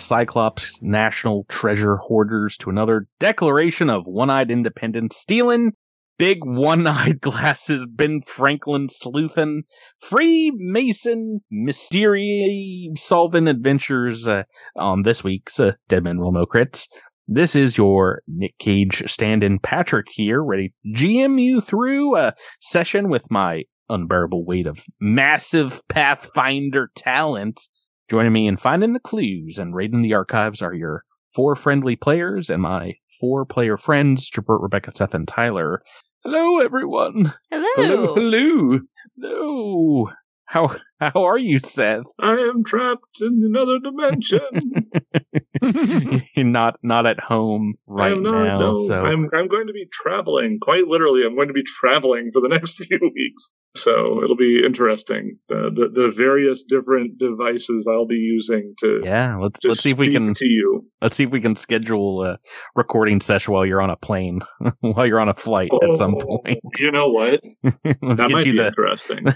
Cyclops 0.00 0.82
National 0.82 1.44
Treasure 1.48 1.96
Hoarders, 1.96 2.56
to 2.58 2.70
another 2.70 3.06
declaration 3.18 3.90
of 3.90 4.06
one 4.06 4.30
eyed 4.30 4.50
independence, 4.50 5.16
stealing 5.16 5.72
big 6.18 6.44
one 6.44 6.86
eyed 6.86 7.20
glasses, 7.22 7.86
Ben 7.88 8.20
Franklin 8.20 8.88
sleuthin, 8.88 9.60
Freemason 9.98 11.40
mystery 11.50 12.90
solving 12.96 13.48
adventures 13.48 14.28
uh, 14.28 14.42
on 14.76 15.02
this 15.02 15.24
week's 15.24 15.58
uh, 15.58 15.72
Dead 15.88 16.04
Men 16.04 16.18
Roll 16.18 16.32
No 16.32 16.44
Crits. 16.44 16.88
This 17.26 17.54
is 17.54 17.78
your 17.78 18.22
Nick 18.26 18.58
Cage 18.58 19.04
stand 19.06 19.44
in 19.44 19.60
Patrick 19.60 20.08
here, 20.10 20.42
ready 20.42 20.74
to 20.84 21.04
GM 21.04 21.40
you 21.40 21.60
through 21.60 22.16
a 22.16 22.34
session 22.60 23.08
with 23.08 23.30
my 23.30 23.64
unbearable 23.88 24.44
weight 24.44 24.66
of 24.66 24.84
massive 25.00 25.80
Pathfinder 25.88 26.90
talent. 26.96 27.68
Joining 28.10 28.32
me 28.32 28.48
in 28.48 28.56
finding 28.56 28.92
the 28.92 28.98
clues 28.98 29.56
and 29.56 29.72
raiding 29.72 30.02
the 30.02 30.14
archives 30.14 30.60
are 30.60 30.74
your 30.74 31.04
four 31.32 31.54
friendly 31.54 31.94
players 31.94 32.50
and 32.50 32.60
my 32.60 32.96
four 33.20 33.46
player 33.46 33.76
friends, 33.76 34.28
Jabert, 34.28 34.60
Rebecca, 34.60 34.90
Seth, 34.92 35.14
and 35.14 35.28
Tyler. 35.28 35.80
Hello, 36.24 36.58
everyone. 36.58 37.32
Hello. 37.52 37.68
Hello, 37.76 38.14
hello. 38.16 38.80
Hello. 39.16 40.10
How 40.50 40.74
how 40.98 41.12
are 41.26 41.38
you, 41.38 41.60
Seth? 41.60 42.06
I 42.18 42.32
am 42.32 42.64
trapped 42.64 43.20
in 43.22 43.40
another 43.44 43.78
dimension. 43.78 44.90
You're 46.34 46.44
not 46.44 46.76
not 46.82 47.06
at 47.06 47.20
home 47.20 47.74
right 47.86 48.10
am 48.10 48.24
not, 48.24 48.42
now, 48.44 48.58
no. 48.58 48.86
so 48.88 49.00
I'm 49.06 49.28
I'm 49.32 49.46
going 49.46 49.68
to 49.68 49.72
be 49.72 49.86
traveling. 49.92 50.58
Quite 50.60 50.88
literally, 50.88 51.22
I'm 51.24 51.36
going 51.36 51.46
to 51.46 51.54
be 51.54 51.62
traveling 51.62 52.30
for 52.32 52.42
the 52.42 52.48
next 52.54 52.74
few 52.78 52.98
weeks. 53.00 53.52
So 53.76 54.24
it'll 54.24 54.34
be 54.36 54.64
interesting. 54.66 55.38
The 55.48 55.70
the, 55.72 56.06
the 56.06 56.12
various 56.12 56.64
different 56.64 57.18
devices 57.20 57.86
I'll 57.88 58.08
be 58.08 58.16
using 58.16 58.74
to 58.80 59.02
yeah. 59.04 59.36
Let's 59.36 59.60
to 59.60 59.68
let's 59.68 59.80
see 59.82 59.90
if 59.92 59.98
we 59.98 60.10
can 60.10 60.34
to 60.34 60.48
you. 60.48 60.84
let's 61.00 61.14
see 61.14 61.22
if 61.24 61.30
we 61.30 61.40
can 61.40 61.54
schedule 61.54 62.24
a 62.24 62.38
recording 62.74 63.20
session 63.20 63.54
while 63.54 63.64
you're 63.64 63.80
on 63.82 63.90
a 63.90 63.96
plane, 63.96 64.40
while 64.80 65.06
you're 65.06 65.20
on 65.20 65.28
a 65.28 65.34
flight 65.34 65.70
at 65.80 65.96
some 65.96 66.16
Oh, 66.16 66.38
point. 66.42 66.58
You 66.78 66.90
know 66.90 67.08
what? 67.08 67.40
let's 67.62 67.78
That 67.82 68.24
get 68.26 68.30
might 68.32 68.46
you 68.46 68.52
be 68.52 68.58
the 68.58 68.66
interesting. 68.66 69.26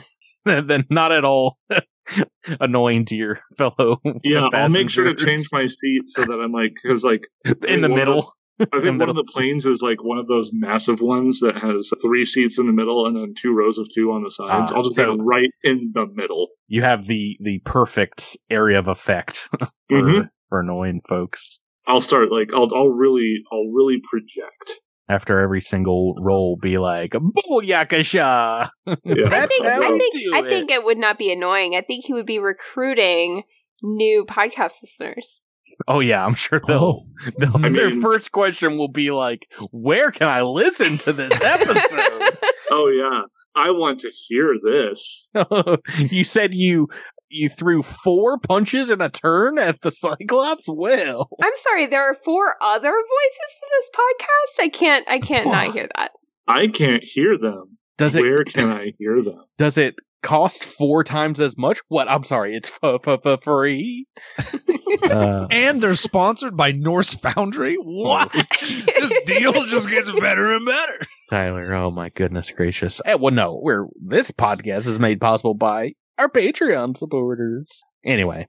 then 0.66 0.84
not 0.90 1.12
at 1.12 1.24
all 1.24 1.56
annoying 2.60 3.04
to 3.06 3.16
your 3.16 3.40
fellow. 3.56 3.98
Yeah, 4.22 4.48
I'll 4.52 4.68
make 4.68 4.90
sure 4.90 5.04
to 5.04 5.14
change 5.14 5.46
my 5.52 5.66
seat 5.66 6.02
so 6.06 6.22
that 6.22 6.40
I'm 6.40 6.52
like 6.52 6.72
because 6.82 7.04
like 7.04 7.22
in 7.68 7.80
the 7.80 7.88
middle. 7.88 8.30
I 8.60 8.80
think 8.80 9.00
one 9.00 9.08
of 9.08 9.16
the 9.16 9.28
planes 9.34 9.66
is 9.66 9.82
like 9.82 10.04
one 10.04 10.16
of 10.18 10.28
those 10.28 10.50
massive 10.52 11.00
ones 11.00 11.40
that 11.40 11.56
has 11.56 11.90
three 12.00 12.24
seats 12.24 12.56
in 12.56 12.66
the 12.66 12.72
middle 12.72 13.04
and 13.04 13.16
then 13.16 13.34
two 13.36 13.52
rows 13.52 13.78
of 13.78 13.88
two 13.92 14.12
on 14.12 14.22
the 14.22 14.30
sides. 14.30 14.70
Ah, 14.70 14.76
I'll 14.76 14.84
just 14.84 14.94
so- 14.94 15.16
right 15.16 15.50
in 15.64 15.90
the 15.92 16.06
middle. 16.14 16.48
You 16.68 16.82
have 16.82 17.06
the 17.06 17.36
the 17.40 17.58
perfect 17.64 18.36
area 18.50 18.78
of 18.78 18.86
effect 18.86 19.48
for, 19.58 19.68
Mhm. 19.90 20.30
for 20.48 20.60
annoying 20.60 21.00
folks. 21.08 21.58
I'll 21.88 22.00
start 22.00 22.30
like 22.30 22.50
I'll 22.54 22.68
I'll 22.74 22.90
really 22.90 23.42
I'll 23.52 23.72
really 23.72 24.00
project. 24.08 24.80
After 25.08 25.38
every 25.40 25.60
single 25.60 26.14
roll, 26.18 26.56
be 26.60 26.78
like 26.78 27.10
"Booyakasha!" 27.12 28.68
Yeah. 28.86 29.28
I 29.30 29.46
think 29.46 29.66
how 29.66 29.82
I 29.82 29.90
we 29.90 29.98
think 29.98 30.14
do 30.14 30.30
I 30.34 30.38
it. 30.38 30.44
think 30.46 30.70
it 30.70 30.84
would 30.84 30.98
not 30.98 31.18
be 31.18 31.30
annoying. 31.32 31.74
I 31.76 31.82
think 31.82 32.04
he 32.06 32.12
would 32.12 32.26
be 32.26 32.38
recruiting 32.38 33.42
new 33.82 34.24
podcast 34.28 34.82
listeners. 34.82 35.44
Oh 35.88 36.00
yeah, 36.00 36.24
I'm 36.24 36.34
sure 36.34 36.60
they'll. 36.66 37.02
Oh. 37.26 37.30
they'll 37.38 37.56
I 37.66 37.68
their 37.70 37.90
mean- 37.90 38.00
first 38.00 38.32
question 38.32 38.78
will 38.78 38.88
be 38.88 39.10
like, 39.10 39.46
"Where 39.72 40.10
can 40.10 40.28
I 40.28 40.42
listen 40.42 40.98
to 40.98 41.12
this 41.12 41.32
episode?" 41.40 42.38
Oh 42.70 42.88
yeah, 42.88 43.22
I 43.54 43.70
want 43.72 44.00
to 44.00 44.10
hear 44.10 44.54
this. 44.64 45.28
you 45.98 46.24
said 46.24 46.54
you 46.54 46.88
you 47.28 47.48
threw 47.48 47.82
four 47.82 48.38
punches 48.38 48.90
in 48.90 49.00
a 49.00 49.08
turn 49.08 49.58
at 49.58 49.80
the 49.80 49.90
Cyclops. 49.92 50.64
Well, 50.68 51.28
I'm 51.42 51.52
sorry, 51.56 51.86
there 51.86 52.02
are 52.08 52.14
four 52.24 52.54
other 52.62 52.90
voices 52.92 53.50
to 53.60 53.66
this 53.70 53.90
podcast. 53.96 54.64
I 54.64 54.68
can't 54.68 55.08
I 55.08 55.18
can't 55.18 55.46
not 55.46 55.72
hear 55.74 55.88
that. 55.96 56.10
I 56.46 56.68
can't 56.68 57.02
hear 57.04 57.38
them. 57.38 57.78
does 57.98 58.14
it 58.16 58.20
Where 58.22 58.44
can 58.44 58.70
I 58.70 58.92
hear 58.98 59.22
them? 59.22 59.44
does 59.58 59.78
it 59.78 59.94
cost 60.22 60.64
four 60.64 61.04
times 61.04 61.40
as 61.40 61.56
much? 61.58 61.80
What? 61.88 62.08
I'm 62.10 62.24
sorry, 62.24 62.54
it's 62.54 62.78
f- 62.82 63.00
f- 63.06 63.26
f- 63.26 63.42
free. 63.42 64.06
uh, 65.02 65.46
And 65.50 65.82
they're 65.82 65.94
sponsored 65.94 66.56
by 66.56 66.72
Norse 66.72 67.14
Foundry. 67.14 67.74
What? 67.76 68.32
this 68.32 69.24
deal 69.24 69.66
just 69.66 69.88
gets 69.88 70.10
better 70.10 70.54
and 70.54 70.64
better. 70.66 70.98
Tyler, 71.30 71.74
oh 71.74 71.90
my 71.90 72.10
goodness 72.10 72.50
gracious! 72.50 73.00
Eh, 73.06 73.14
well, 73.14 73.32
no, 73.32 73.58
we're 73.62 73.86
this 74.02 74.30
podcast 74.30 74.86
is 74.86 74.98
made 74.98 75.20
possible 75.20 75.54
by 75.54 75.94
our 76.18 76.28
Patreon 76.28 76.96
supporters. 76.96 77.82
Anyway, 78.04 78.46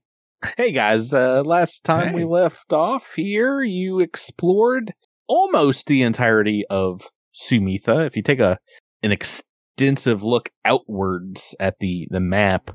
hey 0.57 0.71
guys, 0.71 1.13
uh, 1.13 1.41
last 1.43 1.83
time 1.83 2.13
we 2.13 2.23
left 2.25 2.73
off 2.73 3.13
here, 3.15 3.61
you 3.61 3.99
explored 3.99 4.93
almost 5.27 5.87
the 5.87 6.01
entirety 6.01 6.65
of 6.69 7.09
Sumitha. 7.35 8.05
If 8.05 8.15
you 8.15 8.21
take 8.21 8.39
a 8.39 8.59
an 9.03 9.11
extensive 9.11 10.23
look 10.23 10.49
outwards 10.63 11.55
at 11.59 11.79
the 11.79 12.07
the 12.11 12.19
map, 12.19 12.71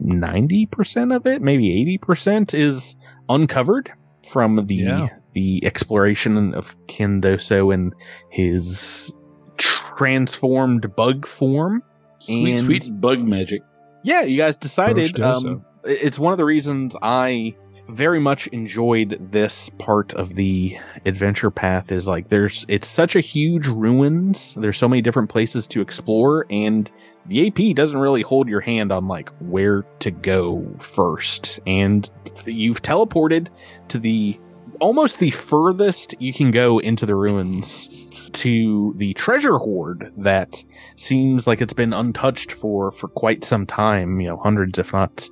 ninety 0.00 0.66
percent 0.66 1.12
of 1.12 1.26
it, 1.26 1.42
maybe 1.42 1.80
eighty 1.80 1.98
percent, 1.98 2.54
is 2.54 2.96
uncovered 3.28 3.92
from 4.28 4.66
the 4.66 4.74
Yeah. 4.76 5.08
the 5.34 5.64
exploration 5.64 6.54
of 6.54 6.76
Kendoso 6.86 7.72
and 7.72 7.92
his 8.30 9.14
transformed 9.56 10.94
bug 10.96 11.26
form. 11.26 11.82
Sweet, 12.22 12.52
And- 12.52 12.60
sweet 12.60 13.00
bug 13.00 13.20
magic. 13.20 13.62
Yeah, 14.04 14.22
you 14.22 14.36
guys 14.36 14.56
decided. 14.56 15.20
Um, 15.20 15.64
it's 15.84 16.18
one 16.18 16.32
of 16.32 16.36
the 16.36 16.44
reasons 16.44 16.96
I 17.02 17.54
very 17.88 18.20
much 18.20 18.46
enjoyed 18.48 19.28
this 19.32 19.68
part 19.70 20.12
of 20.14 20.34
the 20.34 20.78
adventure 21.04 21.50
path. 21.50 21.90
Is 21.92 22.06
like 22.06 22.28
there's 22.28 22.64
it's 22.68 22.88
such 22.88 23.14
a 23.16 23.20
huge 23.20 23.66
ruins. 23.68 24.54
There's 24.54 24.78
so 24.78 24.88
many 24.88 25.02
different 25.02 25.28
places 25.30 25.66
to 25.68 25.80
explore, 25.80 26.46
and 26.50 26.90
the 27.26 27.46
AP 27.46 27.74
doesn't 27.76 27.98
really 27.98 28.22
hold 28.22 28.48
your 28.48 28.60
hand 28.60 28.92
on 28.92 29.06
like 29.08 29.30
where 29.40 29.82
to 30.00 30.10
go 30.10 30.66
first. 30.78 31.60
And 31.66 32.08
you've 32.46 32.82
teleported 32.82 33.48
to 33.88 33.98
the 33.98 34.38
almost 34.80 35.20
the 35.20 35.30
furthest 35.30 36.14
you 36.20 36.32
can 36.32 36.50
go 36.50 36.78
into 36.80 37.06
the 37.06 37.14
ruins 37.14 37.88
to 38.34 38.94
the 38.96 39.14
treasure 39.14 39.58
hoard 39.58 40.12
that 40.16 40.62
seems 40.96 41.46
like 41.46 41.60
it's 41.60 41.72
been 41.72 41.92
untouched 41.92 42.52
for 42.52 42.92
for 42.92 43.08
quite 43.08 43.44
some 43.44 43.66
time 43.66 44.20
you 44.20 44.28
know 44.28 44.38
hundreds 44.38 44.78
if 44.78 44.92
not 44.92 45.28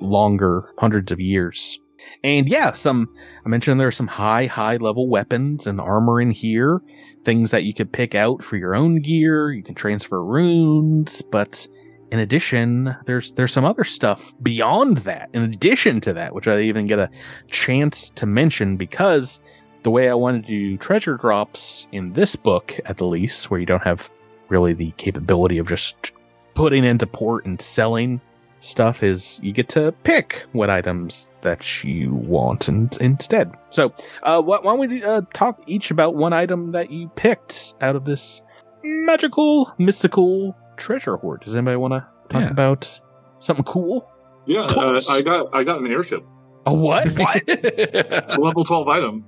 longer 0.00 0.72
hundreds 0.78 1.12
of 1.12 1.20
years. 1.20 1.78
And 2.22 2.48
yeah 2.48 2.72
some 2.72 3.08
i 3.46 3.48
mentioned 3.48 3.80
there 3.80 3.88
are 3.88 3.92
some 3.92 4.08
high 4.08 4.46
high 4.46 4.76
level 4.76 5.08
weapons 5.08 5.66
and 5.66 5.80
armor 5.80 6.20
in 6.20 6.30
here 6.30 6.82
things 7.22 7.50
that 7.50 7.64
you 7.64 7.72
could 7.72 7.92
pick 7.92 8.14
out 8.14 8.42
for 8.42 8.56
your 8.56 8.74
own 8.74 9.00
gear 9.00 9.50
you 9.50 9.62
can 9.62 9.74
transfer 9.74 10.22
runes 10.22 11.22
but 11.22 11.66
in 12.10 12.18
addition 12.18 12.94
there's 13.06 13.32
there's 13.32 13.52
some 13.52 13.64
other 13.64 13.84
stuff 13.84 14.34
beyond 14.42 14.98
that 14.98 15.30
in 15.32 15.42
addition 15.42 16.00
to 16.00 16.12
that 16.12 16.34
which 16.34 16.46
i 16.46 16.60
even 16.60 16.86
get 16.86 16.98
a 16.98 17.10
chance 17.48 18.10
to 18.10 18.26
mention 18.26 18.76
because 18.76 19.40
the 19.84 19.90
way 19.90 20.10
I 20.10 20.14
wanted 20.14 20.44
to 20.46 20.50
do 20.50 20.76
treasure 20.76 21.16
drops 21.16 21.86
in 21.92 22.12
this 22.14 22.34
book, 22.36 22.78
at 22.86 22.96
the 22.96 23.06
least, 23.06 23.50
where 23.50 23.60
you 23.60 23.66
don't 23.66 23.82
have 23.84 24.10
really 24.48 24.72
the 24.72 24.90
capability 24.96 25.58
of 25.58 25.68
just 25.68 26.12
putting 26.54 26.84
into 26.84 27.06
port 27.06 27.46
and 27.46 27.60
selling 27.60 28.20
stuff, 28.60 29.02
is 29.02 29.40
you 29.42 29.52
get 29.52 29.68
to 29.70 29.92
pick 30.04 30.44
what 30.52 30.70
items 30.70 31.32
that 31.42 31.84
you 31.84 32.12
want 32.14 32.66
and, 32.68 32.96
instead. 33.00 33.52
So, 33.70 33.94
uh, 34.22 34.40
why 34.42 34.58
why 34.62 34.76
don't 34.76 34.88
we 34.90 35.02
uh, 35.04 35.20
talk 35.34 35.62
each 35.66 35.90
about 35.90 36.16
one 36.16 36.32
item 36.32 36.72
that 36.72 36.90
you 36.90 37.08
picked 37.10 37.74
out 37.80 37.94
of 37.94 38.04
this 38.06 38.40
magical, 38.82 39.72
mystical 39.78 40.56
treasure 40.76 41.16
hoard? 41.16 41.42
Does 41.42 41.54
anybody 41.54 41.76
want 41.76 41.92
to 41.92 42.06
talk 42.30 42.42
Yeah. 42.42 42.50
about 42.50 43.00
something 43.38 43.64
cool? 43.64 44.10
Yeah, 44.46 44.62
uh. 44.62 45.00
I 45.10 45.22
got 45.22 45.54
I 45.54 45.62
got 45.64 45.80
an 45.80 45.86
airship. 45.90 46.24
A 46.66 46.74
what? 46.74 47.06
What? 47.18 47.42
It's 47.46 48.36
a 48.36 48.40
level 48.40 48.64
twelve 48.64 48.88
item. 48.88 49.24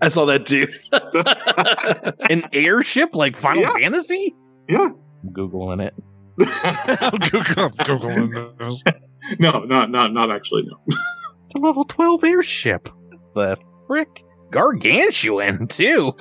I 0.00 0.08
saw 0.08 0.24
that 0.26 0.46
too. 0.46 0.68
An 2.30 2.44
airship 2.52 3.14
like 3.14 3.36
Final 3.36 3.62
Yeah. 3.62 3.72
Fantasy? 3.74 4.34
Yeah. 4.68 4.90
I'm 5.24 5.30
Googling 5.32 5.80
it. 5.84 5.94
I'm 6.40 7.18
Google- 7.30 7.64
I'm 7.64 7.72
Googling 7.72 8.32
now. 8.60 8.76
no, 9.38 9.60
not 9.64 9.90
not 9.90 10.12
not 10.12 10.30
actually. 10.30 10.62
No. 10.64 10.78
It's 11.46 11.54
a 11.54 11.58
level 11.58 11.84
12 11.84 12.24
airship. 12.24 12.88
The 13.34 13.56
frick? 13.86 14.22
Gargantuan, 14.50 15.66
too. 15.66 16.12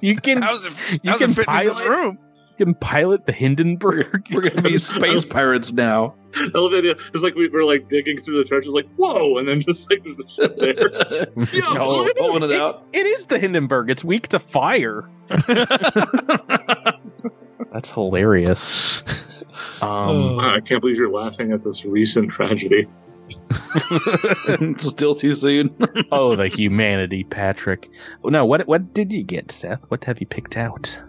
you 0.00 0.16
can 0.16 0.40
How's 0.42 0.64
it, 0.64 0.72
you 1.02 1.10
how's 1.10 1.18
can 1.20 1.30
it 1.30 1.34
fit 1.34 1.46
in 1.48 1.66
this 1.66 1.80
room? 1.80 2.18
You 2.60 2.66
can 2.66 2.74
pilot 2.74 3.24
the 3.26 3.32
Hindenburg. 3.32 4.28
We're 4.30 4.42
gonna 4.42 4.60
be 4.62 4.76
space 4.78 5.24
pirates 5.24 5.72
now. 5.72 6.14
I 6.36 6.50
love 6.58 6.70
the 6.72 6.78
idea. 6.78 6.96
It's 7.14 7.22
like 7.22 7.34
we 7.34 7.48
were 7.48 7.64
like 7.64 7.88
digging 7.88 8.18
through 8.18 8.36
the 8.38 8.44
treasures, 8.44 8.72
like 8.74 8.86
whoa, 8.96 9.38
and 9.38 9.48
then 9.48 9.60
just 9.62 9.90
like 9.90 10.04
there's 10.04 10.18
a 10.20 10.28
ship 10.28 10.56
there. 10.58 10.76
Yeah, 11.52 11.72
Y'all 11.74 11.98
look 11.98 12.10
at 12.10 12.16
pulling 12.16 12.40
this. 12.42 12.50
it 12.50 12.60
out. 12.60 12.86
It 12.92 13.06
is 13.06 13.26
the 13.26 13.38
Hindenburg. 13.38 13.90
It's 13.90 14.04
weak 14.04 14.28
to 14.28 14.38
fire. 14.38 15.02
That's 17.72 17.90
hilarious. 17.92 19.02
Um, 19.82 19.88
Oh. 19.88 20.36
Wow, 20.36 20.54
I 20.56 20.60
can't 20.60 20.80
believe 20.80 20.96
you're 20.98 21.10
laughing 21.10 21.52
at 21.52 21.62
this 21.64 21.84
recent 21.84 22.30
tragedy. 22.30 22.86
Still 24.78 25.14
too 25.14 25.34
soon. 25.34 25.74
oh, 26.12 26.34
the 26.36 26.48
humanity, 26.48 27.24
Patrick. 27.24 27.88
No, 28.24 28.44
what 28.44 28.66
what 28.66 28.92
did 28.94 29.12
you 29.12 29.22
get, 29.22 29.50
Seth? 29.50 29.84
What 29.90 30.04
have 30.04 30.20
you 30.20 30.26
picked 30.26 30.56
out? 30.56 31.00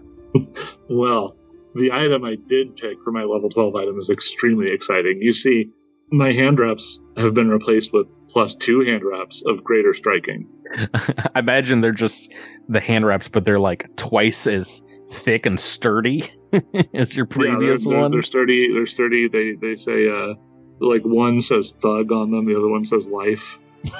Well, 0.88 1.36
the 1.74 1.90
item 1.92 2.24
I 2.24 2.36
did 2.46 2.76
pick 2.76 2.98
for 3.02 3.12
my 3.12 3.24
level 3.24 3.48
12 3.48 3.74
item 3.76 4.00
is 4.00 4.10
extremely 4.10 4.72
exciting. 4.72 5.18
You 5.20 5.32
see, 5.32 5.70
my 6.10 6.32
hand 6.32 6.58
wraps 6.58 7.00
have 7.16 7.34
been 7.34 7.48
replaced 7.48 7.92
with 7.92 8.06
plus 8.28 8.54
two 8.54 8.80
hand 8.80 9.02
wraps 9.04 9.42
of 9.46 9.64
greater 9.64 9.94
striking. 9.94 10.46
I 11.34 11.38
imagine 11.38 11.80
they're 11.80 11.92
just 11.92 12.32
the 12.68 12.80
hand 12.80 13.06
wraps, 13.06 13.28
but 13.28 13.44
they're 13.44 13.58
like 13.58 13.94
twice 13.96 14.46
as 14.46 14.82
thick 15.10 15.46
and 15.46 15.58
sturdy 15.58 16.24
as 16.94 17.16
your 17.16 17.26
previous 17.26 17.84
yeah, 17.84 17.90
they're, 17.90 17.92
they're, 17.92 18.02
ones. 18.02 18.12
They're 18.12 18.22
sturdy. 18.22 18.72
They're 18.72 18.86
sturdy. 18.86 19.28
They 19.28 19.52
they 19.60 19.74
say 19.76 20.08
uh, 20.08 20.34
like 20.80 21.02
one 21.02 21.40
says 21.40 21.74
thug 21.80 22.12
on 22.12 22.30
them, 22.30 22.46
the 22.46 22.56
other 22.56 22.68
one 22.68 22.84
says 22.84 23.08
life. 23.08 23.58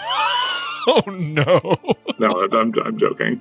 oh 0.86 1.02
no. 1.06 1.76
No, 2.18 2.48
I'm 2.52 2.72
I'm 2.84 2.98
joking. 2.98 3.40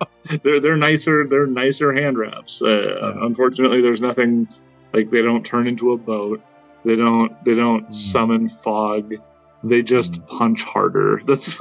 they're 0.44 0.60
they're 0.60 0.76
nicer. 0.76 1.26
They're 1.28 1.46
nicer 1.46 1.92
hand 1.92 2.18
wraps. 2.18 2.60
Uh, 2.62 2.68
Yeah. 2.68 3.24
Unfortunately, 3.26 3.80
there's 3.80 4.00
nothing 4.00 4.48
like 4.92 5.10
they 5.10 5.22
don't 5.22 5.44
turn 5.44 5.66
into 5.66 5.92
a 5.92 5.96
boat. 5.98 6.40
They 6.84 6.96
don't 6.96 7.32
they 7.44 7.54
don't 7.54 7.88
Mm. 7.88 7.94
summon 7.94 8.48
fog. 8.48 9.14
They 9.64 9.82
just 9.82 10.24
punch 10.26 10.62
harder. 10.64 11.18
That's 11.26 11.58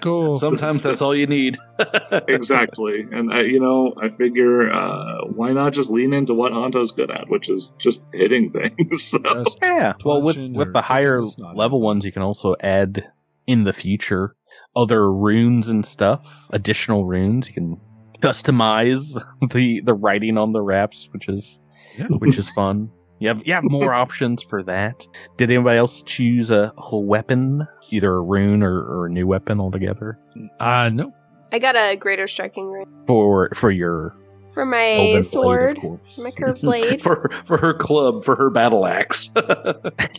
Cool. 0.00 0.34
Sometimes 0.36 0.82
that's 0.82 1.00
all 1.00 1.14
you 1.14 1.26
need. 1.28 1.56
exactly. 2.26 3.06
And 3.12 3.32
I, 3.32 3.42
you 3.42 3.60
know, 3.60 3.94
I 4.02 4.08
figure 4.08 4.72
uh, 4.72 5.24
why 5.26 5.52
not 5.52 5.72
just 5.72 5.92
lean 5.92 6.12
into 6.12 6.34
what 6.34 6.50
Honto's 6.50 6.90
good 6.90 7.12
at, 7.12 7.28
which 7.28 7.48
is 7.48 7.72
just 7.78 8.02
hitting 8.12 8.50
things. 8.50 9.04
So. 9.04 9.20
Yeah. 9.62 9.92
Well, 10.04 10.20
with 10.20 10.50
with 10.50 10.72
the 10.72 10.82
higher 10.82 11.18
kicking 11.18 11.28
is 11.28 11.38
not 11.38 11.56
level 11.56 11.80
ones, 11.80 12.04
you 12.04 12.10
can 12.10 12.22
also 12.22 12.56
add 12.60 13.04
in 13.46 13.62
the 13.64 13.72
future 13.72 14.34
other 14.76 15.10
runes 15.12 15.68
and 15.68 15.84
stuff. 15.84 16.48
Additional 16.52 17.04
runes 17.04 17.48
you 17.48 17.54
can 17.54 17.80
customize 18.20 19.20
the 19.52 19.80
the 19.80 19.94
writing 19.94 20.38
on 20.38 20.52
the 20.52 20.62
wraps, 20.62 21.08
which 21.12 21.28
is 21.28 21.58
Yeah. 21.98 22.06
which 22.06 22.36
is 22.38 22.50
fun. 22.50 22.90
You 23.20 23.28
have 23.28 23.46
you 23.46 23.52
have 23.54 23.64
more 23.64 23.92
options 24.04 24.42
for 24.42 24.62
that. 24.64 25.06
Did 25.36 25.50
anybody 25.50 25.78
else 25.78 26.02
choose 26.02 26.50
a, 26.50 26.72
a 26.92 26.98
weapon, 27.00 27.66
either 27.90 28.12
a 28.14 28.20
rune 28.20 28.62
or, 28.62 28.78
or 28.80 29.06
a 29.06 29.10
new 29.10 29.26
weapon 29.26 29.60
altogether 29.60 30.18
Uh 30.60 30.90
no. 30.92 31.12
I 31.50 31.58
got 31.58 31.76
a 31.76 31.96
greater 31.96 32.26
striking 32.26 32.66
rune 32.66 32.86
for 33.06 33.50
for 33.54 33.70
your 33.70 34.14
for 34.52 34.64
my 34.66 34.90
elven 34.92 35.12
blade, 35.12 35.24
sword, 35.24 35.78
for 35.78 36.00
my 36.22 36.30
curved 36.36 36.62
blade. 36.62 37.00
for 37.02 37.30
for 37.44 37.58
her 37.58 37.74
club, 37.74 38.24
for 38.24 38.34
her 38.36 38.50
battle 38.50 38.86
axe. 38.86 39.28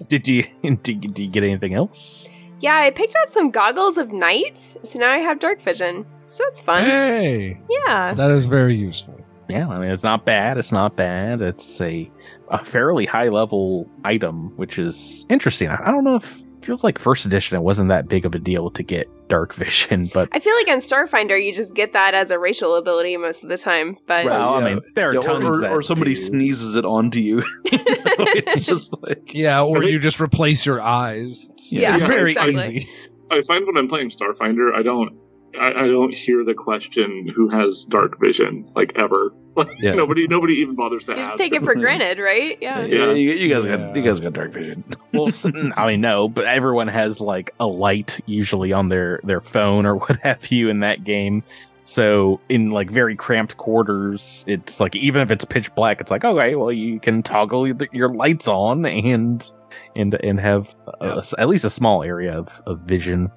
Did 0.07 0.28
you 0.28 0.44
did, 0.63 0.88
you- 0.88 0.95
did 1.12 1.19
you 1.19 1.28
get 1.30 1.44
anything 1.44 1.74
else? 1.74 2.28
Yeah, 2.62 2.76
I 2.78 2.90
picked 2.92 3.16
up 3.22 3.30
some 3.30 3.52
goggles 3.52 3.98
of 3.98 4.12
night, 4.12 4.58
so 4.58 5.00
now 5.00 5.12
I 5.12 5.18
have 5.18 5.40
dark 5.40 5.62
vision. 5.62 6.06
So 6.28 6.44
that's 6.44 6.62
fun. 6.62 6.84
Hey, 6.84 7.60
Yeah. 7.88 8.14
that 8.14 8.30
is 8.32 8.46
very 8.46 8.76
useful. 8.76 9.20
Yeah, 9.48 9.68
I 9.68 9.80
mean 9.80 9.90
it's 9.90 10.04
not 10.04 10.26
bad. 10.26 10.58
It's 10.60 10.72
not 10.72 10.96
bad. 10.96 11.42
It's 11.42 11.82
a 11.82 12.10
a 12.50 12.58
fairly 12.64 13.06
high 13.08 13.30
level 13.30 13.90
item, 14.04 14.56
which 14.58 14.78
is 14.78 15.26
interesting. 15.30 15.70
I, 15.70 15.80
I 15.88 15.92
don't 15.92 16.04
know 16.04 16.16
if 16.18 16.40
it 16.40 16.46
feels 16.62 16.84
like 16.84 17.00
first 17.00 17.26
edition 17.26 17.58
it 17.58 17.62
wasn't 17.62 17.90
that 17.90 18.08
big 18.08 18.26
of 18.26 18.36
a 18.36 18.40
deal 18.40 18.70
to 18.72 18.84
get 18.84 19.08
dark 19.28 19.54
vision, 19.54 20.10
but 20.14 20.28
I 20.32 20.40
feel 20.40 20.56
like 20.56 20.68
in 20.68 20.80
Starfinder 20.80 21.44
you 21.44 21.54
just 21.54 21.76
get 21.76 21.94
that 21.94 22.14
as 22.14 22.32
a 22.32 22.40
racial 22.40 22.76
ability 22.76 23.16
most 23.18 23.44
of 23.44 23.50
the 23.50 23.58
time, 23.58 23.98
but 24.08 24.26
well, 24.26 24.60
yeah. 24.60 24.66
I 24.68 24.74
mean 24.74 24.82
there 24.96 25.10
are 25.12 25.14
Yeah, 25.16 25.20
tons 25.22 25.46
or, 25.46 25.62
that 25.62 25.72
or 25.72 25.82
somebody 25.82 26.16
do. 26.16 26.22
sneezes 26.22 26.76
it 26.76 26.86
onto 26.86 27.20
you. 27.20 27.44
it's 27.66 28.66
just 28.68 28.94
like 29.04 29.34
Yeah, 29.34 29.62
or 29.64 29.84
you 29.84 30.00
just 30.00 30.20
replace 30.20 30.66
your 30.66 30.82
eyes. 30.82 31.46
It's, 31.52 31.72
Yeah, 31.72 31.94
it's 31.94 32.04
very 32.04 32.32
exactly. 32.32 32.76
easy. 32.78 32.90
I 33.32 33.42
find 33.42 33.66
when 33.68 33.78
I'm 33.78 33.88
playing 33.88 34.10
Starfinder, 34.10 34.74
I 34.74 34.82
don't. 34.82 35.16
I, 35.60 35.84
I 35.84 35.88
don't 35.88 36.13
hear 36.13 36.44
the 36.44 36.54
question 36.54 37.28
who 37.36 37.50
has 37.50 37.86
dark 37.86 38.19
vision 38.19 38.69
like 38.75 38.94
ever. 38.98 39.31
Like 39.56 39.69
Yeah. 39.80 39.94
nobody, 39.94 40.28
nobody 40.28 40.56
even 40.56 40.75
bothers 40.75 41.06
to 41.06 41.13
you 41.13 41.19
ask. 41.19 41.30
just 41.31 41.38
take 41.38 41.54
it 41.54 41.63
for 41.63 41.74
granted, 41.75 42.19
right? 42.19 42.57
Yeah. 42.62 42.86
yeah, 42.86 43.12
you, 43.12 43.31
you 43.31 43.50
guys 43.54 43.66
Yeah. 43.66 43.78
got 43.78 43.96
you 43.96 44.01
guys 44.04 44.19
got 44.19 44.34
dark 44.34 44.51
vision. 44.54 44.84
well, 45.13 45.30
I 45.75 45.88
mean 45.88 46.01
no, 46.01 46.30
but 46.30 46.46
everyone 46.46 46.88
has 46.88 47.19
like 47.19 47.51
a 47.60 47.68
light 47.68 48.19
usually 48.25 48.72
on 48.74 48.90
their 48.90 49.19
their 49.24 49.42
phone 49.42 49.86
or 49.86 49.96
what 50.00 50.19
have 50.22 50.48
you 50.51 50.69
in 50.69 50.80
that 50.81 51.04
game. 51.04 51.44
So 51.84 52.40
in 52.50 52.69
like 52.69 52.92
very 52.92 53.16
cramped 53.16 53.57
quarters, 53.57 54.44
it's 54.48 54.80
like 54.80 54.95
even 54.95 55.22
if 55.22 55.31
it's 55.31 55.44
pitch 55.45 55.74
black, 55.75 56.00
it's 56.00 56.12
like 56.12 56.24
okay, 56.24 56.56
well 56.56 56.72
you 56.72 57.00
can 57.00 57.24
toggle 57.24 57.66
your, 57.68 57.78
your 57.92 58.13
lights 58.13 58.48
on 58.48 58.86
and 58.86 59.52
and 59.95 60.13
and 60.24 60.39
have 60.39 60.75
a- 61.01 61.24
at 61.38 61.48
least 61.50 61.66
a 61.66 61.69
small 61.69 62.04
area 62.04 62.33
of, 62.38 62.62
of 62.66 62.80
vision. 62.81 63.30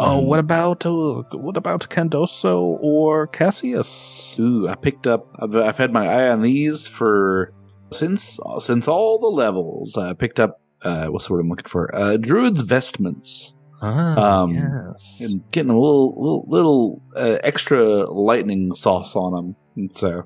Oh, 0.00 0.20
Mhm. 0.20 0.26
what 0.26 0.38
about 0.38 0.84
uh, 0.86 1.22
what 1.32 1.56
about 1.56 1.88
Candoso 1.88 2.78
or 2.80 3.26
Cassius? 3.28 4.36
Ooh, 4.38 4.68
I 4.68 4.74
picked 4.74 5.06
up. 5.06 5.26
I've, 5.38 5.54
I've 5.56 5.78
had 5.78 5.92
my 5.92 6.06
eye 6.06 6.28
on 6.28 6.42
these 6.42 6.86
for 6.86 7.52
since 7.92 8.38
since 8.58 8.88
all 8.88 9.18
the 9.18 9.28
levels. 9.28 9.96
I 9.96 10.12
picked 10.14 10.40
up. 10.40 10.60
Uh, 10.82 11.06
what's 11.06 11.26
the 11.28 11.32
word 11.32 11.40
I'm 11.40 11.48
looking 11.48 11.64
for? 11.70 11.94
Uh, 11.94 12.16
Druid's 12.18 12.60
vestments. 12.62 13.53
Ah, 13.84 14.42
Um, 14.42 14.50
yes. 14.54 15.20
and 15.22 15.42
getting 15.52 15.70
a 15.70 15.78
little 15.78 16.14
little, 16.16 16.44
little 16.48 17.02
uh, 17.16 17.38
extra 17.42 18.04
lightning 18.10 18.74
sauce 18.74 19.14
on 19.16 19.32
them. 19.32 19.56
And 19.76 19.92
so, 19.94 20.24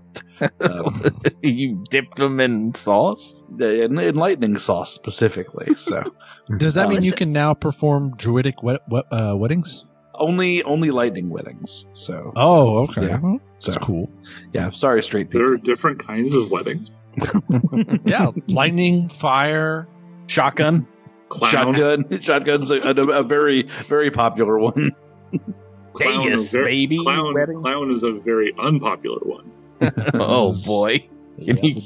um, 0.61 1.03
you 1.43 1.83
dip 1.91 2.11
them 2.15 2.39
in 2.39 2.75
sauce. 2.75 3.45
in, 3.59 3.99
in 3.99 4.15
lightning 4.15 4.59
sauce 4.59 4.93
specifically. 4.93 5.75
So 5.75 6.03
Does 6.59 6.75
that 6.75 6.89
mean 6.89 7.03
you 7.03 7.13
can 7.13 7.33
now 7.33 7.55
perform 7.55 8.15
druidic 8.17 8.63
wed- 8.63 8.81
wed- 8.89 9.05
uh, 9.11 9.35
weddings? 9.37 9.85
only 10.21 10.65
only 10.65 10.91
lightning 10.91 11.31
weddings. 11.31 11.85
So 11.93 12.33
Oh, 12.37 12.79
okay. 12.89 13.07
Yeah. 13.07 13.21
Well, 13.21 13.41
so 13.59 13.71
That's 13.73 13.85
cool. 13.87 14.11
yeah. 14.53 14.71
Sorry, 14.73 15.01
straight 15.03 15.31
There 15.31 15.43
people. 15.43 15.55
are 15.55 15.57
different 15.65 16.05
kinds 16.05 16.35
of 16.35 16.51
weddings. 16.51 16.91
Yeah, 18.05 18.31
lightning, 18.49 19.09
fire. 19.09 19.89
Shotgun. 20.27 20.87
Clown, 21.29 21.75
Shotgun, 21.75 22.21
shotgun's 22.21 22.71
a, 22.71 22.77
a, 22.77 23.21
a 23.21 23.23
very 23.23 23.69
very 23.89 24.11
popular 24.11 24.59
one. 24.59 24.93
clown 25.93 26.23
Vegas, 26.23 26.41
is 26.43 26.53
very- 26.53 26.87
baby. 26.87 26.99
Clown, 26.99 27.35
wedding. 27.35 27.57
clown 27.57 27.91
is 27.91 28.03
a 28.03 28.13
very 28.13 28.55
unpopular 28.59 29.21
one. 29.23 29.51
oh 30.15 30.55
boy. 30.65 31.07
Yeah. 31.37 31.55
Can, 31.55 31.65
you, 31.65 31.83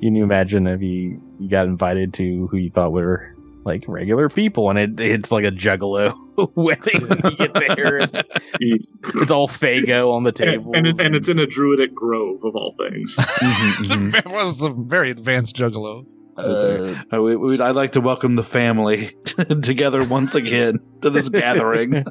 can 0.00 0.14
you 0.14 0.24
imagine 0.24 0.66
if 0.66 0.80
you, 0.80 1.20
you 1.38 1.48
got 1.48 1.66
invited 1.66 2.14
to 2.14 2.46
who 2.46 2.56
you 2.56 2.70
thought 2.70 2.92
were 2.92 3.34
like 3.64 3.84
regular 3.88 4.28
people 4.28 4.70
and 4.70 4.78
it, 4.78 5.00
it's 5.00 5.32
like 5.32 5.44
a 5.44 5.50
juggalo 5.50 6.14
wedding 6.54 7.06
when 7.08 7.18
you 7.24 7.36
get 7.36 7.54
there 7.76 7.98
and 7.98 8.24
it's 8.64 9.30
all 9.30 9.48
Faygo 9.48 10.12
on 10.12 10.22
the 10.24 10.32
table. 10.32 10.72
and, 10.74 10.86
and, 10.86 11.00
it, 11.00 11.04
and 11.04 11.16
it's 11.16 11.28
in 11.28 11.38
a 11.38 11.46
druidic 11.46 11.94
grove 11.94 12.44
of 12.44 12.54
all 12.54 12.74
things. 12.78 13.16
Mm-hmm, 13.16 13.84
mm-hmm. 13.84 14.10
that 14.10 14.26
was 14.26 14.62
a 14.62 14.70
very 14.70 15.10
advanced 15.10 15.56
juggalo. 15.56 16.06
Uh, 16.36 16.94
Uh, 17.12 17.22
we, 17.22 17.36
we, 17.36 17.60
I'd 17.60 17.76
like 17.76 17.92
to 17.92 18.00
welcome 18.00 18.36
the 18.36 18.42
family 18.44 19.16
together 19.62 20.04
once 20.04 20.34
again 20.34 20.80
to 21.02 21.10
this 21.10 21.28
gathering. 21.30 22.04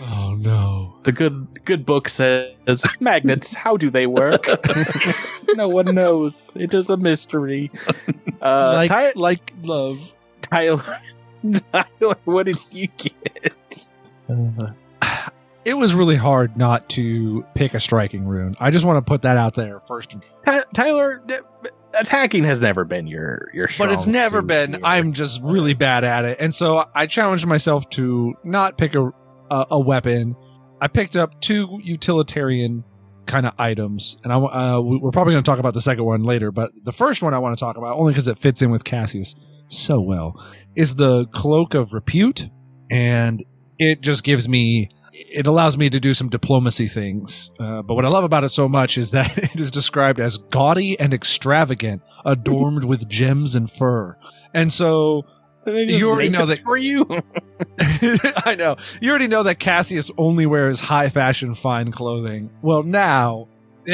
Oh 0.00 0.34
no. 0.34 0.96
the 1.04 1.12
good 1.12 1.46
good 1.64 1.84
book 1.86 2.08
says 2.08 2.54
magnets. 3.00 3.54
How 3.54 3.76
do 3.76 3.90
they 3.90 4.06
work? 4.06 4.46
no 5.54 5.68
one 5.68 5.94
knows. 5.94 6.52
It 6.56 6.74
is 6.74 6.88
a 6.90 6.96
mystery. 6.96 7.70
Uh, 8.40 8.72
like 8.74 8.88
Ty- 8.90 9.12
like 9.14 9.52
love. 9.62 10.00
Tyler, 10.42 10.98
Tyler, 11.72 12.16
what 12.24 12.46
did 12.46 12.58
you 12.70 12.88
get? 12.98 13.86
It 15.64 15.74
was 15.74 15.94
really 15.94 16.16
hard 16.16 16.56
not 16.56 16.88
to 16.90 17.44
pick 17.54 17.74
a 17.74 17.80
striking 17.80 18.26
rune. 18.26 18.56
I 18.58 18.70
just 18.72 18.84
want 18.84 18.96
to 18.96 19.08
put 19.08 19.22
that 19.22 19.36
out 19.36 19.54
there 19.54 19.78
first. 19.80 20.16
Ty- 20.44 20.64
Tyler, 20.74 21.22
d- 21.24 21.36
attacking 21.98 22.44
has 22.44 22.60
never 22.60 22.84
been 22.84 23.06
your 23.06 23.48
your. 23.52 23.68
But 23.78 23.92
it's 23.92 24.06
never 24.06 24.42
been. 24.42 24.72
here. 24.74 24.80
I'm 24.84 25.12
just 25.12 25.40
really 25.42 25.74
bad 25.74 26.04
at 26.04 26.24
it, 26.24 26.38
and 26.40 26.54
so 26.54 26.84
I 26.94 27.06
challenged 27.06 27.46
myself 27.46 27.88
to 27.90 28.34
not 28.44 28.78
pick 28.78 28.94
a 28.94 29.10
a, 29.50 29.66
a 29.72 29.80
weapon. 29.80 30.34
I 30.80 30.88
picked 30.88 31.16
up 31.16 31.40
two 31.40 31.78
utilitarian 31.82 32.84
kind 33.26 33.46
of 33.46 33.52
items, 33.58 34.16
and 34.24 34.32
I 34.32 34.36
uh, 34.36 34.80
we- 34.80 34.98
we're 34.98 35.10
probably 35.12 35.34
going 35.34 35.44
to 35.44 35.48
talk 35.50 35.58
about 35.60 35.74
the 35.74 35.80
second 35.80 36.04
one 36.04 36.22
later. 36.24 36.50
But 36.50 36.72
the 36.84 36.92
first 36.92 37.22
one 37.22 37.34
I 37.34 37.38
want 37.38 37.56
to 37.56 37.60
talk 37.60 37.76
about, 37.76 37.96
only 37.96 38.12
because 38.12 38.28
it 38.28 38.36
fits 38.38 38.62
in 38.62 38.70
with 38.70 38.84
Cassius 38.84 39.34
so 39.68 40.00
well, 40.00 40.34
is 40.74 40.96
the 40.96 41.26
cloak 41.26 41.74
of 41.74 41.92
repute, 41.92 42.48
and 42.90 43.44
it 43.78 44.00
just 44.00 44.24
gives 44.24 44.48
me. 44.48 44.90
It 45.34 45.46
allows 45.46 45.76
me 45.76 45.88
to 45.90 45.98
do 46.00 46.14
some 46.14 46.28
diplomacy 46.28 46.88
things. 46.88 47.50
Uh, 47.58 47.82
but 47.82 47.94
what 47.94 48.04
I 48.04 48.08
love 48.08 48.24
about 48.24 48.44
it 48.44 48.50
so 48.50 48.68
much 48.68 48.98
is 48.98 49.10
that 49.12 49.36
it 49.54 49.58
is 49.60 49.70
described 49.70 50.20
as 50.20 50.36
gaudy 50.38 50.98
and 51.00 51.14
extravagant, 51.14 52.02
adorned 52.24 52.84
with 52.84 53.08
gems 53.08 53.54
and 53.54 53.70
fur. 53.70 54.16
And 54.54 54.72
so 54.72 55.22
They 55.64 55.84
you 55.84 56.10
already 56.10 56.28
know 56.28 56.46
that- 56.46 56.58
for 56.60 56.76
you. 56.76 57.06
I 57.80 58.54
know. 58.56 58.76
You 59.00 59.10
already 59.10 59.28
know 59.28 59.42
that 59.44 59.58
Cassius 59.58 60.10
only 60.18 60.46
wears 60.46 60.80
high 60.80 61.08
fashion, 61.08 61.54
fine 61.54 61.90
clothing. 61.92 62.50
Well, 62.60 62.82
now 62.82 63.48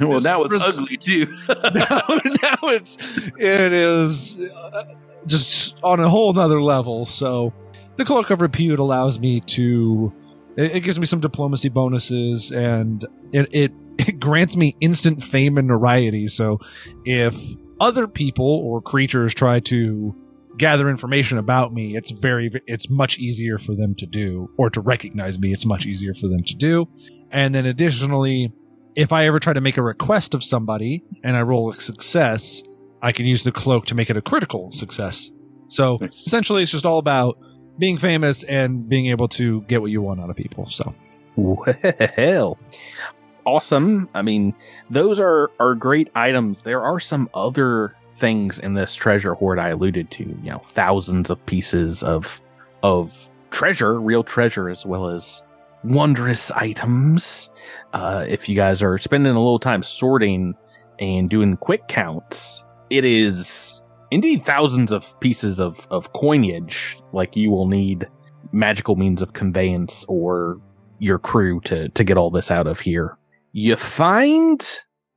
well, 0.00 0.20
now 0.20 0.42
it's 0.44 0.54
Res- 0.54 0.78
ugly 0.78 0.96
too. 0.96 1.26
now, 1.48 2.02
now 2.08 2.58
it's 2.64 2.98
it 3.38 3.72
is 3.72 4.36
uh, 4.40 4.84
just 5.26 5.74
on 5.82 6.00
a 6.00 6.08
whole 6.08 6.32
nother 6.32 6.60
level. 6.62 7.04
So 7.06 7.52
the 7.96 8.04
cloak 8.04 8.30
of 8.30 8.40
repute 8.40 8.78
allows 8.78 9.18
me 9.18 9.40
to 9.40 10.12
it, 10.56 10.76
it 10.76 10.80
gives 10.80 10.98
me 10.98 11.06
some 11.06 11.20
diplomacy 11.20 11.68
bonuses 11.68 12.50
and 12.50 13.04
it, 13.32 13.48
it 13.52 13.72
it 13.98 14.20
grants 14.20 14.56
me 14.56 14.76
instant 14.80 15.22
fame 15.22 15.56
and 15.58 15.68
notoriety. 15.68 16.26
So 16.26 16.58
if 17.04 17.34
other 17.80 18.06
people 18.06 18.46
or 18.46 18.80
creatures 18.82 19.32
try 19.34 19.60
to 19.60 20.14
gather 20.58 20.88
information 20.88 21.38
about 21.38 21.72
me, 21.72 21.96
it's 21.96 22.10
very 22.10 22.50
it's 22.66 22.90
much 22.90 23.18
easier 23.18 23.58
for 23.58 23.74
them 23.74 23.94
to 23.96 24.06
do 24.06 24.50
or 24.58 24.70
to 24.70 24.80
recognize 24.80 25.38
me. 25.38 25.52
It's 25.52 25.66
much 25.66 25.86
easier 25.86 26.14
for 26.14 26.28
them 26.28 26.42
to 26.44 26.54
do. 26.54 26.88
And 27.30 27.54
then 27.54 27.66
additionally, 27.66 28.52
if 28.94 29.12
I 29.12 29.26
ever 29.26 29.38
try 29.38 29.52
to 29.52 29.60
make 29.60 29.76
a 29.76 29.82
request 29.82 30.34
of 30.34 30.42
somebody 30.42 31.04
and 31.22 31.36
I 31.36 31.42
roll 31.42 31.70
a 31.70 31.74
success, 31.74 32.62
I 33.02 33.12
can 33.12 33.26
use 33.26 33.42
the 33.42 33.52
cloak 33.52 33.86
to 33.86 33.94
make 33.94 34.08
it 34.10 34.16
a 34.16 34.22
critical 34.22 34.70
success. 34.72 35.30
So 35.68 35.98
Nice. 36.00 36.26
essentially, 36.26 36.62
it's 36.62 36.72
just 36.72 36.86
all 36.86 36.98
about 36.98 37.38
being 37.78 37.98
famous 37.98 38.42
and 38.44 38.88
being 38.88 39.06
able 39.06 39.28
to 39.28 39.62
get 39.62 39.80
what 39.80 39.90
you 39.90 40.02
want 40.02 40.20
out 40.20 40.30
of 40.30 40.36
people. 40.36 40.68
So 40.68 40.94
Well, 41.36 42.58
awesome. 43.44 44.08
I 44.14 44.22
mean, 44.22 44.54
those 44.90 45.20
are 45.20 45.50
are 45.60 45.74
great 45.74 46.10
items. 46.14 46.62
There 46.62 46.82
are 46.82 47.00
some 47.00 47.28
other 47.34 47.94
things 48.14 48.58
in 48.58 48.74
this 48.74 48.94
treasure 48.94 49.34
hoard 49.34 49.58
I 49.58 49.70
alluded 49.70 50.10
to. 50.12 50.24
You 50.24 50.50
know, 50.50 50.58
thousands 50.58 51.30
of 51.30 51.44
pieces 51.46 52.02
of 52.02 52.40
of 52.82 53.14
treasure, 53.50 54.00
real 54.00 54.22
treasure, 54.22 54.68
as 54.68 54.84
well 54.84 55.08
as 55.08 55.42
wondrous 55.84 56.50
items. 56.50 57.50
Uh, 57.92 58.24
if 58.28 58.48
you 58.48 58.56
guys 58.56 58.82
are 58.82 58.98
spending 58.98 59.34
a 59.34 59.38
little 59.38 59.58
time 59.58 59.82
sorting 59.82 60.54
and 60.98 61.30
doing 61.30 61.56
quick 61.56 61.88
counts, 61.88 62.64
it 62.90 63.04
is 63.04 63.82
indeed 64.10 64.44
thousands 64.44 64.92
of 64.92 65.18
pieces 65.20 65.60
of 65.60 65.86
of 65.90 66.12
coinage. 66.12 66.98
Like 67.12 67.36
you 67.36 67.50
will 67.50 67.66
need 67.66 68.08
magical 68.52 68.96
means 68.96 69.22
of 69.22 69.32
conveyance 69.32 70.04
or 70.08 70.60
your 70.98 71.18
crew 71.18 71.60
to 71.60 71.88
to 71.90 72.04
get 72.04 72.16
all 72.16 72.30
this 72.30 72.50
out 72.50 72.66
of 72.66 72.80
here. 72.80 73.18
You 73.52 73.76
find 73.76 74.60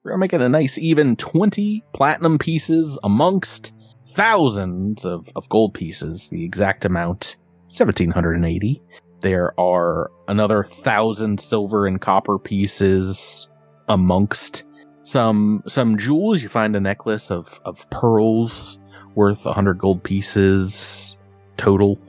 we're 0.04 0.18
gonna 0.18 0.44
a 0.46 0.50
nice 0.50 0.78
even 0.78 1.16
twenty 1.16 1.84
platinum 1.94 2.38
pieces 2.38 2.98
amongst 3.04 3.74
thousands 4.08 5.06
of, 5.06 5.30
of 5.36 5.48
gold 5.50 5.74
pieces, 5.74 6.30
the 6.30 6.44
exact 6.44 6.86
amount, 6.86 7.38
seventeen 7.68 8.12
hundred 8.12 8.36
and 8.36 8.46
eighty. 8.46 8.82
There 9.22 9.60
are 9.60 10.10
another 10.28 10.64
thousand 10.64 11.40
silver 11.40 11.86
and 11.86 12.00
copper 12.00 12.40
pieces 12.40 13.48
amongst 13.90 14.64
some 15.10 15.64
some 15.66 15.98
jewels. 15.98 16.44
You 16.44 16.50
find 16.50 16.76
a 16.76 16.80
necklace 16.80 17.32
of, 17.32 17.60
of 17.66 17.90
pearls 17.90 18.80
worth 19.16 19.46
a 19.46 19.54
hundred 19.54 19.80
gold 19.80 20.04
pieces 20.04 21.18
total. 21.58 22.00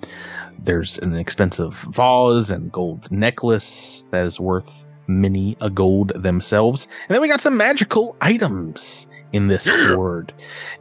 There's 0.59 0.99
an 0.99 1.15
expensive 1.15 1.75
vase 1.75 2.51
and 2.51 2.71
gold 2.71 3.11
necklace 3.11 4.07
that 4.11 4.27
is 4.27 4.39
worth 4.39 4.87
many 5.07 5.57
a 5.61 5.71
gold 5.71 6.13
themselves. 6.15 6.87
And 7.09 7.15
then 7.15 7.23
we 7.23 7.29
got 7.29 7.41
some 7.41 7.57
magical 7.57 8.17
items 8.21 9.07
in 9.33 9.49
this 9.49 9.67
hoard. 9.69 10.33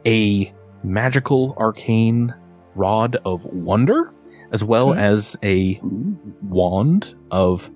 A 0.06 0.52
magical 0.84 1.54
arcane 1.58 2.34
rod 2.74 3.16
of 3.24 3.46
wonder, 3.46 4.12
as 4.52 4.62
well 4.62 4.92
as 4.92 5.36
a 5.42 5.80
wand 6.42 7.14
of 7.30 7.70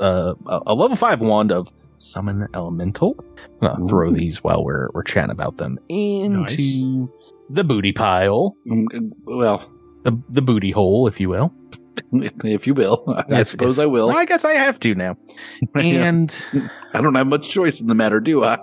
uh, 0.00 0.34
a 0.46 0.62
a 0.66 0.74
level 0.74 0.96
five 0.96 1.20
wand 1.20 1.52
of 1.52 1.72
summon 1.98 2.46
elemental. 2.54 3.16
I'm 3.60 3.68
gonna 3.68 3.88
throw 3.88 4.10
these 4.12 4.42
while 4.44 4.64
we're 4.64 4.88
we're 4.94 5.02
chatting 5.02 5.30
about 5.30 5.56
them 5.56 5.78
into 5.88 7.10
the 7.50 7.64
booty 7.64 7.92
pile, 7.92 8.56
Mm, 8.66 9.10
well, 9.24 9.70
the 10.04 10.20
the 10.28 10.42
booty 10.42 10.70
hole, 10.70 11.06
if 11.06 11.20
you 11.20 11.28
will. 11.28 11.52
if 12.12 12.66
you 12.66 12.74
will, 12.74 13.04
I 13.16 13.22
That's- 13.28 13.50
suppose 13.50 13.78
I 13.78 13.86
will. 13.86 14.08
Well, 14.08 14.18
I 14.18 14.24
guess 14.24 14.44
I 14.44 14.52
have 14.52 14.78
to 14.80 14.94
now. 14.94 15.16
And 15.74 16.44
I 16.92 17.00
don't 17.00 17.14
have 17.14 17.26
much 17.26 17.48
choice 17.50 17.80
in 17.80 17.86
the 17.86 17.94
matter, 17.94 18.20
do 18.20 18.44
I? 18.44 18.58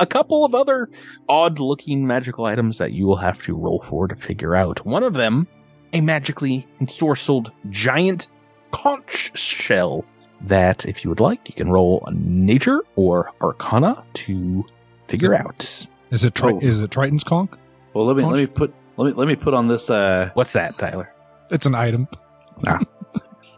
a 0.00 0.06
couple 0.06 0.44
of 0.44 0.54
other 0.56 0.88
odd 1.28 1.60
looking 1.60 2.04
magical 2.06 2.44
items 2.46 2.78
that 2.78 2.92
you 2.92 3.06
will 3.06 3.16
have 3.16 3.40
to 3.44 3.54
roll 3.56 3.80
for 3.82 4.08
to 4.08 4.16
figure 4.16 4.56
out. 4.56 4.84
One 4.84 5.04
of 5.04 5.14
them, 5.14 5.46
a 5.92 6.00
magically 6.00 6.66
ensorcelled 6.80 7.52
giant 7.70 8.26
conch 8.72 9.30
shell 9.38 10.04
that, 10.42 10.84
if 10.86 11.04
you 11.04 11.10
would 11.10 11.20
like, 11.20 11.48
you 11.48 11.54
can 11.54 11.70
roll 11.70 12.06
nature 12.12 12.82
or 12.96 13.30
arcana 13.40 14.02
to 14.14 14.64
figure 15.08 15.34
out. 15.34 15.86
is 16.10 16.24
it 16.24 16.34
tri- 16.34 16.52
Oh. 16.52 16.60
is 16.60 16.80
it 16.80 16.90
Triton's 16.90 17.24
conch? 17.24 17.50
well, 17.94 18.06
let 18.06 18.16
me 18.16 18.24
let 18.24 18.36
me 18.36 18.46
put 18.46 18.74
let 18.96 19.06
me 19.06 19.12
let 19.12 19.28
me 19.28 19.36
put 19.36 19.54
on 19.54 19.68
this. 19.68 19.88
Uh, 19.90 20.30
What's 20.34 20.52
that, 20.54 20.76
Tyler? 20.78 21.12
It's 21.50 21.66
an 21.66 21.74
item. 21.74 22.08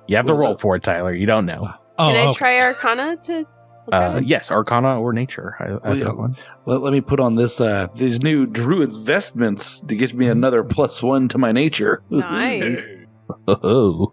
You 0.07 0.17
have 0.17 0.27
to 0.27 0.33
Well, 0.33 0.41
roll 0.41 0.55
for 0.57 0.77
it, 0.77 0.83
Tyler. 0.83 1.15
You 1.15 1.27
don't 1.27 1.47
know. 1.47 1.69
Oh, 1.99 2.09
Can 2.09 2.17
I 2.17 2.27
okay. 2.29 2.39
try 2.39 2.61
Arcana 2.61 3.17
to? 3.25 3.39
look 3.39 3.49
Uh, 3.93 4.21
yes, 4.25 4.51
arcana 4.51 4.99
or 5.01 5.13
nature. 5.13 5.57
I, 5.61 5.89
I've 5.91 6.01
Oh, 6.03 6.05
got 6.05 6.17
one. 6.19 6.37
let, 6.67 6.81
let 6.83 6.93
me 6.93 7.01
put 7.01 7.21
on 7.21 7.37
this 7.37 7.61
uh, 7.61 7.87
these 7.95 8.21
new 8.23 8.47
druid's 8.47 8.97
vestments 8.97 9.79
to 9.81 9.95
get 9.95 10.13
me 10.15 10.27
another 10.27 10.65
plus 10.65 11.03
one 11.03 11.29
to 11.29 11.39
my 11.39 11.53
nature. 11.53 12.03
Nice. 12.11 12.85
Oh, 13.49 14.13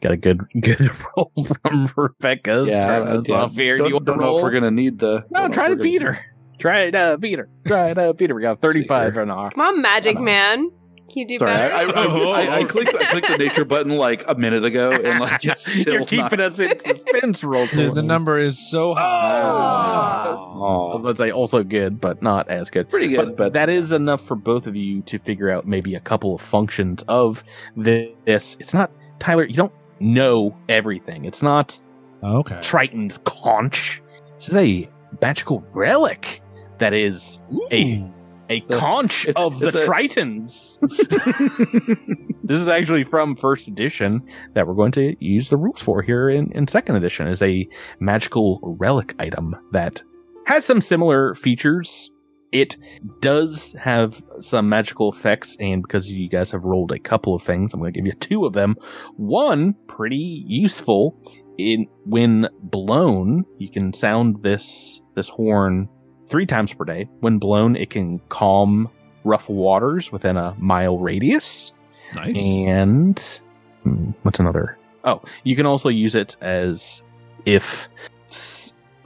got 0.00 0.12
a 0.12 0.16
good 0.16 0.40
good 0.60 0.90
roll 1.16 1.32
from 1.62 1.90
Rebecca. 1.96 2.64
Yeah, 2.66 2.76
starting 2.80 3.08
I- 3.08 3.16
us 3.16 3.28
yeah. 3.28 3.34
off 3.36 3.54
here. 3.54 3.76
Do 3.76 3.84
Don't, 3.84 3.92
you 3.94 4.00
don't 4.00 4.18
know 4.18 4.36
if 4.38 4.42
we're 4.42 4.50
gonna 4.52 4.70
need 4.70 4.98
the. 4.98 5.24
No, 5.30 5.48
try 5.48 5.66
if 5.66 5.70
to 5.72 5.76
beat 5.82 6.00
gonna- 6.02 6.14
her. 6.14 6.34
Try 6.60 6.78
it, 6.80 6.94
uh, 6.96 7.16
beat 7.16 7.38
her. 7.38 7.48
Try 7.68 7.90
it, 7.90 7.98
uh, 7.98 8.12
beat 8.12 8.30
her. 8.30 8.34
We 8.36 8.42
got 8.42 8.56
See 8.56 8.66
35 8.82 9.12
here. 9.12 9.22
on 9.22 9.30
off. 9.30 9.54
Come 9.54 9.60
on, 9.60 9.80
Magic 9.80 10.18
Man. 10.18 10.70
Can 11.08 11.20
you 11.20 11.26
do 11.28 11.38
Sorry, 11.38 11.52
better? 11.52 11.74
I, 11.74 11.82
I, 11.84 12.04
I, 12.04 12.30
I, 12.42 12.56
I 12.58 12.64
clicked 12.64 12.94
I 12.94 13.04
clicked 13.12 13.28
the 13.28 13.38
nature 13.38 13.64
button 13.64 13.92
like 13.96 14.24
a 14.28 14.34
minute 14.34 14.62
ago, 14.64 14.90
and 14.90 15.20
like 15.20 15.42
it's 15.44 15.64
still 15.64 15.94
You're 15.94 16.04
keeping 16.04 16.38
not. 16.38 16.40
us 16.40 16.58
in 16.58 16.78
suspense, 16.80 17.42
roll. 17.44 17.66
The, 17.68 17.92
the 17.94 18.02
number 18.02 18.38
is 18.38 18.58
so 18.58 18.92
high. 18.94 19.02
I 19.42 20.28
was 20.30 20.36
Oh, 20.60 20.98
about 20.98 21.10
to 21.16 21.16
say 21.16 21.30
also 21.30 21.62
good, 21.62 21.98
but 22.00 22.20
not 22.22 22.48
as 22.48 22.70
good. 22.70 22.90
pretty 22.90 23.08
good, 23.08 23.16
But, 23.28 23.36
but, 23.36 23.52
that 23.54 23.70
is 23.70 23.92
enough 23.92 24.20
for 24.20 24.34
both 24.34 24.66
of 24.66 24.74
you 24.76 25.00
to 25.02 25.18
figure 25.18 25.48
out 25.48 25.66
maybe 25.66 25.94
a 25.94 26.00
couple 26.00 26.34
of 26.34 26.40
functions 26.42 27.04
of 27.08 27.42
this. 27.76 28.56
It's 28.60 28.74
not, 28.74 28.90
Tyler, 29.18 29.44
you 29.44 29.54
don't 29.54 29.72
know 30.00 30.56
everything. 30.68 31.24
It's 31.24 31.42
not 31.42 31.78
Okay. 32.22 32.58
Triton's 32.60 33.18
conch. 33.18 34.02
This 34.36 34.48
is 34.48 34.56
a 34.56 34.88
magical 35.22 35.64
relic 35.72 36.40
that 36.78 36.92
is 36.92 37.40
a 37.72 38.04
a 38.50 38.60
The- 38.62 38.78
conch 38.78 39.28
it's- 39.28 39.44
of 39.44 39.58
the 39.60 39.68
a- 39.68 39.72
Tritons. 39.86 40.78
this 42.44 42.60
is 42.60 42.68
actually 42.68 43.04
from 43.04 43.36
first 43.36 43.68
edition 43.68 44.22
that 44.54 44.66
we're 44.66 44.74
going 44.74 44.92
to 44.92 45.14
use 45.24 45.48
the 45.50 45.56
rules 45.56 45.82
for 45.82 46.00
here 46.02 46.28
in, 46.30 46.50
in 46.52 46.66
second 46.66 46.96
edition 46.96 47.28
is 47.28 47.42
a 47.42 47.68
magical 48.00 48.58
relic 48.80 49.14
item 49.18 49.54
that 49.72 50.02
has 50.46 50.64
some 50.64 50.80
similar 50.80 51.34
features. 51.34 52.10
It 52.52 52.76
does 53.20 53.72
have 53.74 54.22
some 54.40 54.68
magical 54.68 55.12
effects, 55.12 55.56
and 55.60 55.82
because 55.82 56.10
you 56.10 56.28
guys 56.28 56.50
have 56.52 56.64
rolled 56.64 56.92
a 56.92 56.98
couple 56.98 57.34
of 57.34 57.42
things, 57.42 57.74
I'm 57.74 57.80
going 57.80 57.92
to 57.92 57.98
give 58.00 58.06
you 58.06 58.12
two 58.12 58.46
of 58.46 58.54
them. 58.54 58.76
One 59.16 59.74
pretty 59.86 60.44
useful 60.46 61.14
in 61.58 61.86
when 62.04 62.48
blown, 62.62 63.44
you 63.58 63.68
can 63.68 63.92
sound 63.92 64.42
this 64.42 65.02
this 65.14 65.28
horn 65.28 65.88
three 66.26 66.46
times 66.46 66.72
per 66.72 66.84
day. 66.84 67.08
When 67.20 67.38
blown, 67.38 67.76
it 67.76 67.90
can 67.90 68.20
calm 68.28 68.88
rough 69.24 69.48
waters 69.48 70.10
within 70.10 70.36
a 70.36 70.54
mile 70.58 70.98
radius. 70.98 71.74
Nice. 72.14 72.36
And 72.36 73.40
hmm, 73.82 74.10
what's 74.22 74.40
another? 74.40 74.78
Oh, 75.04 75.22
you 75.44 75.56
can 75.56 75.66
also 75.66 75.88
use 75.88 76.14
it 76.14 76.36
as 76.40 77.02
if 77.44 77.88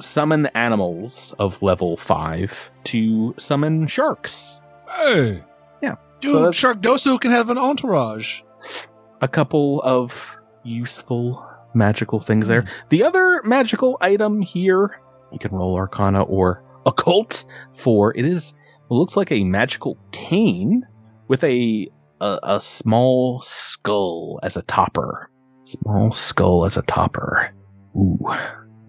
summon 0.02 0.46
animals 0.46 1.34
of 1.38 1.62
level 1.62 1.96
five 1.96 2.70
to 2.84 3.34
summon 3.38 3.86
sharks. 3.86 4.60
Hey. 4.90 5.42
Yeah. 5.82 5.94
Dude, 6.20 6.32
So 6.32 6.50
Sharkdoso 6.50 7.20
can 7.20 7.30
have 7.30 7.50
an 7.50 7.58
entourage. 7.58 8.42
A 9.20 9.28
couple 9.28 9.80
of 9.82 10.36
useful 10.64 11.48
magical 11.74 12.20
things 12.20 12.48
there. 12.48 12.62
Hmm. 12.62 12.68
The 12.90 13.02
other 13.04 13.42
magical 13.44 13.96
item 14.00 14.42
here, 14.42 15.00
you 15.32 15.38
can 15.38 15.52
roll 15.52 15.76
Arcana 15.76 16.22
or 16.22 16.62
Occult 16.84 17.44
for. 17.72 18.16
It 18.16 18.24
is 18.24 18.54
what 18.88 18.98
looks 18.98 19.16
like 19.16 19.30
a 19.30 19.44
magical 19.44 19.96
cane 20.10 20.86
with 21.28 21.44
a 21.44 21.88
a, 22.20 22.38
a 22.42 22.60
small 22.60 23.40
skull 23.42 24.38
as 24.42 24.56
a 24.56 24.62
topper. 24.62 25.30
Small 25.64 26.12
skull 26.12 26.64
as 26.64 26.76
a 26.76 26.82
topper. 26.82 27.52
Ooh, 27.96 28.18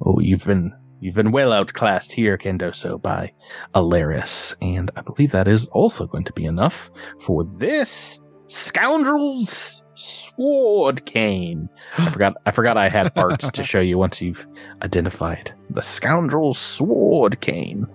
oh, 0.05 0.19
you've 0.19 0.45
been 0.45 0.73
you've 1.03 1.15
been 1.15 1.31
well 1.31 1.51
outclassed 1.51 2.13
here, 2.13 2.37
Kendoso, 2.37 3.01
by 3.01 3.33
Alaris, 3.75 4.55
and 4.61 4.89
I 4.95 5.01
believe 5.01 5.31
that 5.31 5.47
is 5.47 5.67
also 5.67 6.07
going 6.07 6.23
to 6.23 6.33
be 6.33 6.45
enough 6.45 6.91
for 7.19 7.43
this 7.43 8.19
scoundrels 8.47 9.83
sword 9.95 11.05
cane. 11.05 11.69
I 11.97 12.09
forgot. 12.11 12.37
I 12.45 12.51
forgot 12.51 12.77
I 12.77 12.87
had 12.87 13.11
art 13.15 13.41
to 13.41 13.63
show 13.71 13.81
you 13.81 13.97
once 13.97 14.21
you've 14.21 14.47
identified 14.81 15.53
the 15.69 15.81
scoundrel's 15.81 16.57
sword 16.57 17.41
cane. 17.41 17.85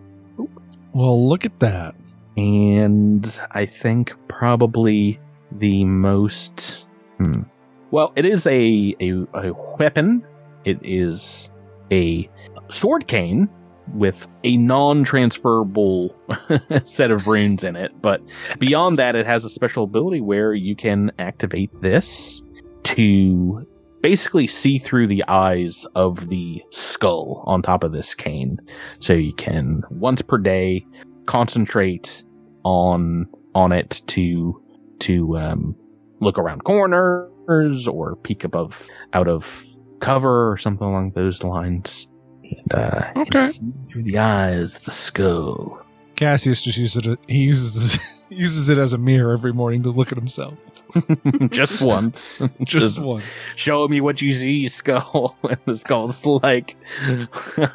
Well, 0.92 1.28
look 1.28 1.44
at 1.44 1.58
that. 1.60 1.94
And 2.36 3.40
I 3.52 3.66
think 3.66 4.14
probably 4.28 5.18
the 5.52 5.84
most. 5.84 6.86
Hmm. 7.16 7.42
Well, 7.90 8.12
it 8.16 8.26
is 8.26 8.46
a, 8.46 8.94
a 9.00 9.26
a 9.32 9.54
weapon. 9.78 10.24
It 10.64 10.78
is 10.82 11.48
a 11.90 12.28
sword 12.70 13.06
cane 13.08 13.48
with 13.94 14.26
a 14.44 14.56
non-transferable 14.56 16.14
set 16.84 17.10
of 17.10 17.26
runes 17.26 17.64
in 17.64 17.76
it. 17.76 17.92
But 18.02 18.22
beyond 18.58 18.98
that, 18.98 19.16
it 19.16 19.26
has 19.26 19.44
a 19.44 19.50
special 19.50 19.84
ability 19.84 20.20
where 20.20 20.52
you 20.52 20.76
can 20.76 21.10
activate 21.18 21.70
this 21.80 22.42
to 22.84 23.66
basically 24.00 24.46
see 24.46 24.78
through 24.78 25.06
the 25.06 25.24
eyes 25.28 25.84
of 25.94 26.28
the 26.28 26.62
skull 26.70 27.42
on 27.46 27.62
top 27.62 27.82
of 27.82 27.92
this 27.92 28.14
cane. 28.14 28.58
So 29.00 29.12
you 29.12 29.32
can 29.34 29.82
once 29.90 30.22
per 30.22 30.38
day 30.38 30.86
concentrate 31.26 32.24
on 32.64 33.26
on 33.54 33.72
it 33.72 34.02
to 34.06 34.62
to 35.00 35.36
um, 35.36 35.76
look 36.20 36.38
around 36.38 36.64
corners 36.64 37.88
or 37.88 38.16
peek 38.16 38.44
above 38.44 38.86
out 39.12 39.28
of 39.28 39.64
cover 40.00 40.50
or 40.50 40.56
something 40.56 40.86
along 40.86 41.12
those 41.12 41.42
lines. 41.42 42.08
And, 42.56 42.74
uh, 42.74 43.12
Okay. 43.16 43.40
see 43.40 43.62
through 43.92 44.02
the 44.04 44.18
eyes 44.18 44.76
of 44.76 44.84
the 44.84 44.90
skull. 44.92 45.84
Cassius 46.16 46.60
just 46.62 46.78
uses 46.78 47.06
it. 47.06 47.18
He 47.28 47.38
uses 47.44 47.98
uses 48.30 48.68
it 48.68 48.76
as 48.78 48.92
a 48.92 48.98
mirror 48.98 49.32
every 49.32 49.52
morning 49.52 49.82
to 49.84 49.90
look 49.90 50.10
at 50.12 50.18
himself. 50.18 50.54
Just 51.50 51.80
once. 51.80 52.42
Just 52.64 53.00
once. 53.02 53.24
show 53.56 53.86
me 53.88 54.00
what 54.00 54.20
you 54.22 54.32
see, 54.32 54.68
skull. 54.68 55.36
And 55.48 55.58
the 55.66 55.74
skull's 55.74 56.24
like, 56.26 56.76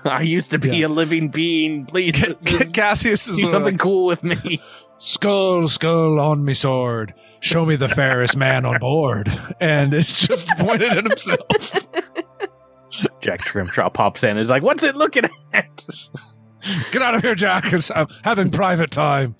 I 0.05 0.21
used 0.23 0.51
to 0.51 0.59
be 0.59 0.77
Yeah. 0.77 0.87
a 0.87 0.89
living 0.89 1.29
being. 1.29 1.85
Please, 1.85 2.13
Ca- 2.19 2.27
this 2.27 2.43
Ca- 2.43 2.57
is- 2.63 2.71
Cassius 2.71 3.27
is 3.27 3.37
do 3.37 3.43
like, 3.43 3.51
something 3.51 3.77
cool 3.77 4.05
with 4.07 4.23
me. 4.23 4.59
skull, 4.97 5.67
skull 5.69 6.19
on 6.19 6.43
me 6.45 6.53
sword. 6.53 7.13
Show 7.39 7.65
me 7.65 7.75
the 7.75 7.89
fairest 7.89 8.35
man 8.37 8.65
on 8.65 8.79
board. 8.79 9.31
And 9.59 9.93
it's 9.93 10.19
just 10.27 10.47
pointed 10.57 10.91
at 10.93 11.03
himself. 11.03 11.39
Jack 13.21 13.41
Trimshaw 13.41 13.89
pops 13.89 14.23
in 14.23 14.31
and 14.31 14.39
is 14.39 14.49
like, 14.49 14.63
What's 14.63 14.83
it 14.83 14.95
looking 14.95 15.23
at? 15.53 15.87
Get 16.91 17.01
out 17.01 17.15
of 17.15 17.21
here, 17.21 17.35
Jack. 17.35 17.63
'cause 17.65 17.91
I'm 17.93 18.07
having 18.23 18.49
private 18.49 18.91
time. 18.91 19.35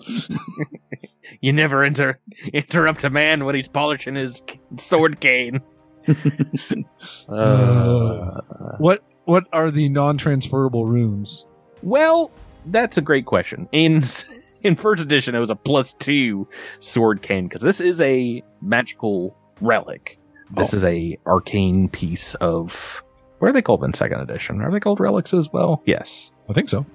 You 1.40 1.52
never 1.54 1.82
inter- 1.82 2.18
interrupt 2.52 3.02
a 3.04 3.10
man 3.10 3.44
when 3.44 3.54
he's 3.54 3.68
polishing 3.68 4.14
his 4.14 4.42
sword 4.78 5.20
cane. 5.20 5.60
Uh, 7.28 8.40
What 8.78 9.02
what 9.24 9.44
are 9.52 9.70
the 9.70 9.88
non-transferable 9.88 10.86
runes? 10.86 11.46
well, 11.82 12.30
that's 12.66 12.96
a 12.98 13.02
great 13.02 13.26
question. 13.26 13.68
In 13.72 14.02
in 14.62 14.76
first 14.76 15.02
edition, 15.02 15.34
it 15.34 15.38
was 15.38 15.50
a 15.50 15.56
plus 15.56 15.94
two 15.94 16.48
sword 16.80 17.22
cane 17.22 17.46
because 17.46 17.62
this 17.62 17.80
is 17.80 18.00
a 18.00 18.42
magical 18.62 19.36
relic. 19.60 20.18
This 20.50 20.72
Oh. 20.72 20.76
is 20.78 20.84
a 20.84 21.18
arcane 21.26 21.88
piece 21.88 22.34
of. 22.36 23.03
What 23.44 23.50
are 23.50 23.52
they 23.52 23.60
called 23.60 23.84
in 23.84 23.92
second 23.92 24.20
edition? 24.20 24.62
Are 24.62 24.70
they 24.70 24.80
called 24.80 25.00
relics 25.00 25.34
as 25.34 25.52
well? 25.52 25.82
Yes. 25.84 26.32
I 26.48 26.54
think 26.54 26.70
so. 26.70 26.86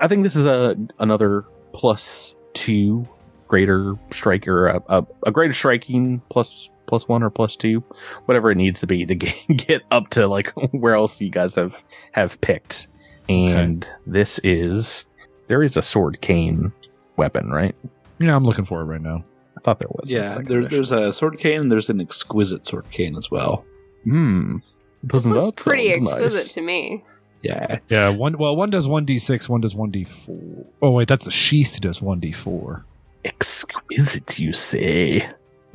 I 0.00 0.08
think 0.08 0.22
this 0.22 0.34
is 0.34 0.46
a 0.46 0.74
another 0.98 1.44
plus 1.74 2.34
two 2.54 3.06
greater 3.48 3.94
striker, 4.10 4.68
a, 4.68 4.82
a, 4.88 5.06
a 5.26 5.30
greater 5.30 5.52
striking 5.52 6.22
plus 6.30 6.70
plus 6.86 7.06
one 7.06 7.22
or 7.22 7.28
plus 7.28 7.54
two, 7.54 7.84
whatever 8.24 8.50
it 8.50 8.54
needs 8.54 8.80
to 8.80 8.86
be 8.86 9.04
to 9.04 9.14
get, 9.14 9.34
get 9.54 9.82
up 9.90 10.08
to 10.08 10.26
like 10.26 10.50
where 10.70 10.94
else 10.94 11.20
you 11.20 11.28
guys 11.28 11.54
have 11.56 11.76
have 12.12 12.40
picked. 12.40 12.88
And 13.28 13.86
this 14.06 14.40
is 14.42 15.04
there 15.48 15.62
is 15.62 15.76
a 15.76 15.82
sword 15.82 16.22
cane 16.22 16.72
weapon, 17.18 17.50
right? 17.50 17.74
Yeah, 18.20 18.34
I'm 18.34 18.46
looking 18.46 18.64
for 18.64 18.80
it 18.80 18.84
right 18.84 19.02
now. 19.02 19.22
I 19.58 19.60
thought 19.60 19.80
there 19.80 19.88
was. 19.90 20.10
yeah, 20.10 20.30
second 20.32 20.48
there, 20.48 20.66
there's 20.66 20.92
a 20.92 21.12
sword 21.12 21.38
cane 21.38 21.60
and 21.60 21.70
there's 21.70 21.90
an 21.90 22.00
exquisite 22.00 22.66
sword 22.66 22.90
cane 22.90 23.18
as 23.18 23.30
well. 23.30 23.66
hmm. 24.04 24.56
This 25.02 25.24
Doesn't 25.24 25.34
looks 25.34 25.62
that 25.62 25.70
pretty 25.70 25.90
exquisite 25.90 26.38
nice? 26.38 26.54
to 26.54 26.60
me. 26.60 27.04
Yeah. 27.42 27.78
Yeah, 27.88 28.08
one 28.10 28.38
well, 28.38 28.54
one 28.54 28.70
does 28.70 28.86
one 28.86 29.04
d 29.04 29.18
six, 29.18 29.48
one 29.48 29.60
does 29.60 29.74
one 29.74 29.90
d 29.90 30.04
four. 30.04 30.64
Oh 30.80 30.90
wait, 30.90 31.08
that's 31.08 31.26
a 31.26 31.30
sheath 31.30 31.80
does 31.80 32.00
one 32.00 32.20
d 32.20 32.32
four. 32.32 32.84
Exquisite, 33.24 34.38
you 34.38 34.52
say? 34.52 35.22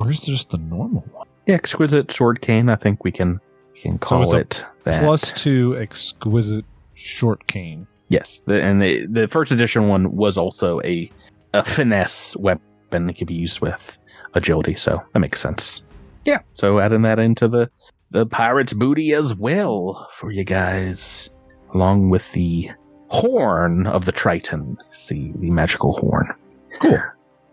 Or 0.00 0.06
Where's 0.06 0.22
just 0.22 0.50
the 0.50 0.58
normal 0.58 1.04
one? 1.12 1.26
Yeah, 1.46 1.56
exquisite 1.56 2.10
sword 2.10 2.40
cane. 2.40 2.68
I 2.68 2.76
think 2.76 3.04
we 3.04 3.12
can 3.12 3.40
we 3.74 3.80
can 3.80 3.98
call 3.98 4.22
it's 4.22 4.32
a 4.32 4.36
it 4.38 4.66
that. 4.84 5.02
Plus 5.02 5.32
two 5.34 5.76
exquisite 5.78 6.64
sword 6.96 7.46
cane. 7.46 7.86
Yes, 8.08 8.40
the, 8.46 8.62
and 8.62 8.80
the, 8.80 9.06
the 9.06 9.28
first 9.28 9.52
edition 9.52 9.88
one 9.88 10.16
was 10.16 10.38
also 10.38 10.80
a 10.82 11.10
a 11.52 11.62
finesse 11.62 12.34
weapon 12.36 13.06
that 13.06 13.14
could 13.18 13.26
be 13.26 13.34
used 13.34 13.60
with 13.60 13.98
agility, 14.34 14.74
so 14.74 15.02
that 15.12 15.18
makes 15.20 15.40
sense. 15.40 15.82
Yeah, 16.24 16.40
so 16.54 16.78
adding 16.78 17.02
that 17.02 17.18
into 17.18 17.48
the 17.48 17.70
the 18.10 18.26
pirate's 18.26 18.72
booty 18.72 19.12
as 19.12 19.34
well 19.34 20.08
for 20.12 20.30
you 20.30 20.44
guys, 20.44 21.30
along 21.74 22.10
with 22.10 22.32
the 22.32 22.70
horn 23.08 23.86
of 23.86 24.04
the 24.04 24.12
Triton, 24.12 24.78
the 25.08 25.32
the 25.36 25.50
magical 25.50 25.92
horn. 25.92 26.32
Cool. 26.80 26.98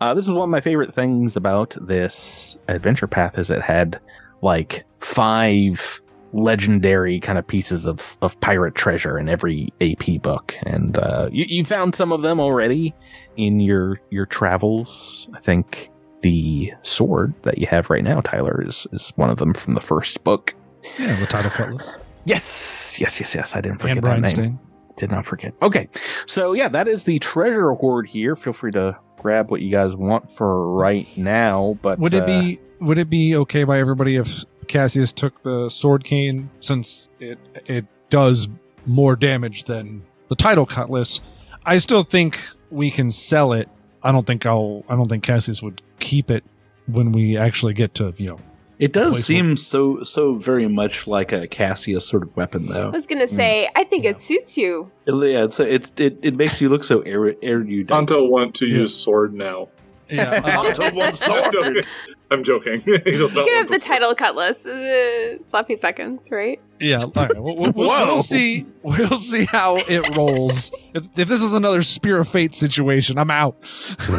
Uh, 0.02 0.14
this 0.14 0.26
is 0.26 0.32
one 0.32 0.44
of 0.44 0.50
my 0.50 0.62
favorite 0.62 0.94
things 0.94 1.36
about 1.36 1.76
this 1.82 2.58
adventure 2.68 3.08
path 3.08 3.40
is 3.40 3.50
it 3.50 3.62
had 3.62 4.00
like 4.42 4.86
five 5.00 6.02
legendary 6.34 7.20
kind 7.22 7.38
of 7.40 7.48
pieces 7.48 7.86
of, 7.86 8.18
of 8.22 8.40
pirate 8.42 8.76
treasure 8.76 9.18
in 9.18 9.30
every 9.30 9.70
AP 9.80 10.22
book, 10.22 10.54
and 10.64 10.98
uh, 10.98 11.30
you, 11.32 11.46
you 11.48 11.64
found 11.66 11.96
some 11.96 12.12
of 12.12 12.22
them 12.22 12.40
already 12.40 12.94
in 13.38 13.60
your 13.60 14.00
your 14.10 14.26
travels. 14.26 15.30
I 15.34 15.40
think 15.40 15.90
the 16.26 16.74
sword 16.82 17.36
that 17.44 17.60
you 17.60 17.68
have 17.68 17.92
right 17.92 18.04
now, 18.04 18.20
Tyler, 18.20 18.64
is 18.68 18.88
is 18.92 19.14
one 19.16 19.30
of 19.30 19.38
them 19.38 19.54
from 19.54 19.76
the 19.76 19.82
first 19.82 20.24
book. 20.24 20.56
Yeah, 20.98 21.20
the 21.20 21.28
title 21.28 21.52
cutlass. 21.52 21.92
Yes, 22.26 22.98
yes, 23.00 23.20
yes, 23.20 23.36
yes. 23.36 23.56
I 23.56 23.62
didn't 23.62 23.78
forget 23.78 24.02
that 24.04 24.22
name. 24.22 24.32
Sting. 24.32 24.60
Did 24.98 25.12
not 25.12 25.24
forget. 25.24 25.54
Okay, 25.62 25.88
so 26.26 26.54
yeah, 26.54 26.68
that 26.70 26.88
is 26.88 27.04
the 27.04 27.20
treasure 27.20 27.72
hoard 27.74 28.08
here. 28.08 28.36
Feel 28.36 28.54
free 28.54 28.72
to 28.72 28.98
grab 29.20 29.52
what 29.52 29.62
you 29.62 29.70
guys 29.70 29.96
want 29.96 30.32
for 30.32 30.72
right 30.74 31.08
now. 31.16 31.78
But 31.84 32.00
Would 32.00 32.16
it 32.16 32.24
uh, 32.24 32.26
be 32.26 32.60
would 32.82 32.98
it 32.98 33.08
be 33.08 33.36
okay 33.36 33.64
by 33.64 33.78
everybody 33.78 34.16
if 34.16 34.46
Cassius 34.68 35.14
took 35.14 35.44
the 35.44 35.70
sword 35.70 36.04
cane 36.04 36.50
since 36.60 37.08
it 37.20 37.38
it 37.68 37.86
does 38.10 38.48
more 38.88 39.16
damage 39.16 39.66
than 39.66 40.02
the 40.30 40.36
title 40.36 40.66
cutlass? 40.66 41.22
I 41.68 41.78
still 41.78 42.04
think 42.04 42.40
we 42.72 42.90
can 42.90 43.12
sell 43.12 43.54
it. 43.54 43.70
I 44.06 44.12
don't 44.12 44.26
think 44.26 44.46
I'll 44.46 44.84
I 44.88 44.96
don't 44.96 45.10
think 45.10 45.24
Cassius 45.24 45.62
would 45.62 45.82
keep 46.00 46.30
it 46.32 46.44
when 46.88 47.12
we 47.12 47.36
actually 47.38 47.74
get 47.74 47.96
to, 47.96 48.14
you 48.18 48.28
know. 48.30 48.40
It 48.78 48.92
does 48.92 49.14
Place 49.14 49.26
seem 49.26 49.58
so 49.58 50.04
so 50.04 50.36
very 50.36 50.68
much 50.68 51.08
like 51.08 51.32
a 51.32 51.48
Cassius 51.48 52.08
sort 52.08 52.24
of 52.24 52.36
weapon, 52.36 52.68
though. 52.68 52.88
I 52.88 52.90
was 52.90 53.08
gonna 53.08 53.26
say, 53.26 53.70
I 53.76 53.84
think 53.86 54.06
it 54.06 54.20
suits 54.22 54.58
you. 54.58 54.92
It, 55.06 55.14
yeah, 55.16 55.46
it's 55.46 55.60
it's 55.60 55.94
it, 55.98 56.20
it 56.22 56.36
makes 56.36 56.62
you 56.62 56.70
look 56.70 56.84
so 56.84 57.02
er- 57.08 57.36
erudite. 57.42 57.88
Tonto 57.88 58.26
want 58.26 58.54
to 58.56 58.68
Yeah. 58.68 58.80
use 58.80 58.96
sword 58.96 59.34
now. 59.34 59.70
Yeah. 60.10 60.32
uh, 60.32 60.74
Tonto 60.74 60.94
wants 60.94 61.22
I'm 61.24 61.52
joking. 61.52 61.84
I'm 62.32 62.44
joking. 62.44 62.80
He 62.82 63.12
does 63.12 63.34
You 63.34 63.44
can 63.44 63.56
have 63.58 63.68
the 63.68 63.80
sword. 63.80 63.82
title 63.82 64.16
cutlass. 64.16 64.66
Uh, 64.66 65.42
sloppy 65.44 65.76
seconds, 65.76 66.30
right? 66.32 66.60
Yeah, 66.80 67.00
all 67.04 67.12
right. 67.16 67.32
We'll, 67.36 67.56
we'll, 67.56 67.72
we'll, 67.72 68.06
we'll 68.06 68.24
see. 68.24 68.66
We'll 68.84 69.18
see 69.18 69.46
how 69.46 69.78
it 69.78 70.16
rolls. 70.16 70.72
If, 70.94 71.06
if 71.18 71.28
this 71.28 71.42
is 71.42 71.54
another 71.54 71.82
Spear 71.84 72.20
of 72.20 72.30
Fate 72.30 72.56
situation, 72.56 73.18
I'm 73.18 73.32
out. 73.32 73.58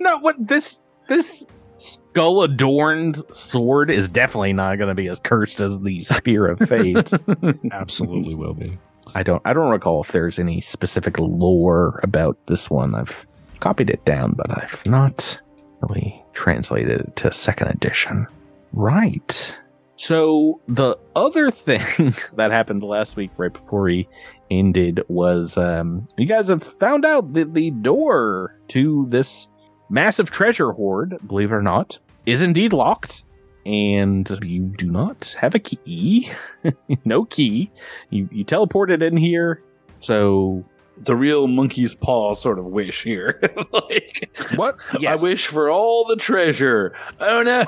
no, 0.00 0.18
what 0.20 0.36
this 0.38 0.82
this 1.08 1.46
skull 1.78 2.42
adorned 2.42 3.22
sword 3.34 3.90
is 3.90 4.08
definitely 4.08 4.52
not 4.52 4.76
going 4.76 4.88
to 4.88 4.94
be 4.94 5.08
as 5.08 5.20
cursed 5.20 5.60
as 5.60 5.78
the 5.80 6.00
spear 6.00 6.46
of 6.46 6.58
fate. 6.68 7.12
Absolutely 7.72 8.34
will 8.34 8.54
be. 8.54 8.76
I 9.14 9.22
don't 9.22 9.42
I 9.44 9.52
don't 9.52 9.70
recall 9.70 10.00
if 10.02 10.10
there's 10.12 10.38
any 10.38 10.60
specific 10.60 11.18
lore 11.18 12.00
about 12.02 12.38
this 12.46 12.70
one. 12.70 12.94
I've 12.94 13.26
copied 13.60 13.90
it 13.90 14.04
down, 14.04 14.32
but 14.32 14.50
I've 14.50 14.84
not 14.86 15.40
really 15.82 16.22
translated 16.32 17.00
it 17.00 17.16
to 17.16 17.32
second 17.32 17.68
edition. 17.68 18.26
Right. 18.72 19.56
So 19.96 20.60
the 20.68 20.96
other 21.14 21.50
thing 21.50 22.14
that 22.34 22.50
happened 22.50 22.82
last 22.82 23.16
week, 23.16 23.30
right 23.36 23.52
before 23.52 23.82
we 23.82 24.08
ended, 24.50 25.02
was 25.08 25.56
um, 25.58 26.06
you 26.16 26.26
guys 26.26 26.48
have 26.48 26.62
found 26.62 27.04
out 27.04 27.32
that 27.32 27.54
the 27.54 27.70
door 27.70 28.58
to 28.68 29.06
this 29.06 29.48
massive 29.88 30.30
treasure 30.30 30.72
hoard, 30.72 31.16
believe 31.26 31.50
it 31.50 31.54
or 31.54 31.62
not, 31.62 31.98
is 32.26 32.42
indeed 32.42 32.72
locked. 32.72 33.24
And 33.64 34.30
you 34.44 34.72
do 34.76 34.92
not 34.92 35.34
have 35.38 35.56
a 35.56 35.58
key. 35.58 36.30
no 37.04 37.24
key. 37.24 37.68
You 38.10 38.28
you 38.30 38.44
teleported 38.44 39.02
in 39.02 39.16
here, 39.16 39.60
so 39.98 40.64
it's 40.98 41.08
a 41.10 41.16
real 41.16 41.46
monkey's 41.46 41.94
paw 41.94 42.34
sort 42.34 42.58
of 42.58 42.64
wish 42.66 43.02
here. 43.02 43.40
like, 43.72 44.30
What? 44.56 44.76
I 45.06 45.16
wish 45.16 45.46
for 45.46 45.70
all 45.70 46.04
the 46.04 46.16
treasure. 46.16 46.94
Oh 47.20 47.42
no! 47.42 47.64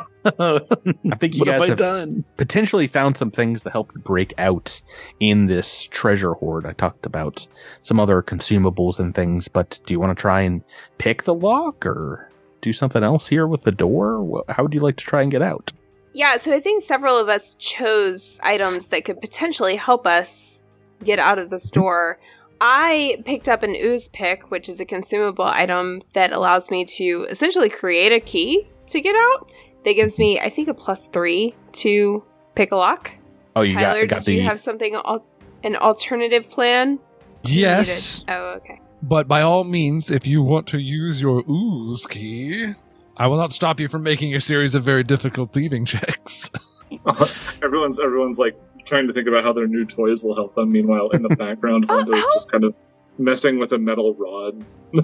I 1.10 1.16
think 1.16 1.34
you 1.34 1.40
what 1.40 1.48
have 1.48 1.60
guys 1.60 1.68
have 1.68 1.78
done? 1.78 2.24
potentially 2.36 2.86
found 2.86 3.16
some 3.16 3.30
things 3.30 3.62
to 3.62 3.70
help 3.70 3.92
you 3.94 4.00
break 4.00 4.34
out 4.38 4.80
in 5.20 5.46
this 5.46 5.86
treasure 5.88 6.32
hoard. 6.34 6.66
I 6.66 6.72
talked 6.72 7.06
about 7.06 7.46
some 7.82 8.00
other 8.00 8.22
consumables 8.22 8.98
and 8.98 9.14
things, 9.14 9.48
but 9.48 9.80
do 9.86 9.94
you 9.94 10.00
want 10.00 10.16
to 10.16 10.20
try 10.20 10.40
and 10.40 10.62
pick 10.98 11.24
the 11.24 11.34
lock 11.34 11.86
or 11.86 12.30
do 12.60 12.72
something 12.72 13.04
else 13.04 13.28
here 13.28 13.46
with 13.46 13.62
the 13.62 13.72
door? 13.72 14.44
How 14.48 14.62
would 14.64 14.74
you 14.74 14.80
like 14.80 14.96
to 14.96 15.04
try 15.04 15.22
and 15.22 15.30
get 15.30 15.42
out? 15.42 15.72
Yeah, 16.14 16.36
so 16.38 16.52
I 16.52 16.60
think 16.60 16.82
several 16.82 17.16
of 17.16 17.28
us 17.28 17.54
chose 17.54 18.40
items 18.42 18.88
that 18.88 19.04
could 19.04 19.20
potentially 19.20 19.76
help 19.76 20.06
us 20.06 20.66
get 21.04 21.18
out 21.18 21.38
of 21.38 21.50
the 21.50 21.58
store. 21.58 22.18
I 22.60 23.22
picked 23.24 23.48
up 23.48 23.62
an 23.62 23.74
ooze 23.76 24.08
pick, 24.08 24.50
which 24.50 24.68
is 24.68 24.80
a 24.80 24.84
consumable 24.84 25.44
item 25.44 26.02
that 26.14 26.32
allows 26.32 26.70
me 26.70 26.84
to 26.96 27.26
essentially 27.30 27.68
create 27.68 28.12
a 28.12 28.20
key 28.20 28.68
to 28.88 29.00
get 29.00 29.14
out. 29.14 29.50
That 29.84 29.94
gives 29.94 30.18
me, 30.18 30.40
I 30.40 30.50
think, 30.50 30.68
a 30.68 30.74
plus 30.74 31.06
three 31.06 31.54
to 31.72 32.24
pick 32.54 32.72
a 32.72 32.76
lock. 32.76 33.12
Oh, 33.54 33.62
you 33.62 33.74
Tyler, 33.74 34.00
got, 34.06 34.08
got 34.08 34.24
did 34.24 34.26
the 34.26 34.34
you 34.34 34.42
have 34.42 34.60
something, 34.60 34.94
al- 34.94 35.24
an 35.62 35.76
alternative 35.76 36.50
plan? 36.50 36.98
Yes, 37.44 38.20
needed- 38.26 38.34
Oh, 38.36 38.44
okay. 38.56 38.80
but 39.02 39.28
by 39.28 39.42
all 39.42 39.62
means, 39.64 40.10
if 40.10 40.26
you 40.26 40.42
want 40.42 40.66
to 40.68 40.78
use 40.78 41.20
your 41.20 41.44
ooze 41.48 42.06
key, 42.06 42.74
I 43.16 43.26
will 43.28 43.36
not 43.36 43.52
stop 43.52 43.78
you 43.78 43.88
from 43.88 44.02
making 44.02 44.34
a 44.34 44.40
series 44.40 44.74
of 44.74 44.82
very 44.82 45.04
difficult 45.04 45.52
thieving 45.52 45.84
checks. 45.84 46.50
everyone's 47.62 48.00
everyone's 48.00 48.38
like 48.38 48.58
trying 48.88 49.06
to 49.06 49.12
think 49.12 49.28
about 49.28 49.44
how 49.44 49.52
their 49.52 49.66
new 49.68 49.84
toys 49.84 50.22
will 50.22 50.34
help 50.34 50.54
them. 50.54 50.72
Meanwhile, 50.72 51.10
in 51.10 51.22
the 51.22 51.28
background, 51.36 51.86
Oh, 51.88 51.98
Honda's 51.98 52.22
oh. 52.24 52.30
just 52.34 52.50
kind 52.50 52.64
of 52.64 52.74
messing 53.18 53.58
with 53.58 53.72
a 53.72 53.78
metal 53.78 54.14
rod. 54.14 54.64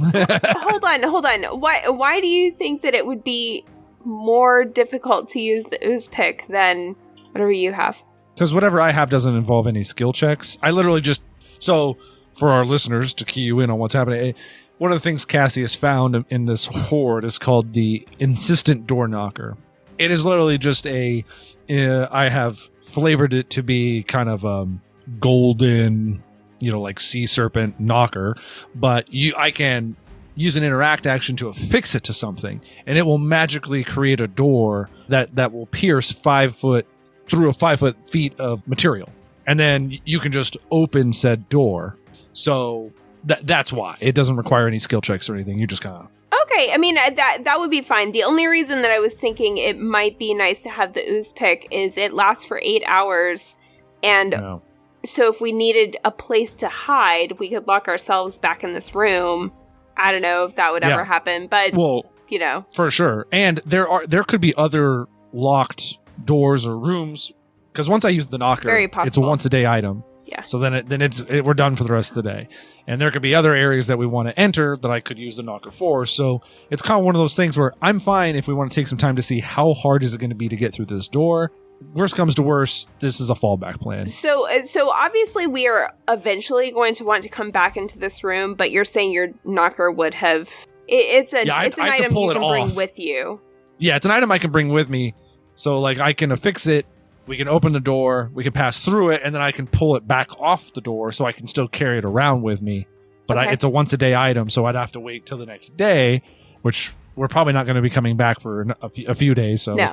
hold 0.00 0.84
on, 0.84 1.02
hold 1.02 1.24
on. 1.26 1.44
Why 1.60 1.88
why 1.88 2.20
do 2.20 2.26
you 2.26 2.50
think 2.52 2.82
that 2.82 2.94
it 2.94 3.06
would 3.06 3.22
be 3.24 3.64
more 4.04 4.64
difficult 4.64 5.28
to 5.30 5.40
use 5.40 5.64
the 5.66 5.78
ooze 5.86 6.08
pick 6.08 6.46
than 6.48 6.96
whatever 7.32 7.52
you 7.52 7.72
have? 7.72 8.02
Because 8.34 8.52
whatever 8.52 8.80
I 8.80 8.90
have 8.90 9.10
doesn't 9.10 9.36
involve 9.36 9.66
any 9.66 9.84
skill 9.84 10.12
checks. 10.12 10.58
I 10.62 10.70
literally 10.72 11.00
just 11.00 11.22
so 11.60 11.96
for 12.36 12.50
our 12.50 12.64
listeners 12.64 13.14
to 13.14 13.24
key 13.24 13.42
you 13.42 13.60
in 13.60 13.70
on 13.70 13.78
what's 13.78 13.94
happening. 13.94 14.30
eh, 14.30 14.32
One 14.78 14.90
of 14.90 14.96
the 14.96 15.02
things 15.02 15.24
Cassie 15.24 15.60
has 15.60 15.76
found 15.76 16.16
in- 16.16 16.24
in 16.30 16.46
this 16.46 16.66
horde 16.66 17.24
is 17.24 17.38
called 17.38 17.74
the 17.74 18.06
insistent 18.18 18.88
door 18.88 19.06
knocker. 19.06 19.56
It 19.98 20.10
is 20.10 20.24
literally 20.24 20.58
just 20.58 20.86
a. 20.86 21.24
Uh, 21.68 22.06
I 22.10 22.28
have 22.28 22.58
flavored 22.82 23.32
it 23.32 23.50
to 23.50 23.62
be 23.62 24.02
kind 24.02 24.28
of 24.28 24.44
um 24.44 24.80
golden, 25.20 26.22
you 26.60 26.70
know, 26.70 26.80
like 26.80 27.00
sea 27.00 27.26
serpent 27.26 27.78
knocker, 27.80 28.36
but 28.74 29.12
you 29.12 29.34
I 29.36 29.50
can 29.50 29.96
use 30.36 30.56
an 30.56 30.64
interact 30.64 31.06
action 31.06 31.36
to 31.36 31.48
affix 31.48 31.94
it 31.94 32.04
to 32.04 32.12
something, 32.12 32.60
and 32.86 32.98
it 32.98 33.02
will 33.02 33.18
magically 33.18 33.84
create 33.84 34.20
a 34.20 34.26
door 34.26 34.90
that 35.08 35.34
that 35.36 35.52
will 35.52 35.66
pierce 35.66 36.10
five 36.10 36.54
foot 36.54 36.86
through 37.26 37.48
a 37.48 37.52
five 37.52 37.80
foot 37.80 37.96
feet 38.08 38.38
of 38.38 38.66
material, 38.66 39.08
and 39.46 39.58
then 39.58 39.96
you 40.04 40.18
can 40.18 40.32
just 40.32 40.56
open 40.70 41.12
said 41.12 41.48
door. 41.48 41.96
So 42.32 42.92
that 43.24 43.46
that's 43.46 43.72
why 43.72 43.96
it 44.00 44.14
doesn't 44.14 44.36
require 44.36 44.66
any 44.66 44.78
skill 44.78 45.00
checks 45.00 45.28
or 45.28 45.34
anything. 45.34 45.58
You 45.58 45.66
just 45.66 45.82
kind 45.82 45.96
of 45.96 46.08
Okay, 46.44 46.72
I 46.72 46.78
mean 46.78 46.96
uh, 46.98 47.10
that 47.16 47.38
that 47.44 47.58
would 47.58 47.70
be 47.70 47.80
fine. 47.82 48.12
The 48.12 48.22
only 48.24 48.46
reason 48.46 48.82
that 48.82 48.90
I 48.90 48.98
was 48.98 49.14
thinking 49.14 49.56
it 49.58 49.78
might 49.78 50.18
be 50.18 50.34
nice 50.34 50.62
to 50.64 50.70
have 50.70 50.92
the 50.94 51.08
ooze 51.08 51.32
pick 51.32 51.66
is 51.70 51.96
it 51.96 52.12
lasts 52.12 52.44
for 52.44 52.60
eight 52.62 52.82
hours, 52.86 53.58
and 54.02 54.30
know. 54.30 54.62
so 55.04 55.28
if 55.30 55.40
we 55.40 55.52
needed 55.52 55.96
a 56.04 56.10
place 56.10 56.54
to 56.56 56.68
hide, 56.68 57.38
we 57.38 57.48
could 57.50 57.66
lock 57.66 57.88
ourselves 57.88 58.38
back 58.38 58.62
in 58.64 58.72
this 58.74 58.94
room. 58.94 59.52
I 59.96 60.12
don't 60.12 60.22
know 60.22 60.44
if 60.44 60.56
that 60.56 60.72
would 60.72 60.82
Yeah. 60.82 60.94
ever 60.94 61.04
happen, 61.04 61.46
but 61.46 61.72
Well, 61.72 62.04
you 62.28 62.38
know, 62.38 62.64
for 62.74 62.90
sure. 62.90 63.26
And 63.32 63.60
there 63.64 63.88
are 63.88 64.06
there 64.06 64.24
could 64.24 64.40
be 64.40 64.54
other 64.56 65.06
locked 65.32 65.98
doors 66.24 66.66
or 66.66 66.78
rooms 66.78 67.32
because 67.72 67.88
once 67.88 68.04
I 68.04 68.10
use 68.10 68.26
the 68.26 68.38
knocker, 68.38 68.70
it's 68.76 69.16
a 69.16 69.20
once 69.20 69.44
a 69.44 69.48
day 69.48 69.66
item. 69.66 70.04
Yeah. 70.34 70.42
So 70.44 70.58
then 70.58 70.74
it, 70.74 70.88
then 70.88 71.00
it's 71.00 71.20
it, 71.28 71.44
we're 71.44 71.54
done 71.54 71.76
for 71.76 71.84
the 71.84 71.92
rest 71.92 72.10
of 72.10 72.16
the 72.16 72.22
day. 72.22 72.48
And 72.88 73.00
there 73.00 73.10
could 73.10 73.22
be 73.22 73.34
other 73.34 73.54
areas 73.54 73.86
that 73.86 73.98
we 73.98 74.06
want 74.06 74.28
to 74.28 74.38
enter 74.38 74.76
that 74.78 74.90
I 74.90 75.00
could 75.00 75.18
use 75.18 75.36
the 75.36 75.42
knocker 75.42 75.70
for. 75.70 76.04
So 76.06 76.42
it's 76.70 76.82
kind 76.82 76.98
of 76.98 77.04
one 77.04 77.14
of 77.14 77.20
those 77.20 77.36
things 77.36 77.56
where 77.56 77.72
I'm 77.80 78.00
fine 78.00 78.34
if 78.36 78.46
we 78.48 78.54
want 78.54 78.70
to 78.70 78.74
take 78.74 78.88
some 78.88 78.98
time 78.98 79.16
to 79.16 79.22
see 79.22 79.40
how 79.40 79.74
hard 79.74 80.02
is 80.02 80.12
it 80.12 80.18
going 80.18 80.30
to 80.30 80.36
be 80.36 80.48
to 80.48 80.56
get 80.56 80.74
through 80.74 80.86
this 80.86 81.06
door. 81.08 81.52
Worst 81.92 82.16
comes 82.16 82.34
to 82.36 82.42
worst, 82.42 82.88
this 82.98 83.20
is 83.20 83.30
a 83.30 83.34
fallback 83.34 83.80
plan. 83.80 84.06
so 84.06 84.48
uh, 84.50 84.62
so 84.62 84.90
obviously 84.90 85.46
we 85.46 85.66
are 85.66 85.92
eventually 86.08 86.70
going 86.70 86.94
to 86.94 87.04
want 87.04 87.22
to 87.24 87.28
come 87.28 87.50
back 87.50 87.76
into 87.76 87.98
this 87.98 88.24
room, 88.24 88.54
but 88.54 88.70
you're 88.70 88.84
saying 88.84 89.12
your 89.12 89.28
knocker 89.44 89.90
would 89.90 90.14
have. 90.14 90.48
It, 90.88 90.94
it's 90.96 91.32
a 91.32 91.44
Yeah, 91.46 91.56
I- 91.56 91.64
it's 91.66 91.76
an 91.78 91.84
I 91.84 91.88
item 91.96 92.16
you 92.16 92.32
can 92.32 92.40
bring 92.40 92.68
off. 92.70 92.74
with 92.74 92.98
you. 92.98 93.40
Yeah, 93.78 93.96
it's 93.96 94.04
an 94.06 94.12
item 94.12 94.30
I 94.32 94.38
can 94.38 94.50
bring 94.50 94.68
with 94.68 94.88
me. 94.88 95.14
So 95.56 95.78
like 95.80 96.00
I 96.00 96.12
can 96.12 96.32
affix 96.32 96.66
it, 96.66 96.86
we 97.26 97.36
can 97.36 97.48
open 97.48 97.72
the 97.72 97.80
door, 97.80 98.30
we 98.34 98.42
can 98.44 98.52
pass 98.52 98.84
through 98.84 99.10
it, 99.10 99.22
and 99.24 99.34
then 99.34 99.42
I 99.42 99.50
can 99.52 99.66
pull 99.66 99.96
it 99.96 100.06
back 100.06 100.38
off 100.40 100.72
the 100.72 100.80
door 100.80 101.12
so 101.12 101.24
I 101.24 101.32
can 101.32 101.46
still 101.46 101.68
carry 101.68 101.98
it 101.98 102.04
around 102.04 102.42
with 102.42 102.60
me. 102.62 102.86
But 103.26 103.38
I, 103.38 103.52
it's 103.52 103.64
a 103.64 103.68
once 103.68 103.92
a 103.92 103.96
day 103.96 104.14
item, 104.14 104.50
so 104.50 104.66
I'd 104.66 104.74
have 104.74 104.92
to 104.92 105.00
wait 105.00 105.24
till 105.24 105.38
the 105.38 105.46
next 105.46 105.76
day, 105.78 106.22
which 106.62 106.92
we're 107.16 107.28
probably 107.28 107.54
not 107.54 107.64
going 107.64 107.76
to 107.76 107.82
be 107.82 107.88
coming 107.90 108.16
back 108.16 108.40
for 108.40 108.66
a 108.82 108.88
few, 108.90 109.06
a 109.08 109.14
few 109.14 109.34
days. 109.34 109.62
So 109.62 109.74
No. 109.74 109.92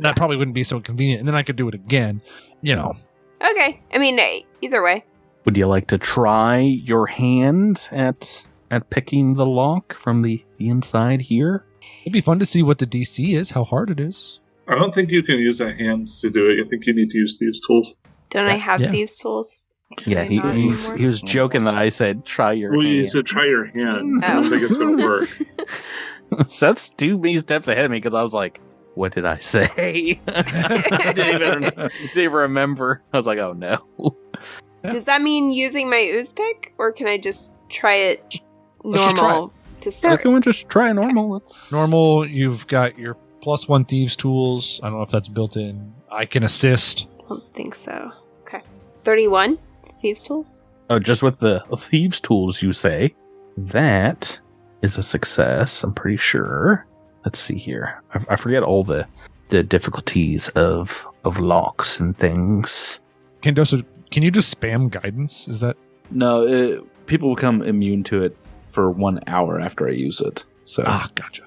that 0.00 0.16
probably 0.16 0.36
wouldn't 0.36 0.54
be 0.54 0.64
so 0.64 0.80
convenient. 0.80 1.20
And 1.20 1.28
then 1.28 1.36
I 1.36 1.42
could 1.44 1.54
do 1.56 1.68
it 1.68 1.74
again. 1.74 2.20
You 2.60 2.74
know, 2.74 2.94
Okay, 3.40 3.80
I 3.92 3.98
mean 3.98 4.18
eh, 4.18 4.40
either 4.60 4.82
way. 4.82 5.04
Would 5.44 5.56
you 5.56 5.66
like 5.66 5.88
to 5.88 5.98
try 5.98 6.58
your 6.58 7.06
hand 7.06 7.88
at 7.92 8.44
at 8.70 8.88
picking 8.90 9.34
the 9.34 9.46
lock 9.46 9.92
from 9.94 10.22
the, 10.22 10.44
the 10.56 10.68
inside 10.68 11.20
here? 11.20 11.64
it'd 12.02 12.12
be 12.12 12.20
fun 12.20 12.38
to 12.38 12.46
see 12.46 12.62
what 12.62 12.78
the 12.78 12.86
DC 12.86 13.36
is, 13.36 13.50
how 13.50 13.64
hard 13.64 13.90
it 13.90 14.00
is. 14.00 14.40
I 14.68 14.74
don't 14.76 14.94
think 14.94 15.10
you 15.10 15.22
can 15.22 15.38
use 15.38 15.60
a 15.60 15.72
hand 15.72 16.08
to 16.20 16.30
do 16.30 16.48
it. 16.50 16.64
I 16.64 16.68
think 16.68 16.86
you 16.86 16.94
need 16.94 17.10
to 17.10 17.18
use 17.18 17.36
these 17.38 17.60
tools. 17.66 17.94
Don't 18.30 18.46
I 18.48 18.56
have 18.56 18.80
yeah. 18.80 18.90
these 18.90 19.16
tools? 19.16 19.68
Yeah, 20.06 20.24
he, 20.24 20.38
Not 20.38 20.54
he's, 20.54 20.84
anymore? 20.88 20.98
he 20.98 21.06
was 21.06 21.20
joking 21.20 21.64
that 21.64 21.74
I 21.74 21.90
said 21.90 22.24
try 22.24 22.52
your 22.52 22.72
Well, 22.72 22.86
you 22.86 22.98
hand. 22.98 23.10
said 23.10 23.26
try 23.26 23.44
your 23.44 23.66
hand. 23.66 24.24
I 24.24 24.34
don't 24.34 24.48
think 24.48 24.62
it's 24.62 24.78
going 24.78 24.96
to 24.96 25.04
work. 25.04 25.28
Seth's 26.46 26.88
two 26.90 27.18
many 27.18 27.38
steps 27.38 27.68
ahead 27.68 27.84
of 27.84 27.90
me 27.90 27.98
because 27.98 28.14
I 28.14 28.22
was 28.22 28.32
like, 28.32 28.58
"What 28.94 29.12
did 29.12 29.26
I 29.26 29.38
say?" 29.38 30.18
I 30.28 31.12
didn't 31.14 31.42
even, 31.42 31.62
didn't 31.62 32.16
even 32.16 32.32
remember. 32.32 33.02
I 33.12 33.18
was 33.18 33.26
like, 33.26 33.38
"Oh 33.38 33.52
no." 33.52 34.16
Does 34.88 35.04
that 35.04 35.20
mean 35.20 35.50
using 35.52 35.90
my 35.90 36.00
ooze 36.04 36.32
pick, 36.32 36.72
or 36.78 36.90
can 36.90 37.06
I 37.06 37.18
just 37.18 37.52
try 37.68 37.96
it 37.96 38.40
Let's 38.82 39.02
just 39.02 39.16
try 39.16 39.28
normal 39.30 39.52
to 39.82 39.90
Yeah, 39.90 39.90
start? 39.90 40.20
if 40.20 40.24
you 40.24 40.30
want 40.30 40.44
just 40.44 40.68
try 40.70 40.90
normal, 40.92 41.36
it's 41.36 41.70
Normal, 41.70 42.26
you've 42.26 42.66
got 42.66 42.98
your 42.98 43.14
plus 43.42 43.68
one 43.68 43.84
thieves 43.84 44.16
tools. 44.16 44.80
I 44.82 44.88
don't 44.88 44.98
know 44.98 45.02
if 45.02 45.10
that's 45.10 45.28
built 45.28 45.56
in. 45.56 45.92
I 46.10 46.24
can 46.24 46.44
assist. 46.44 47.06
I 47.24 47.28
don't 47.28 47.54
think 47.54 47.74
so. 47.74 48.10
Okay, 48.42 48.62
thirty-one 48.86 49.58
thieves 50.00 50.22
tools. 50.22 50.62
Oh, 50.90 50.98
just 50.98 51.22
with 51.22 51.38
the 51.38 51.64
thieves' 51.76 52.20
tools, 52.20 52.62
you 52.62 52.72
say? 52.72 53.14
That 53.56 54.38
is 54.82 54.98
a 54.98 55.02
success. 55.02 55.82
I'm 55.82 55.94
pretty 55.94 56.16
sure. 56.16 56.86
Let's 57.24 57.38
see 57.38 57.56
here. 57.56 58.02
I, 58.14 58.20
I 58.30 58.36
forget 58.36 58.62
all 58.62 58.82
the 58.82 59.06
the 59.48 59.62
difficulties 59.62 60.48
of 60.50 61.06
of 61.24 61.38
locks 61.38 62.00
and 62.00 62.16
things. 62.16 63.00
Kendosa, 63.42 63.84
can 64.10 64.22
you 64.22 64.30
just 64.30 64.58
spam 64.58 64.90
guidance? 64.90 65.48
Is 65.48 65.60
that 65.60 65.76
No, 66.10 66.46
it, 66.46 67.06
people 67.06 67.34
become 67.34 67.62
immune 67.62 68.04
to 68.04 68.22
it 68.22 68.36
for 68.68 68.90
one 68.90 69.20
hour 69.26 69.60
after 69.60 69.88
I 69.88 69.92
use 69.92 70.20
it. 70.20 70.44
So, 70.64 70.84
ah? 70.86 71.10
Gotcha. 71.14 71.42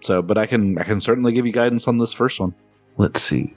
So, 0.00 0.22
but 0.22 0.38
I 0.38 0.46
can 0.46 0.78
I 0.78 0.84
can 0.84 1.00
certainly 1.00 1.32
give 1.32 1.46
you 1.46 1.52
guidance 1.52 1.88
on 1.88 1.98
this 1.98 2.12
first 2.12 2.40
one. 2.40 2.54
Let's 2.96 3.22
see. 3.22 3.54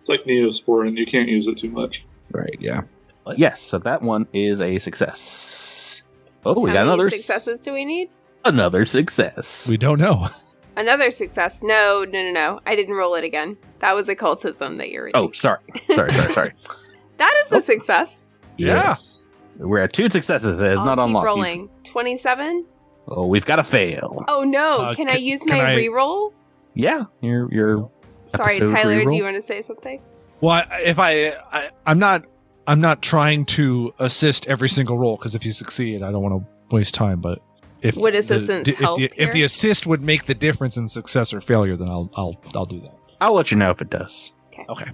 It's 0.00 0.08
like 0.08 0.24
Neosporin. 0.24 0.96
You 0.96 1.06
can't 1.06 1.28
use 1.28 1.46
it 1.46 1.58
too 1.58 1.70
much. 1.70 2.04
Right? 2.32 2.56
Yeah. 2.58 2.82
Uh, 3.26 3.34
yes, 3.36 3.60
so 3.60 3.78
that 3.78 4.02
one 4.02 4.26
is 4.32 4.60
a 4.60 4.78
success. 4.78 6.02
Oh, 6.44 6.58
we 6.58 6.70
How 6.70 6.74
got 6.74 6.80
many 6.86 6.92
another 6.94 7.06
s- 7.08 7.16
successes 7.16 7.60
do 7.60 7.72
we 7.72 7.84
need? 7.84 8.08
Another 8.44 8.86
success. 8.86 9.68
We 9.68 9.76
don't 9.76 9.98
know. 9.98 10.28
Another 10.76 11.10
success. 11.10 11.62
No, 11.62 12.04
no, 12.08 12.22
no, 12.22 12.32
no. 12.32 12.60
I 12.64 12.74
didn't 12.74 12.94
roll 12.94 13.14
it 13.14 13.24
again. 13.24 13.56
That 13.80 13.94
was 13.94 14.08
occultism 14.08 14.78
that 14.78 14.90
you're 14.90 15.04
reading. 15.04 15.20
oh, 15.20 15.30
sorry, 15.32 15.60
sorry, 15.94 16.12
sorry, 16.14 16.32
sorry. 16.32 16.52
that 17.18 17.42
is 17.44 17.52
a 17.52 17.56
oh. 17.56 17.60
success. 17.60 18.24
Yeah. 18.56 18.74
Yes, 18.74 19.26
we're 19.58 19.80
at 19.80 19.92
two 19.92 20.08
successes. 20.08 20.60
It's 20.60 20.78
I'll 20.78 20.86
not 20.86 20.96
keep 20.98 21.04
unlocked. 21.06 21.26
Rolling. 21.26 21.68
Twenty-seven. 21.84 22.64
Oh, 23.10 23.26
we've 23.26 23.44
got 23.46 23.56
to 23.56 23.64
fail. 23.64 24.24
Oh 24.28 24.44
no! 24.44 24.82
Uh, 24.82 24.94
can 24.94 25.10
I 25.10 25.16
use 25.16 25.40
can 25.40 25.58
my 25.58 25.72
I- 25.72 25.76
reroll? 25.76 26.32
Yeah, 26.74 27.04
you're 27.20 27.52
you're 27.52 27.90
Sorry, 28.26 28.56
Episode 28.56 28.72
Tyler. 28.72 29.04
Do 29.04 29.16
you 29.16 29.24
want 29.24 29.34
to 29.36 29.42
say 29.42 29.60
something? 29.60 30.00
Well, 30.40 30.64
if 30.80 30.98
I, 31.00 31.30
I, 31.52 31.70
I'm 31.84 31.98
not, 31.98 32.24
I'm 32.66 32.80
not 32.80 33.02
trying 33.02 33.44
to 33.46 33.92
assist 33.98 34.46
every 34.46 34.68
single 34.68 34.96
roll 34.96 35.16
because 35.16 35.34
if 35.34 35.44
you 35.44 35.52
succeed, 35.52 36.02
I 36.02 36.12
don't 36.12 36.22
want 36.22 36.40
to 36.42 36.74
waste 36.74 36.94
time. 36.94 37.20
But 37.20 37.42
if 37.82 37.96
Would 37.96 38.14
the- 38.14 38.18
assistance 38.18 38.68
if, 38.68 38.78
help 38.78 38.98
the, 38.98 39.10
if 39.16 39.32
the 39.32 39.42
assist 39.42 39.86
would 39.88 40.00
make 40.00 40.26
the 40.26 40.34
difference 40.34 40.76
in 40.76 40.88
success 40.88 41.34
or 41.34 41.40
failure, 41.40 41.76
then 41.76 41.88
I'll, 41.88 42.08
I'll, 42.14 42.40
I'll 42.54 42.64
do 42.66 42.80
that. 42.82 42.94
I'll 43.20 43.34
let 43.34 43.50
you 43.50 43.56
know 43.56 43.70
if 43.70 43.82
it 43.82 43.90
does. 43.90 44.32
Okay. 44.52 44.64
Okay. 44.68 44.86
All 44.90 44.92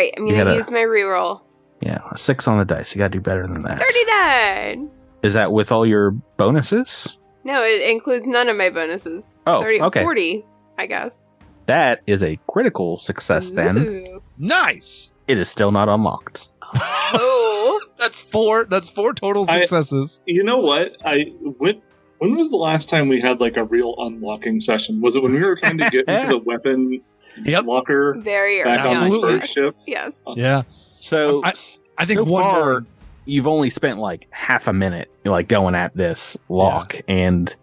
right, 0.00 0.12
I'm 0.16 0.24
You 0.26 0.32
gonna 0.32 0.44
gotta- 0.44 0.56
use 0.56 0.70
my 0.70 0.78
reroll. 0.78 1.42
Yeah, 1.82 2.00
a 2.10 2.16
six 2.18 2.48
on 2.48 2.58
the 2.58 2.64
dice. 2.64 2.94
You 2.94 2.98
got 2.98 3.12
to 3.12 3.18
do 3.18 3.20
better 3.20 3.42
than 3.46 3.62
that. 3.62 3.78
Thirty-nine. 3.78 4.90
Is 5.22 5.34
that 5.34 5.52
with 5.52 5.70
all 5.70 5.84
your 5.86 6.12
bonuses? 6.38 7.17
No, 7.48 7.62
it 7.64 7.80
includes 7.80 8.26
none 8.28 8.48
of 8.48 8.56
my 8.56 8.68
bonuses. 8.68 9.40
Oh, 9.46 9.62
30, 9.62 9.80
okay. 9.82 10.02
40, 10.02 10.44
I 10.76 10.84
guess. 10.86 11.34
That 11.66 12.02
is 12.06 12.22
a 12.22 12.38
critical 12.46 12.98
success 12.98 13.50
then. 13.50 13.78
Ooh. 13.78 14.22
Nice. 14.36 15.10
It 15.28 15.38
is 15.38 15.48
still 15.48 15.72
not 15.72 15.88
unlocked. 15.88 16.48
Oh. 16.62 17.80
That's 17.98 18.20
four. 18.20 18.64
That's 18.64 18.88
four 18.90 19.12
total 19.14 19.44
I- 19.48 19.60
successes. 19.60 20.20
You 20.26 20.44
know 20.44 20.58
what? 20.58 20.96
I 21.04 21.32
when 21.58 21.80
when 22.18 22.36
was 22.36 22.50
the 22.50 22.56
last 22.56 22.88
time 22.88 23.08
we 23.08 23.20
had 23.20 23.40
like 23.40 23.56
a 23.56 23.64
real 23.64 23.94
unlocking 23.98 24.60
session? 24.60 25.00
Was 25.00 25.16
it 25.16 25.22
when 25.22 25.32
we 25.32 25.42
were 25.42 25.56
trying 25.56 25.78
to 25.78 25.88
get 25.90 26.06
into 26.08 26.26
the 26.36 26.38
weapon 26.38 27.00
Yep. 27.44 27.64
locker? 27.64 28.14
Very 28.18 28.62
Back 28.62 28.84
early 28.86 28.96
on 28.96 29.02
on. 29.04 29.10
the 29.10 29.20
first 29.20 29.46
yes. 29.46 29.50
ship? 29.54 29.74
Yes. 29.86 30.24
Yeah. 30.36 30.62
So 31.00 31.42
I- 31.44 31.52
I 31.98 32.04
think 32.04 32.18
so 32.18 32.24
one 32.24 32.42
far 32.42 32.60
more- 32.60 32.86
you've 33.28 33.46
only 33.46 33.70
spent 33.70 33.98
like 33.98 34.26
half 34.30 34.66
a 34.66 34.72
minute 34.72 35.10
like 35.24 35.48
going 35.48 35.74
at 35.74 35.94
this 35.94 36.36
lock 36.48 36.96
and 37.08 37.54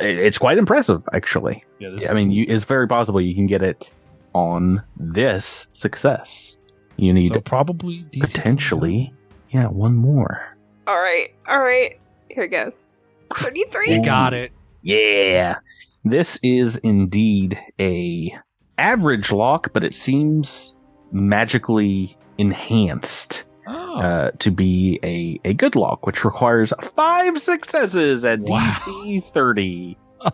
it's 0.00 0.38
quite 0.38 0.58
impressive 0.58 1.06
actually. 1.12 1.64
Yeah, 1.80 1.90
this 1.90 2.08
I 2.08 2.14
mean, 2.14 2.30
you, 2.30 2.46
it's 2.48 2.64
very 2.64 2.86
possible 2.86 3.20
you 3.20 3.34
can 3.34 3.46
get 3.46 3.62
it 3.62 3.92
on 4.32 4.82
this 4.96 5.66
success. 5.72 6.56
You 6.96 7.12
need 7.12 7.34
so 7.34 7.40
probably 7.40 8.02
decent. 8.12 8.34
potentially, 8.34 9.12
yeah, 9.50 9.66
one 9.66 9.94
more. 9.94 10.56
All 10.86 11.00
right. 11.00 11.34
All 11.48 11.60
right. 11.60 11.98
Here 12.30 12.44
it 12.44 12.48
goes. 12.48 12.88
33. 13.34 13.94
You 13.94 14.04
got 14.04 14.34
it. 14.34 14.52
Yeah, 14.82 15.58
this 16.04 16.38
is 16.42 16.76
indeed 16.78 17.58
a 17.80 18.32
average 18.78 19.32
lock, 19.32 19.72
but 19.72 19.84
it 19.84 19.94
seems 19.94 20.74
magically 21.10 22.16
enhanced 22.38 23.44
Oh. 23.68 24.00
uh, 24.00 24.30
to 24.38 24.50
be 24.50 24.98
a, 25.02 25.38
a 25.48 25.52
good 25.54 25.76
lock, 25.76 26.06
which 26.06 26.24
requires 26.24 26.72
five 26.96 27.38
successes 27.38 28.24
at 28.24 28.40
Wow. 28.40 28.58
DC 28.60 29.24
thirty. 29.24 29.98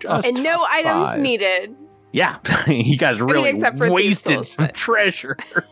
Just 0.00 0.26
and 0.28 0.42
no 0.42 0.66
items 0.68 1.16
needed. 1.18 1.74
Yeah, 2.12 2.38
you 2.66 2.96
guys 2.96 3.20
really 3.20 3.50
except 3.50 3.78
for 3.78 3.90
wasted 3.90 4.32
tools, 4.34 4.50
some 4.52 4.66
but- 4.66 4.74
treasure. 4.74 5.36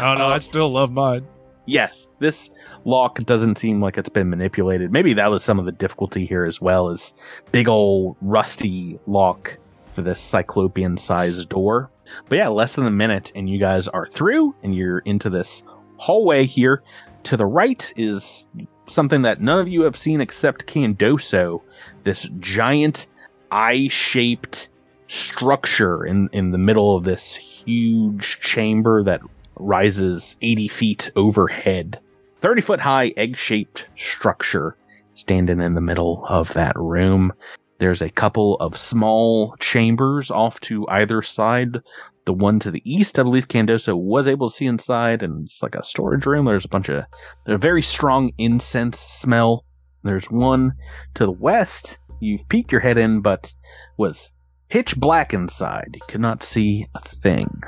oh 0.00 0.14
no, 0.14 0.28
I 0.28 0.38
still 0.38 0.70
love 0.70 0.90
mine. 0.90 1.26
yes, 1.66 2.10
this 2.18 2.50
lock 2.84 3.18
doesn't 3.24 3.56
seem 3.58 3.80
like 3.80 3.98
it's 3.98 4.08
been 4.08 4.30
manipulated. 4.30 4.92
Maybe 4.92 5.12
that 5.14 5.30
was 5.30 5.42
some 5.44 5.58
of 5.58 5.64
the 5.64 5.72
difficulty 5.72 6.24
here 6.26 6.44
as 6.44 6.60
well 6.60 6.88
as 6.90 7.12
big 7.52 7.68
old 7.68 8.16
rusty 8.20 8.98
lock 9.06 9.58
for 9.94 10.02
this 10.02 10.20
cyclopean 10.20 10.96
sized 10.96 11.48
door. 11.48 11.90
But 12.28 12.36
yeah, 12.36 12.48
less 12.48 12.74
than 12.76 12.86
a 12.86 12.90
minute 12.90 13.32
and 13.34 13.48
you 13.48 13.58
guys 13.58 13.88
are 13.88 14.06
through 14.06 14.54
and 14.62 14.74
you're 14.74 14.98
into 15.00 15.30
this 15.30 15.62
hallway 15.96 16.44
here. 16.46 16.82
To 17.24 17.36
the 17.36 17.46
right 17.46 17.92
is 17.96 18.46
something 18.86 19.22
that 19.22 19.40
none 19.40 19.58
of 19.58 19.68
you 19.68 19.82
have 19.82 19.96
seen 19.96 20.20
except 20.20 20.66
Candoso, 20.66 21.62
this 22.02 22.28
giant 22.40 23.06
eye-shaped 23.50 24.68
structure 25.06 26.04
in 26.04 26.28
in 26.32 26.50
the 26.50 26.58
middle 26.58 26.96
of 26.96 27.04
this 27.04 27.34
huge 27.34 28.40
chamber 28.40 29.02
that 29.02 29.20
rises 29.58 30.36
80 30.42 30.68
feet 30.68 31.12
overhead. 31.16 32.00
30 32.38 32.62
foot 32.62 32.80
high 32.80 33.12
egg 33.16 33.36
shaped 33.36 33.88
structure 33.96 34.76
standing 35.14 35.60
in 35.60 35.74
the 35.74 35.80
middle 35.80 36.24
of 36.28 36.52
that 36.54 36.76
room. 36.76 37.32
There's 37.78 38.02
a 38.02 38.10
couple 38.10 38.56
of 38.56 38.76
small 38.76 39.56
chambers 39.58 40.30
off 40.30 40.60
to 40.60 40.86
either 40.88 41.22
side. 41.22 41.78
The 42.26 42.32
one 42.32 42.58
to 42.60 42.70
the 42.70 42.82
east, 42.90 43.18
I 43.18 43.22
believe 43.22 43.48
Candoso 43.48 43.94
was 43.96 44.26
able 44.26 44.48
to 44.48 44.54
see 44.54 44.66
inside, 44.66 45.22
and 45.22 45.44
it's 45.44 45.62
like 45.62 45.74
a 45.74 45.84
storage 45.84 46.24
room. 46.24 46.46
There's 46.46 46.64
a 46.64 46.68
bunch 46.68 46.88
of, 46.88 47.04
a 47.46 47.58
very 47.58 47.82
strong 47.82 48.32
incense 48.38 48.98
smell. 48.98 49.64
There's 50.02 50.30
one 50.30 50.72
to 51.14 51.26
the 51.26 51.32
west. 51.32 51.98
You've 52.20 52.48
peeked 52.48 52.72
your 52.72 52.80
head 52.80 52.96
in, 52.96 53.20
but 53.20 53.52
was 53.98 54.30
pitch 54.70 54.96
black 54.96 55.34
inside. 55.34 55.90
You 55.94 56.00
could 56.08 56.20
not 56.22 56.42
see 56.42 56.86
a 56.94 57.00
thing. 57.00 57.60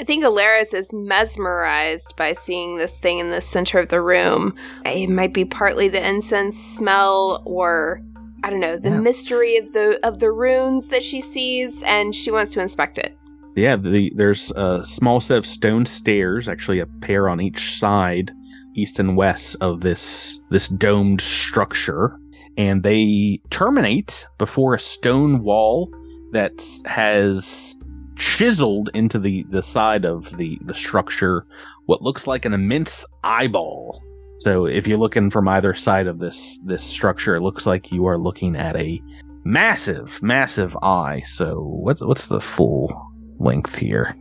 I 0.00 0.04
think 0.04 0.24
Alaris 0.24 0.74
is 0.74 0.92
mesmerized 0.92 2.16
by 2.16 2.32
seeing 2.32 2.78
this 2.78 2.98
thing 2.98 3.18
in 3.18 3.30
the 3.30 3.40
center 3.40 3.78
of 3.78 3.90
the 3.90 4.00
room. 4.00 4.56
It 4.84 5.08
might 5.10 5.34
be 5.34 5.44
partly 5.44 5.88
the 5.88 6.04
incense 6.04 6.56
smell 6.58 7.42
or 7.44 8.00
I 8.42 8.48
don't 8.48 8.60
know, 8.60 8.78
the 8.78 8.88
Yeah. 8.88 8.96
mystery 9.00 9.58
of 9.58 9.74
the 9.74 10.00
of 10.02 10.18
the 10.18 10.32
runes 10.32 10.88
that 10.88 11.02
she 11.02 11.20
sees 11.20 11.82
and 11.82 12.14
she 12.14 12.30
wants 12.30 12.52
to 12.54 12.60
inspect 12.60 12.96
it. 12.96 13.14
Yeah, 13.60 13.76
the, 13.76 14.10
there's 14.16 14.50
a 14.52 14.82
small 14.86 15.20
set 15.20 15.36
of 15.36 15.44
stone 15.44 15.84
stairs, 15.84 16.48
actually 16.48 16.80
a 16.80 16.86
pair 16.86 17.28
on 17.28 17.42
each 17.42 17.74
side, 17.78 18.32
east 18.74 18.98
and 18.98 19.18
west 19.18 19.56
of 19.60 19.82
this 19.82 20.40
this 20.50 20.68
domed 20.68 21.20
structure, 21.20 22.18
and 22.56 22.82
they 22.82 23.38
terminate 23.50 24.26
before 24.38 24.74
a 24.74 24.80
stone 24.80 25.42
wall 25.42 25.92
that 26.32 26.64
has 26.86 27.76
chiseled 28.16 28.88
into 28.94 29.18
the 29.18 29.44
the 29.50 29.62
side 29.62 30.06
of 30.06 30.34
the 30.38 30.58
the 30.62 30.74
structure 30.74 31.46
what 31.84 32.00
looks 32.00 32.26
like 32.26 32.46
an 32.46 32.54
immense 32.54 33.04
eyeball. 33.24 34.02
So 34.38 34.64
if 34.64 34.86
you're 34.86 34.96
looking 34.96 35.28
from 35.28 35.48
either 35.48 35.74
side 35.74 36.06
of 36.06 36.18
this 36.18 36.58
this 36.64 36.82
structure, 36.82 37.36
it 37.36 37.42
looks 37.42 37.66
like 37.66 37.92
you 37.92 38.06
are 38.06 38.16
looking 38.16 38.56
at 38.56 38.80
a 38.80 39.02
massive, 39.44 40.22
massive 40.22 40.74
eye. 40.82 41.20
So 41.26 41.60
what's 41.60 42.00
what's 42.00 42.26
the 42.26 42.40
full 42.40 43.09
length 43.40 43.76
here? 43.76 44.14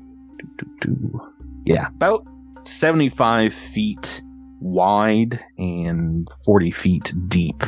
Yeah, 1.66 1.88
about 1.90 2.26
75 2.64 3.54
feet 3.54 4.22
wide 4.60 5.40
and 5.58 6.28
40 6.46 6.72
feet 6.72 7.14
deep. 7.28 7.64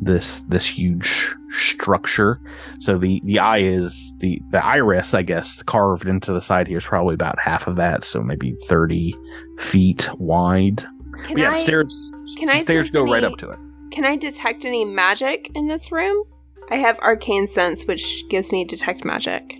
This 0.00 0.40
this 0.40 0.66
huge 0.66 1.34
structure. 1.56 2.40
So 2.80 2.98
the 2.98 3.22
the 3.24 3.38
eye 3.38 3.58
is 3.58 4.14
the 4.18 4.40
the 4.50 4.64
iris, 4.64 5.14
I 5.14 5.22
guess, 5.22 5.62
carved 5.62 6.08
into 6.08 6.32
the 6.32 6.40
side 6.40 6.66
here 6.66 6.78
is 6.78 6.84
probably 6.84 7.14
about 7.14 7.38
half 7.38 7.66
of 7.66 7.76
that. 7.76 8.04
So 8.04 8.20
maybe 8.20 8.54
30 8.64 9.14
feet 9.58 10.10
wide. 10.18 10.84
Can 11.24 11.38
yeah, 11.38 11.52
I 11.52 11.56
stairs 11.56 12.10
can 12.36 12.50
I 12.50 12.62
stairs 12.62 12.86
sense 12.86 12.94
go 12.94 13.04
right 13.10 13.24
up 13.24 13.38
to 13.38 13.50
it. 13.50 13.58
can 13.92 14.04
I 14.04 14.16
detect 14.16 14.64
any 14.64 14.84
magic 14.84 15.50
in 15.54 15.68
this 15.68 15.92
room? 15.92 16.24
I 16.70 16.76
have 16.76 16.98
arcane 16.98 17.46
sense 17.46 17.86
which 17.86 18.24
gives 18.28 18.50
me 18.52 18.64
detect 18.64 19.04
magic. 19.04 19.58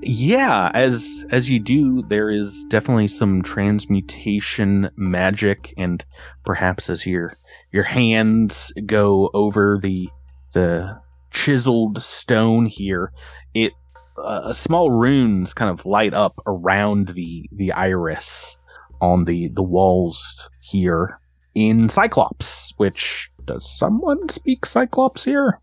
Yeah, 0.00 0.70
as 0.74 1.24
as 1.30 1.50
you 1.50 1.58
do, 1.58 2.02
there 2.02 2.30
is 2.30 2.66
definitely 2.68 3.08
some 3.08 3.42
transmutation 3.42 4.90
magic, 4.96 5.74
and 5.76 6.04
perhaps 6.44 6.88
as 6.88 7.06
your 7.06 7.36
your 7.72 7.84
hands 7.84 8.72
go 8.86 9.30
over 9.34 9.78
the 9.80 10.08
the 10.52 11.00
chiseled 11.30 12.02
stone 12.02 12.66
here, 12.66 13.12
it 13.54 13.72
uh, 14.16 14.52
small 14.52 14.90
runes 14.90 15.52
kind 15.54 15.70
of 15.70 15.84
light 15.84 16.14
up 16.14 16.38
around 16.46 17.08
the 17.08 17.48
the 17.52 17.72
iris 17.72 18.56
on 19.00 19.24
the 19.24 19.48
the 19.48 19.62
walls 19.62 20.48
here 20.60 21.18
in 21.54 21.88
Cyclops. 21.88 22.72
Which 22.76 23.30
does 23.44 23.68
someone 23.68 24.28
speak 24.28 24.64
Cyclops 24.64 25.24
here? 25.24 25.60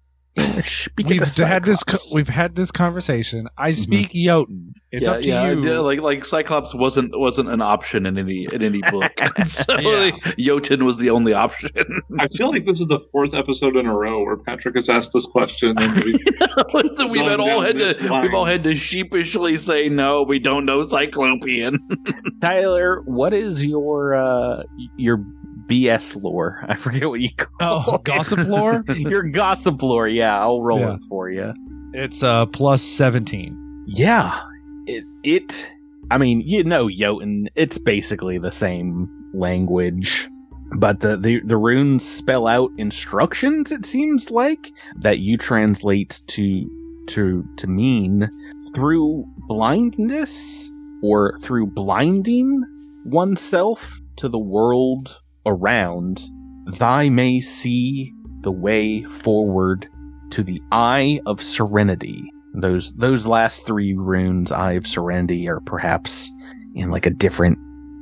Speak 0.63 1.08
We've 1.08 1.21
it 1.21 1.38
had 1.38 1.63
this. 1.63 1.82
We've 2.13 2.28
had 2.28 2.56
this 2.56 2.69
conversation. 2.69 3.48
I 3.58 3.71
speak 3.71 4.12
Jotun. 4.12 4.74
It's 4.91 5.06
yeah, 5.06 5.12
up 5.12 5.17
to 5.21 5.26
yeah, 5.26 5.52
you. 5.52 5.63
yeah, 5.63 5.80
like 5.80 6.02
like 6.02 6.26
Cyclops 6.26 6.76
wasn't 6.76 7.17
wasn't 7.17 7.50
an 7.50 7.62
option 7.62 8.06
in 8.06 8.17
any 8.17 8.45
in 8.54 8.62
any 8.62 8.82
book, 8.91 9.12
so 9.45 9.80
Yeah. 9.80 10.12
like, 10.12 10.38
Jotun 10.38 10.84
was 10.84 10.98
the 10.98 11.10
only 11.10 11.34
option. 11.34 11.69
I 12.19 12.28
feel 12.28 12.50
like 12.52 12.65
this 12.65 12.82
is 12.82 12.88
the 12.88 13.00
fourth 13.13 13.34
episode 13.34 13.78
in 13.78 13.86
a 13.86 13.93
row 13.95 14.24
where 14.26 14.36
Patrick 14.38 14.76
has 14.76 14.89
asked 14.89 15.13
this 15.13 15.26
question, 15.26 15.74
and 15.78 16.04
we, 16.04 16.13
we've 17.10 17.26
had 17.26 17.39
all 17.39 17.62
had 17.62 17.80
to 17.80 18.10
line. 18.10 18.21
we've 18.24 18.34
all 18.34 18.45
had 18.45 18.63
to 18.65 18.76
sheepishly 18.76 19.56
say 19.58 19.88
no. 19.88 20.24
We 20.24 20.39
don't 20.39 20.65
know 20.65 20.84
Cyclopean. 20.84 21.78
Tyler, 22.41 23.02
what 23.06 23.34
is 23.34 23.65
your 23.65 24.15
uh 24.15 24.63
your 24.98 25.24
BS 25.67 26.21
lore? 26.21 26.63
I 26.67 26.75
forget 26.75 27.08
what 27.10 27.21
you 27.21 27.30
call 27.36 27.84
oh, 27.88 27.95
it. 27.95 28.04
gossip 28.04 28.47
lore. 28.47 28.84
your 28.95 29.23
gossip 29.23 29.82
lore. 29.82 30.08
Yeah, 30.08 30.39
I'll 30.39 30.62
roll 30.62 30.80
Yeah. 30.80 30.95
it 30.95 31.04
for 31.10 31.30
you. 31.30 31.54
It's 31.93 32.23
uh 32.23 32.45
plus 32.47 32.84
seventeen. 32.84 33.58
Yeah, 33.88 34.41
it, 34.88 35.04
it. 35.23 35.71
I 36.12 36.17
mean, 36.17 36.41
you 36.41 36.63
know, 36.63 36.89
Jotun. 36.89 37.47
It's 37.56 37.78
basically 37.78 38.38
the 38.38 38.51
same 38.51 39.08
language, 39.34 40.28
but 40.78 40.99
the, 40.99 41.17
the 41.17 41.41
the 41.41 41.58
runes 41.58 42.04
spell 42.06 42.47
out 42.47 42.71
instructions. 42.78 43.71
It 43.71 43.86
seems 43.86 44.30
like 44.30 44.71
that 44.97 45.19
you 45.19 45.38
translate 45.38 46.21
to 46.28 47.04
to 47.08 47.45
to 47.58 47.67
mean 47.67 48.30
through 48.75 49.25
blindness 49.47 50.69
or 51.01 51.38
through 51.41 51.67
blinding 51.67 52.63
oneself 53.06 53.99
to 54.17 54.28
the 54.28 54.39
world 54.39 55.21
around. 55.45 56.29
Thy 56.65 57.10
may 57.10 57.39
see 57.39 58.13
the 58.41 58.51
way 58.51 59.03
forward 59.03 59.88
to 60.31 60.43
the 60.43 60.62
Eye 60.71 61.19
of 61.25 61.41
Serenity. 61.41 62.23
Those 62.53 62.93
those 62.93 63.27
last 63.27 63.65
three 63.65 63.93
runes, 63.93 64.51
Eye 64.51 64.73
of 64.73 64.88
Serenity, 64.88 65.47
are 65.47 65.60
perhaps 65.62 66.31
in 66.73 66.89
like 66.89 67.05
a 67.05 67.10
different 67.10 67.58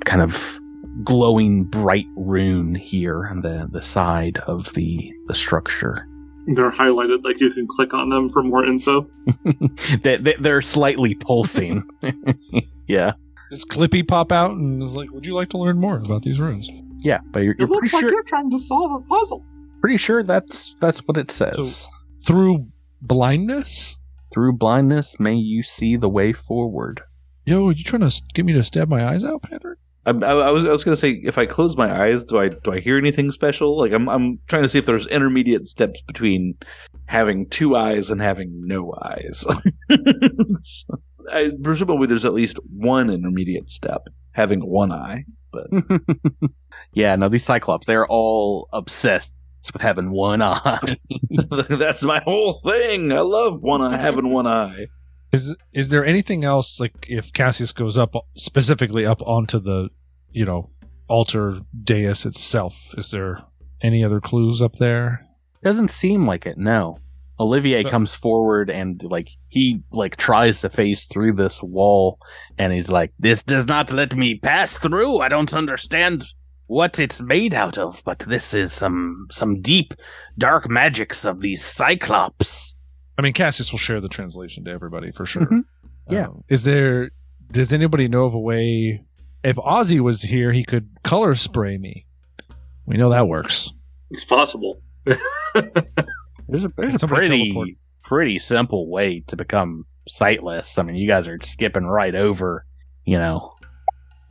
kind 0.05 0.21
of 0.21 0.59
glowing 1.03 1.63
bright 1.63 2.07
rune 2.15 2.75
here 2.75 3.27
on 3.27 3.41
the 3.41 3.67
the 3.71 3.81
side 3.81 4.37
of 4.39 4.73
the 4.73 5.13
the 5.27 5.35
structure. 5.35 6.07
They're 6.45 6.71
highlighted 6.71 7.23
like 7.23 7.39
you 7.39 7.51
can 7.51 7.67
click 7.67 7.93
on 7.93 8.09
them 8.09 8.29
for 8.29 8.43
more 8.43 8.65
info. 8.65 9.09
they, 10.01 10.17
they, 10.17 10.35
they're 10.39 10.61
slightly 10.61 11.15
pulsing. 11.15 11.83
yeah, 12.87 13.13
Does 13.49 13.63
Clippy 13.63 14.05
pop 14.05 14.31
out 14.33 14.51
and 14.51 14.83
is 14.83 14.93
like, 14.93 15.09
"Would 15.11 15.25
you 15.25 15.33
like 15.33 15.49
to 15.49 15.57
learn 15.57 15.79
more 15.79 15.97
about 15.97 16.23
these 16.23 16.39
runes?" 16.39 16.69
Yeah, 17.03 17.19
but 17.31 17.39
you're, 17.39 17.55
you're 17.57 17.67
pretty 17.67 17.87
sure 17.87 18.11
you're 18.11 18.23
trying 18.23 18.49
to 18.51 18.57
solve 18.57 18.91
a 18.91 19.07
puzzle. 19.07 19.43
pretty 19.81 19.97
sure 19.97 20.23
that's 20.23 20.75
that's 20.79 20.99
what 20.99 21.17
it 21.17 21.31
says. 21.31 21.87
Through 22.25 22.67
blindness? 23.01 23.97
Through 24.33 24.53
blindness, 24.53 25.19
may 25.19 25.35
you 25.35 25.61
see 25.61 25.95
the 25.95 26.09
way 26.09 26.33
forward. 26.33 27.01
Yo, 27.45 27.69
you 27.69 27.83
trying 27.83 28.09
to 28.09 28.21
get 28.33 28.45
me 28.45 28.53
to 28.53 28.63
stab 28.63 28.89
my 28.89 29.05
eyes 29.05 29.23
out, 29.23 29.43
Patrick? 29.43 29.77
I, 30.05 30.11
I, 30.11 30.31
I 30.31 30.49
was 30.51 30.65
I 30.65 30.71
was 30.71 30.83
gonna 30.83 30.97
say 30.97 31.11
if 31.23 31.37
I 31.37 31.45
close 31.45 31.77
my 31.77 31.91
eyes, 31.91 32.25
do 32.25 32.37
I 32.37 32.49
do 32.49 32.71
I 32.71 32.79
hear 32.79 32.97
anything 32.97 33.31
special? 33.31 33.77
Like 33.77 33.91
I'm 33.91 34.09
I'm 34.09 34.39
trying 34.47 34.63
to 34.63 34.69
see 34.69 34.79
if 34.79 34.85
there's 34.85 35.07
intermediate 35.07 35.67
steps 35.67 36.01
between 36.01 36.55
having 37.05 37.47
two 37.49 37.75
eyes 37.75 38.09
and 38.09 38.21
having 38.21 38.49
no 38.65 38.93
eyes. 39.01 39.45
So, 40.61 40.85
I, 41.31 41.51
presumably, 41.61 42.07
there's 42.07 42.25
at 42.25 42.33
least 42.33 42.59
one 42.75 43.09
intermediate 43.09 43.69
step, 43.69 44.07
having 44.31 44.61
one 44.61 44.91
eye. 44.91 45.25
But 45.51 45.67
yeah, 46.93 47.15
no, 47.15 47.29
these 47.29 47.43
Cyclops, 47.43 47.87
they're 47.87 48.07
all 48.07 48.69
obsessed 48.73 49.35
with 49.71 49.81
having 49.81 50.11
one 50.11 50.41
eye. 50.41 50.79
that's 51.69 52.03
my 52.03 52.21
whole 52.21 52.59
thing. 52.63 53.11
I 53.11 53.19
love 53.19 53.61
one 53.61 53.81
eye 53.81 53.97
having 53.97 54.29
one 54.29 54.47
eye. 54.47 54.87
Is 55.31 55.55
is 55.73 55.89
there 55.89 56.05
anything 56.05 56.43
else 56.43 56.79
like 56.79 57.07
if 57.09 57.33
Cassius 57.33 57.71
goes 57.71 57.97
up 57.97 58.13
specifically 58.37 59.05
up 59.05 59.21
onto 59.23 59.59
the, 59.59 59.89
you 60.31 60.45
know, 60.45 60.69
altar 61.07 61.55
dais 61.83 62.25
itself? 62.25 62.93
Is 62.97 63.09
there 63.11 63.39
any 63.81 64.03
other 64.03 64.19
clues 64.21 64.61
up 64.61 64.75
there? 64.75 65.21
Doesn't 65.63 65.89
seem 65.89 66.27
like 66.27 66.45
it, 66.45 66.57
no. 66.57 66.99
Olivier 67.39 67.81
So- 67.81 67.89
comes 67.89 68.13
forward 68.13 68.69
and 68.69 69.01
like 69.03 69.29
he 69.49 69.81
like 69.91 70.17
tries 70.17 70.61
to 70.61 70.69
face 70.69 71.05
through 71.05 71.33
this 71.33 71.63
wall 71.63 72.19
and 72.59 72.71
he's 72.71 72.89
like, 72.89 73.11
This 73.17 73.41
does 73.41 73.67
not 73.67 73.91
let 73.91 74.15
me 74.15 74.37
pass 74.37 74.77
through. 74.77 75.19
I 75.19 75.29
don't 75.29 75.53
understand 75.53 76.25
what 76.67 76.99
it's 76.99 77.21
made 77.21 77.53
out 77.53 77.77
of, 77.77 78.01
but 78.05 78.19
this 78.19 78.53
is 78.53 78.71
some 78.73 79.27
some 79.31 79.61
deep 79.61 79.93
dark 80.37 80.69
magics 80.69 81.25
of 81.25 81.41
these 81.41 81.63
cyclops. 81.63 82.75
I 83.17 83.21
mean, 83.21 83.33
Cassius 83.33 83.71
will 83.71 83.79
share 83.79 84.01
the 84.01 84.09
translation 84.09 84.63
to 84.65 84.71
everybody 84.71 85.11
for 85.11 85.25
sure. 85.25 85.43
Mhm. 85.45 85.63
Yeah. 86.09 86.27
Um, 86.27 86.43
is 86.49 86.63
there? 86.63 87.11
Does 87.51 87.71
anybody 87.71 88.07
know 88.07 88.25
of 88.25 88.33
a 88.33 88.39
way? 88.39 89.01
If 89.43 89.57
Ozzy 89.57 89.99
was 89.99 90.21
here, 90.21 90.51
he 90.51 90.63
could 90.63 90.89
color 91.03 91.35
spray 91.35 91.77
me. 91.77 92.05
We 92.85 92.97
know 92.97 93.09
that 93.09 93.27
works. 93.27 93.71
It's 94.09 94.23
possible. 94.25 94.81
There's 95.05 96.65
a 96.65 96.71
there's 96.77 97.03
a 97.03 97.07
pretty 97.07 97.51
teleport? 97.51 97.69
pretty 98.03 98.37
simple 98.39 98.89
way 98.89 99.21
to 99.27 99.35
become 99.35 99.85
sightless. 100.07 100.77
I 100.77 100.83
mean, 100.83 100.95
you 100.95 101.07
guys 101.07 101.27
are 101.27 101.37
skipping 101.41 101.85
right 101.85 102.13
over, 102.15 102.65
you 103.05 103.17
know, 103.17 103.53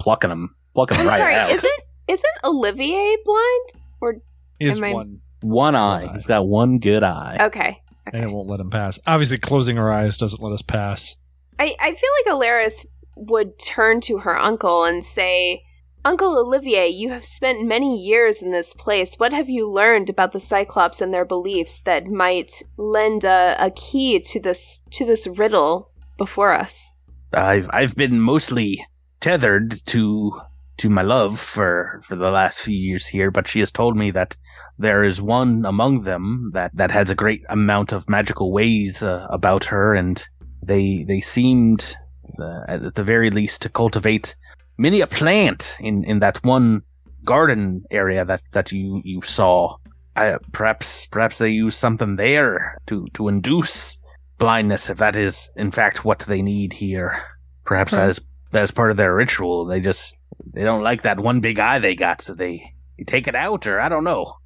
plucking 0.01 0.31
them, 0.31 0.55
plucking 0.75 0.99
them 0.99 1.07
I'm 1.07 1.11
right 1.11 1.17
sorry, 1.19 1.35
out. 1.35 1.51
isn't 1.51 1.73
isn't 2.09 2.35
Olivier 2.45 3.17
blind? 3.25 4.21
He 4.59 4.67
has 4.67 4.79
Am 4.79 4.85
I- 4.85 4.93
one, 4.93 5.21
one 5.41 5.75
eye. 5.77 6.05
eye. 6.05 6.13
He's 6.15 6.27
got 6.27 6.47
one 6.47 6.79
good 6.79 7.03
eye. 7.03 7.37
Okay. 7.41 7.79
and 8.13 8.23
it 8.25 8.31
won't 8.31 8.49
let 8.49 8.61
him 8.61 8.71
pass. 8.71 8.99
Obviously, 9.07 9.39
closing 9.39 9.79
our 9.79 9.93
eyes 9.93 10.19
doesn't 10.19 10.43
let 10.43 10.53
us 10.53 10.63
pass. 10.63 11.17
I, 11.59 11.77
I 11.81 11.95
feel 11.95 12.11
like 12.27 12.35
Alaris 12.35 12.85
would 13.17 13.59
turn 13.59 14.01
to 14.03 14.19
her 14.19 14.37
uncle 14.39 14.85
and 14.85 15.05
say, 15.05 15.63
Uncle 16.05 16.37
Olivier, 16.37 16.89
you 16.89 17.11
have 17.11 17.25
spent 17.25 17.65
many 17.65 17.97
years 17.97 18.43
in 18.43 18.51
this 18.51 18.75
place. 18.75 19.15
What 19.19 19.33
have 19.33 19.49
you 19.49 19.71
learned 19.71 20.11
about 20.11 20.33
the 20.33 20.41
Cyclops 20.41 21.01
and 21.01 21.15
their 21.15 21.25
beliefs 21.25 21.81
that 21.83 22.07
might 22.09 22.61
lend 22.77 23.23
a, 23.23 23.57
a 23.65 23.71
key 23.71 24.19
to 24.19 24.41
this 24.41 24.83
to 24.93 25.05
this 25.05 25.29
riddle 25.29 25.93
before 26.19 26.53
us? 26.53 26.91
I've 27.33 27.69
I've 27.73 27.95
been 27.95 28.21
mostly 28.21 28.85
tethered 29.21 29.77
to 29.87 30.41
to 30.83 30.91
my 30.91 31.03
love 31.03 31.39
for 31.39 32.01
for 32.03 32.17
the 32.17 32.33
last 32.33 32.59
few 32.59 32.77
years 32.77 33.07
here, 33.07 33.31
but 33.31 33.47
she 33.47 33.61
has 33.61 33.71
told 33.71 33.97
me 33.97 34.11
that 34.11 34.37
there 34.79 35.05
is 35.05 35.23
one 35.23 35.65
among 35.65 36.03
them 36.03 36.51
that 36.55 36.73
that 36.75 36.91
has 36.91 37.09
a 37.09 37.15
great 37.15 37.43
amount 37.49 37.93
of 37.93 38.09
magical 38.09 38.51
ways 38.51 39.01
uh, 39.01 39.25
about 39.31 39.65
her, 39.65 39.95
and 39.95 40.27
they 40.61 41.05
they 41.07 41.21
seemed 41.21 41.97
uh, 42.41 42.63
at 42.67 42.95
the 42.97 43.05
very 43.05 43.31
least 43.31 43.63
to 43.63 43.69
cultivate 43.69 44.35
many 44.77 45.01
a 45.01 45.07
plant 45.07 45.77
in 45.79 46.03
in 46.03 46.19
that 46.19 46.43
one 46.45 46.83
garden 47.25 47.85
area 47.93 48.25
that 48.25 48.43
that 48.51 48.73
you 48.73 49.01
you 49.05 49.23
saw. 49.23 49.77
I, 50.17 50.37
perhaps 50.51 51.07
perhaps 51.07 51.39
they 51.39 51.51
use 51.51 51.77
something 51.77 52.17
there 52.17 52.77
to 52.89 53.07
to 53.15 53.29
induce 53.29 53.99
blindness 54.39 54.91
if 54.91 54.99
that 54.99 55.15
is 55.15 55.49
in 55.55 55.71
fact 55.71 56.05
what 56.05 56.19
they 56.19 56.43
need 56.43 56.73
here. 56.73 57.23
Perhaps 57.65 57.93
that 57.93 58.11
is 58.11 58.21
that 58.51 58.65
is 58.65 58.73
part 58.73 58.91
of 58.91 58.97
their 58.97 59.15
ritual. 59.15 59.65
They 59.65 59.81
just 59.81 60.17
they 60.53 60.63
don't 60.65 60.83
like 60.83 61.03
that 61.03 61.21
one 61.21 61.41
big 61.41 61.59
eye 61.59 61.79
they 61.79 61.95
got, 61.95 62.23
so 62.23 62.35
they, 62.35 62.73
they 62.99 63.05
take 63.05 63.27
it 63.29 63.35
out, 63.35 63.67
or 63.67 63.81
I 63.81 63.89
don't 63.89 64.05
know. 64.05 64.37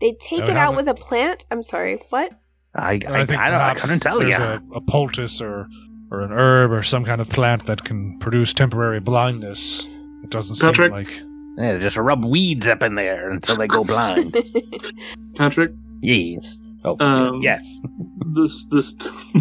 They 0.00 0.16
take 0.20 0.44
it 0.44 0.50
out 0.50 0.74
have 0.74 0.76
with 0.76 0.88
a 0.88 0.94
plant? 0.94 1.44
I'm 1.50 1.62
sorry, 1.62 2.00
what? 2.08 2.32
I 2.74 2.80
I, 2.80 2.92
I, 2.92 2.98
think 2.98 3.06
don't, 3.06 3.38
I 3.38 3.74
couldn't 3.74 4.00
tell 4.00 4.22
you. 4.22 4.30
there's 4.30 4.40
A, 4.40 4.62
a 4.74 4.80
poultice 4.80 5.40
or 5.40 5.68
or 6.10 6.22
an 6.22 6.32
herb 6.32 6.72
or 6.72 6.82
some 6.82 7.04
kind 7.04 7.20
of 7.20 7.28
plant 7.28 7.66
that 7.66 7.84
can 7.84 8.18
produce 8.18 8.52
temporary 8.52 9.00
blindness. 9.00 9.86
It 10.24 10.30
doesn't 10.30 10.58
Patrick? 10.58 10.90
seem 10.90 10.92
like. 10.92 11.22
Yeah, 11.58 11.74
they 11.74 11.80
just 11.80 11.96
rub 11.96 12.24
weeds 12.24 12.68
up 12.68 12.82
in 12.82 12.94
there 12.94 13.30
until 13.30 13.56
they 13.56 13.66
go 13.66 13.84
blind. 13.84 14.36
Patrick, 15.34 15.72
yes. 16.00 16.58
Oh 16.84 16.96
Um, 17.00 17.42
yes. 17.42 17.78
this 18.34 18.64
this 18.70 18.94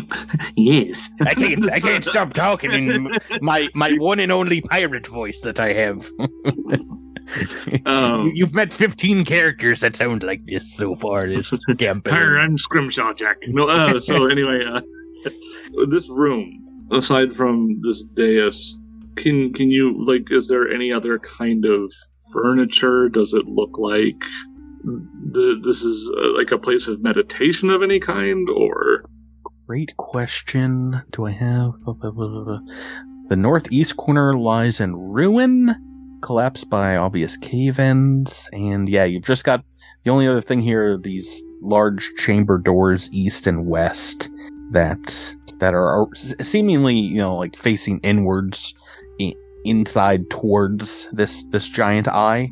yes. 0.58 1.10
I 1.26 1.34
can't 1.34 1.72
I 1.72 1.80
can't 1.80 2.04
stop 2.14 2.34
talking 2.34 2.72
in 2.90 3.12
my 3.42 3.70
my 3.76 3.92
one 3.94 4.20
and 4.20 4.32
only 4.32 4.62
pirate 4.62 5.08
voice 5.08 5.42
that 5.42 5.60
I 5.60 5.74
have. 5.74 6.08
Um, 7.86 8.26
You- 8.28 8.32
You've 8.38 8.56
met 8.56 8.74
15 8.74 9.24
characters 9.24 9.82
that 9.82 9.96
sound 9.96 10.24
like 10.24 10.44
this 10.48 10.76
so 10.76 10.96
far 10.96 11.28
this 11.28 11.54
campaign. 11.78 12.16
I'm 12.16 12.58
Scrimshaw 12.58 13.14
Jack. 13.14 13.38
No, 13.48 13.70
uh, 13.70 14.00
so 14.00 14.26
anyway, 14.28 14.64
uh, 14.66 14.82
this 15.90 16.10
room, 16.10 16.88
aside 16.92 17.36
from 17.36 17.80
this 17.86 18.02
dais, 18.16 18.76
can 19.18 19.54
can 19.54 19.70
you 19.70 20.04
like? 20.06 20.24
Is 20.32 20.48
there 20.48 20.72
any 20.74 20.92
other 20.92 21.20
kind 21.20 21.66
of 21.66 21.94
furniture? 22.34 23.10
Does 23.10 23.36
it 23.36 23.46
look 23.46 23.78
like 23.78 24.22
the 24.84 25.60
this 25.64 25.84
is 25.84 26.12
uh, 26.18 26.38
like 26.38 26.52
a 26.52 26.58
place 26.58 26.88
of 26.88 27.02
meditation 27.02 27.70
of 27.70 27.84
any 27.84 28.00
kind, 28.00 28.50
or? 28.50 28.98
Great 29.68 29.96
question. 29.98 31.02
Do 31.12 31.28
I 31.28 31.32
have 31.32 31.74
the 31.86 33.36
northeast 33.36 33.98
corner 33.98 34.38
lies 34.38 34.82
in 34.82 34.96
ruin, 34.96 35.76
collapsed 36.22 36.70
by 36.70 36.96
obvious 36.96 37.38
cave 37.38 37.80
ends, 37.80 38.50
and 38.52 38.90
yeah, 38.90 39.04
you've 39.04 39.26
just 39.26 39.44
got 39.44 39.64
the 40.04 40.12
only 40.12 40.28
other 40.28 40.42
thing 40.42 40.62
here 40.62 40.94
are 40.94 40.98
these 40.98 41.44
large 41.62 42.10
chamber 42.18 42.58
doors 42.58 43.10
east 43.12 43.46
and 43.48 43.68
west 43.68 44.30
that 44.72 45.34
that 45.60 45.74
are 45.74 46.08
seemingly 46.16 46.96
you 46.96 47.18
know 47.18 47.36
like 47.36 47.58
facing 47.58 48.00
inwards 48.00 48.74
inside 49.66 50.30
towards 50.30 51.10
this 51.12 51.44
this 51.46 51.68
giant 51.68 52.08
eye 52.08 52.50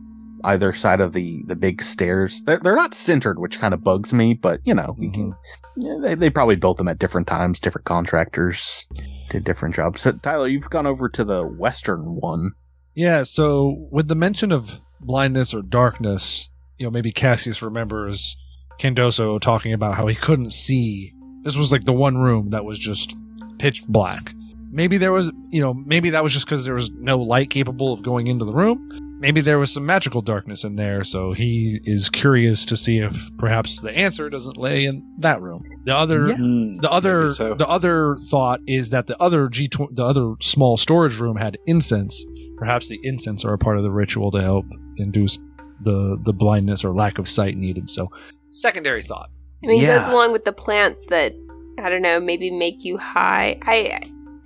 either 0.47 0.73
side 0.73 0.99
of 0.99 1.13
the 1.13 1.43
the 1.45 1.55
big 1.55 1.81
stairs 1.81 2.41
they're, 2.43 2.59
they're 2.59 2.75
not 2.75 2.93
centered 2.93 3.39
which 3.39 3.59
kind 3.59 3.73
of 3.73 3.83
bugs 3.83 4.13
me 4.13 4.33
but 4.33 4.59
you 4.65 4.73
know 4.73 4.95
you 4.99 5.11
can 5.11 5.31
mm-hmm. 5.31 5.81
yeah, 5.81 5.97
they, 6.01 6.15
they 6.15 6.29
probably 6.29 6.55
built 6.55 6.77
them 6.77 6.87
at 6.87 6.99
different 6.99 7.27
times. 7.27 7.59
Different 7.59 7.85
contractors 7.85 8.87
did 9.29 9.43
different 9.43 9.75
jobs. 9.75 10.01
So, 10.01 10.13
Tyler, 10.13 10.47
you've 10.47 10.69
gone 10.69 10.87
over 10.87 11.09
to 11.09 11.23
the 11.23 11.45
western 11.45 12.15
one. 12.15 12.51
Yeah, 12.95 13.23
so 13.23 13.87
with 13.91 14.07
the 14.07 14.15
mention 14.15 14.51
of 14.51 14.79
blindness 14.99 15.53
or 15.53 15.61
darkness, 15.61 16.49
you 16.77 16.85
know, 16.85 16.91
maybe 16.91 17.11
Cassius 17.11 17.61
remembers 17.61 18.35
Candoso 18.79 19.39
talking 19.39 19.73
about 19.73 19.95
how 19.95 20.07
he 20.07 20.15
couldn't 20.15 20.51
see. 20.51 21.13
This 21.43 21.55
was 21.55 21.71
like 21.71 21.85
the 21.85 21.93
one 21.93 22.17
room 22.17 22.49
that 22.49 22.65
was 22.65 22.79
just 22.79 23.15
pitch 23.59 23.85
black. 23.87 24.33
Maybe 24.71 24.97
there 24.97 25.11
was, 25.11 25.31
you 25.49 25.61
know, 25.61 25.73
maybe 25.73 26.09
that 26.09 26.23
was 26.23 26.33
just 26.33 26.45
because 26.45 26.65
there 26.65 26.73
was 26.73 26.89
no 26.91 27.19
light 27.19 27.49
capable 27.49 27.93
of 27.93 28.01
going 28.01 28.27
into 28.27 28.45
the 28.45 28.53
room. 28.53 29.06
Maybe 29.19 29.41
there 29.41 29.57
was 29.57 29.71
some 29.73 29.85
magical 29.85 30.21
darkness 30.21 30.63
in 30.63 30.75
there, 30.75 31.03
so 31.03 31.33
he 31.33 31.79
is 31.85 32.07
curious 32.09 32.65
to 32.67 32.77
see 32.77 32.99
if 32.99 33.29
perhaps 33.39 33.81
the 33.81 33.91
answer 33.91 34.29
doesn't 34.29 34.57
lay 34.57 34.85
in 34.85 35.03
that 35.19 35.41
room. 35.41 35.63
The 35.85 35.95
other 35.95 36.29
Yeah. 36.29 36.35
Hmm, 36.35 36.77
the 36.77 36.91
other 36.91 37.31
so. 37.33 37.55
the 37.55 37.67
other 37.67 38.15
thought 38.29 38.59
is 38.67 38.91
that 38.91 39.07
the 39.07 39.19
other 39.21 39.47
G 39.49 39.67
tw- 39.67 39.89
the 39.95 40.05
other 40.05 40.35
small 40.41 40.77
storage 40.77 41.17
room 41.17 41.35
had 41.37 41.57
incense. 41.65 42.23
Perhaps 42.57 42.89
the 42.89 42.99
incense 43.03 43.43
are 43.43 43.53
a 43.53 43.57
part 43.57 43.77
of 43.77 43.83
the 43.83 43.91
ritual 43.91 44.29
to 44.31 44.41
help 44.41 44.65
induce 44.97 45.39
the 45.83 46.17
the 46.23 46.33
blindness 46.33 46.83
or 46.83 46.93
lack 46.93 47.17
of 47.17 47.27
sight 47.27 47.57
needed. 47.57 47.89
So, 47.89 48.07
secondary 48.51 49.01
thought. 49.01 49.29
I 49.63 49.67
mean, 49.67 49.79
it 49.81 49.85
Yeah. 49.87 49.99
goes 49.99 50.13
along 50.13 50.31
with 50.31 50.45
the 50.45 50.53
plants 50.53 51.03
that 51.09 51.33
I 51.79 51.89
don't 51.89 52.01
know, 52.03 52.19
maybe 52.19 52.51
make 52.51 52.83
you 52.85 52.97
high. 52.97 53.57
I 53.63 54.01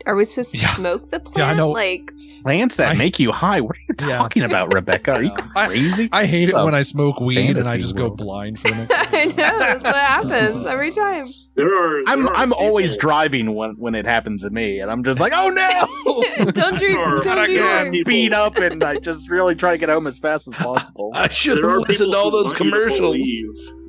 Are 0.05 0.15
we 0.15 0.23
supposed 0.23 0.51
to 0.51 0.57
Yeah. 0.57 0.75
smoke 0.75 1.09
the 1.09 1.19
plant? 1.19 1.37
Yeah, 1.37 1.49
I 1.49 1.53
know. 1.53 1.71
Like, 1.71 2.11
Plants 2.43 2.77
that 2.77 2.93
I- 2.93 2.95
make 2.95 3.19
you 3.19 3.31
high. 3.31 3.61
What 3.61 3.77
are 3.77 3.79
you 3.87 3.95
Yeah. 4.09 4.17
talking 4.17 4.41
about, 4.41 4.73
Rebecca? 4.73 5.13
Are 5.13 5.21
you 5.23 5.31
crazy? 5.37 6.09
I 6.11 6.25
hate 6.25 6.49
it 6.49 6.55
when 6.55 6.73
I 6.73 6.81
smoke 6.81 7.19
weed 7.19 7.55
and 7.55 7.67
I 7.67 7.77
just 7.77 7.95
world. 7.95 8.17
go 8.17 8.23
blind 8.25 8.59
for 8.59 8.69
the 8.69 8.75
next. 8.77 8.93
I 9.13 9.25
know 9.25 9.59
that's 9.59 9.83
what 9.83 9.95
happens 9.95 10.65
every 10.65 10.91
time. 10.91 11.25
There 11.55 11.67
are. 11.67 12.01
I'm 12.07 12.27
are 12.27 12.33
I'm 12.33 12.51
always 12.53 12.97
driving 12.97 13.53
when 13.53 13.75
when 13.77 13.93
it 13.93 14.05
happens 14.05 14.41
to 14.41 14.49
me, 14.49 14.79
and 14.79 14.89
I'm 14.89 15.03
just 15.03 15.19
like, 15.19 15.33
oh 15.35 15.49
no! 15.49 16.51
don't 16.51 16.79
do, 16.79 16.97
Or- 16.97 17.19
don't 17.19 17.25
Not 17.35 17.45
do 17.45 17.51
again. 17.53 17.93
Beat 18.07 18.33
up, 18.33 18.57
and 18.57 18.83
I 18.83 18.97
just 18.97 19.29
really 19.29 19.53
try 19.53 19.71
to 19.73 19.77
get 19.77 19.89
home 19.89 20.07
as 20.07 20.17
fast 20.17 20.47
as 20.47 20.55
possible. 20.55 21.11
I 21.13 21.27
should 21.27 21.59
have 21.63 21.77
listened 21.87 22.11
to 22.11 22.17
all 22.17 22.31
those 22.31 22.45
want 22.45 22.57
to 22.57 22.63
commercials. 22.63 23.25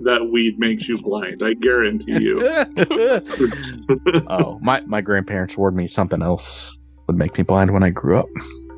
Believe 0.00 0.04
That 0.04 0.30
weed 0.32 0.58
makes 0.58 0.88
you 0.88 1.00
blind. 1.00 1.42
I 1.44 1.54
guarantee 1.54 2.20
you. 2.22 2.40
oh, 4.28 4.58
my 4.62 4.80
my 4.82 5.00
grandparents 5.00 5.56
warned 5.56 5.76
me 5.76 5.86
something 5.86 6.22
else 6.22 6.76
would 7.06 7.16
make 7.16 7.36
me 7.36 7.44
blind 7.44 7.70
when 7.72 7.82
I 7.82 7.90
grew 7.90 8.18
up. 8.18 8.26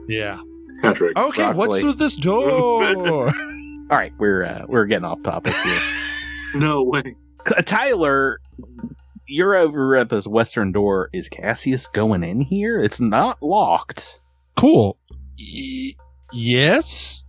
Yeah. 0.08 0.38
Patrick. 0.82 1.16
Okay, 1.16 1.42
Broccoli. 1.42 1.56
what's 1.68 1.80
through 1.80 1.92
this 1.94 2.16
door? 2.16 2.84
All 3.90 3.98
right, 3.98 4.12
we're 4.18 4.44
uh, 4.44 4.64
we're 4.68 4.86
getting 4.86 5.04
off 5.06 5.22
topic 5.22 5.54
here. 5.54 5.80
No 6.56 6.84
way. 6.84 7.16
Uh, 7.46 7.62
Tyler, 7.62 8.38
you're 9.26 9.56
over 9.56 9.96
at 9.96 10.08
this 10.08 10.24
western 10.24 10.70
door. 10.70 11.10
Is 11.12 11.28
Cassius 11.28 11.88
going 11.88 12.22
in 12.22 12.40
here? 12.40 12.78
It's 12.78 13.00
not 13.00 13.42
locked. 13.42 14.20
cool. 14.56 14.96
Y- 15.36 15.96
yes. 16.32 17.24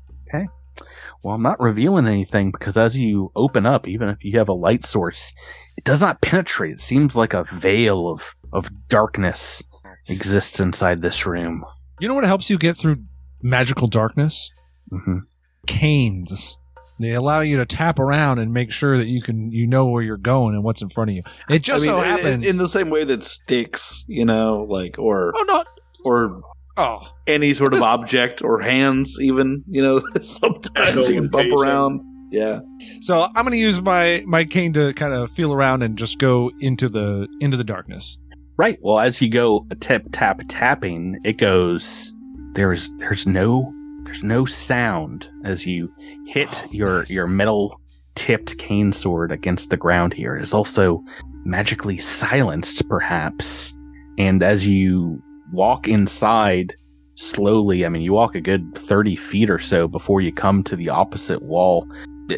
Well, 1.26 1.34
I'm 1.34 1.42
not 1.42 1.60
revealing 1.60 2.06
anything 2.06 2.52
because 2.52 2.78
as 2.78 3.00
you 3.00 3.32
open 3.36 3.66
up, 3.66 3.88
even 3.88 4.10
if 4.10 4.24
you 4.24 4.38
have 4.38 4.48
a 4.48 4.54
light 4.54 4.86
source, 4.86 5.34
it 5.76 5.84
does 5.84 6.00
not 6.00 6.22
penetrate. 6.22 6.74
It 6.74 6.82
seems 6.82 7.16
like 7.16 7.34
a 7.34 7.46
veil 7.46 8.08
of 8.08 8.36
of 8.54 8.70
darkness 8.90 9.64
exists 10.08 10.60
inside 10.60 11.02
this 11.02 11.26
room. 11.26 11.66
You 12.00 12.08
know 12.08 12.14
what 12.14 12.26
helps 12.26 12.52
you 12.52 12.60
get 12.60 12.78
through 12.78 12.98
magical 13.42 13.88
darkness? 13.88 14.52
hmm 14.92 15.22
Canes. 15.66 16.60
They 17.00 17.14
allow 17.14 17.40
you 17.40 17.58
to 17.58 17.66
tap 17.66 17.98
around 17.98 18.38
and 18.38 18.54
make 18.54 18.70
sure 18.70 18.96
that 18.96 19.08
you 19.08 19.24
can 19.24 19.52
you 19.52 19.66
know 19.66 19.88
where 19.88 20.04
you're 20.04 20.18
going 20.18 20.54
and 20.54 20.64
what's 20.64 20.84
in 20.84 20.90
front 20.90 21.10
of 21.10 21.16
you. 21.16 21.24
It 21.50 21.64
just 21.64 21.86
I 21.86 21.88
mean, 21.88 21.96
so 21.96 22.02
in- 22.02 22.04
in- 22.04 22.18
happens. 22.18 22.46
in, 22.46 22.58
the 22.58 22.68
same 22.68 22.92
way 22.92 23.04
that 23.04 23.24
sticks, 23.24 24.06
you 24.08 24.26
know, 24.26 24.68
like 24.70 25.00
or 25.00 25.34
oh 25.36 25.44
no! 25.48 25.64
or 26.04 26.44
Oh, 26.78 27.08
any 27.28 27.54
sort 27.54 27.74
of 27.74 27.82
object 27.82 28.44
or 28.44 28.60
hands, 28.60 29.18
even 29.22 29.64
you 29.70 29.82
know, 29.82 30.00
sometimes 30.22 31.08
you 31.10 31.16
can 31.22 31.28
bump 31.30 31.52
around. 31.54 32.02
Yeah, 32.32 32.60
so 33.02 33.22
I'm 33.22 33.46
going 33.46 33.52
to 33.52 33.58
use 33.58 33.80
my 33.82 34.24
my 34.28 34.44
cane 34.44 34.74
to 34.74 34.94
kind 34.94 35.14
of 35.14 35.32
feel 35.32 35.54
around 35.54 35.84
and 35.84 35.98
just 35.98 36.18
go 36.18 36.52
into 36.60 36.90
the 36.90 37.28
into 37.40 37.56
the 37.56 37.64
darkness. 37.64 38.18
Right. 38.58 38.78
Well, 38.82 39.00
as 39.00 39.22
you 39.22 39.30
go 39.30 39.66
tap 39.80 40.04
tap 40.12 40.42
tapping, 40.50 41.20
it 41.24 41.38
goes. 41.38 42.12
There 42.54 42.72
is 42.74 42.94
there's 42.98 43.26
no 43.28 43.72
there's 44.04 44.24
no 44.24 44.46
sound 44.46 45.30
as 45.44 45.66
you 45.66 45.94
hit 46.28 46.64
Oh, 46.66 46.70
your 46.72 47.00
nice. 47.00 47.10
your 47.10 47.28
metal 47.28 47.80
tipped 48.16 48.58
cane 48.58 48.92
sword 48.92 49.32
against 49.32 49.70
the 49.70 49.78
ground. 49.78 50.14
Here 50.14 50.36
it 50.36 50.42
is 50.42 50.54
also 50.54 51.04
magically 51.46 51.98
silenced, 52.00 52.88
perhaps. 52.90 53.74
And 54.18 54.42
as 54.42 54.66
you 54.66 55.22
walk 55.52 55.88
inside 55.88 56.76
slowly, 57.16 57.86
I 57.86 57.90
mean, 57.90 58.02
you 58.02 58.14
walk 58.14 58.36
a 58.36 58.42
good 58.42 58.76
thirty 58.76 59.16
feet 59.16 59.50
or 59.50 59.60
so 59.60 59.88
before 59.88 60.22
you 60.22 60.32
come 60.34 60.64
to 60.64 60.76
the 60.76 60.90
opposite 60.90 61.42
wall. 61.42 61.88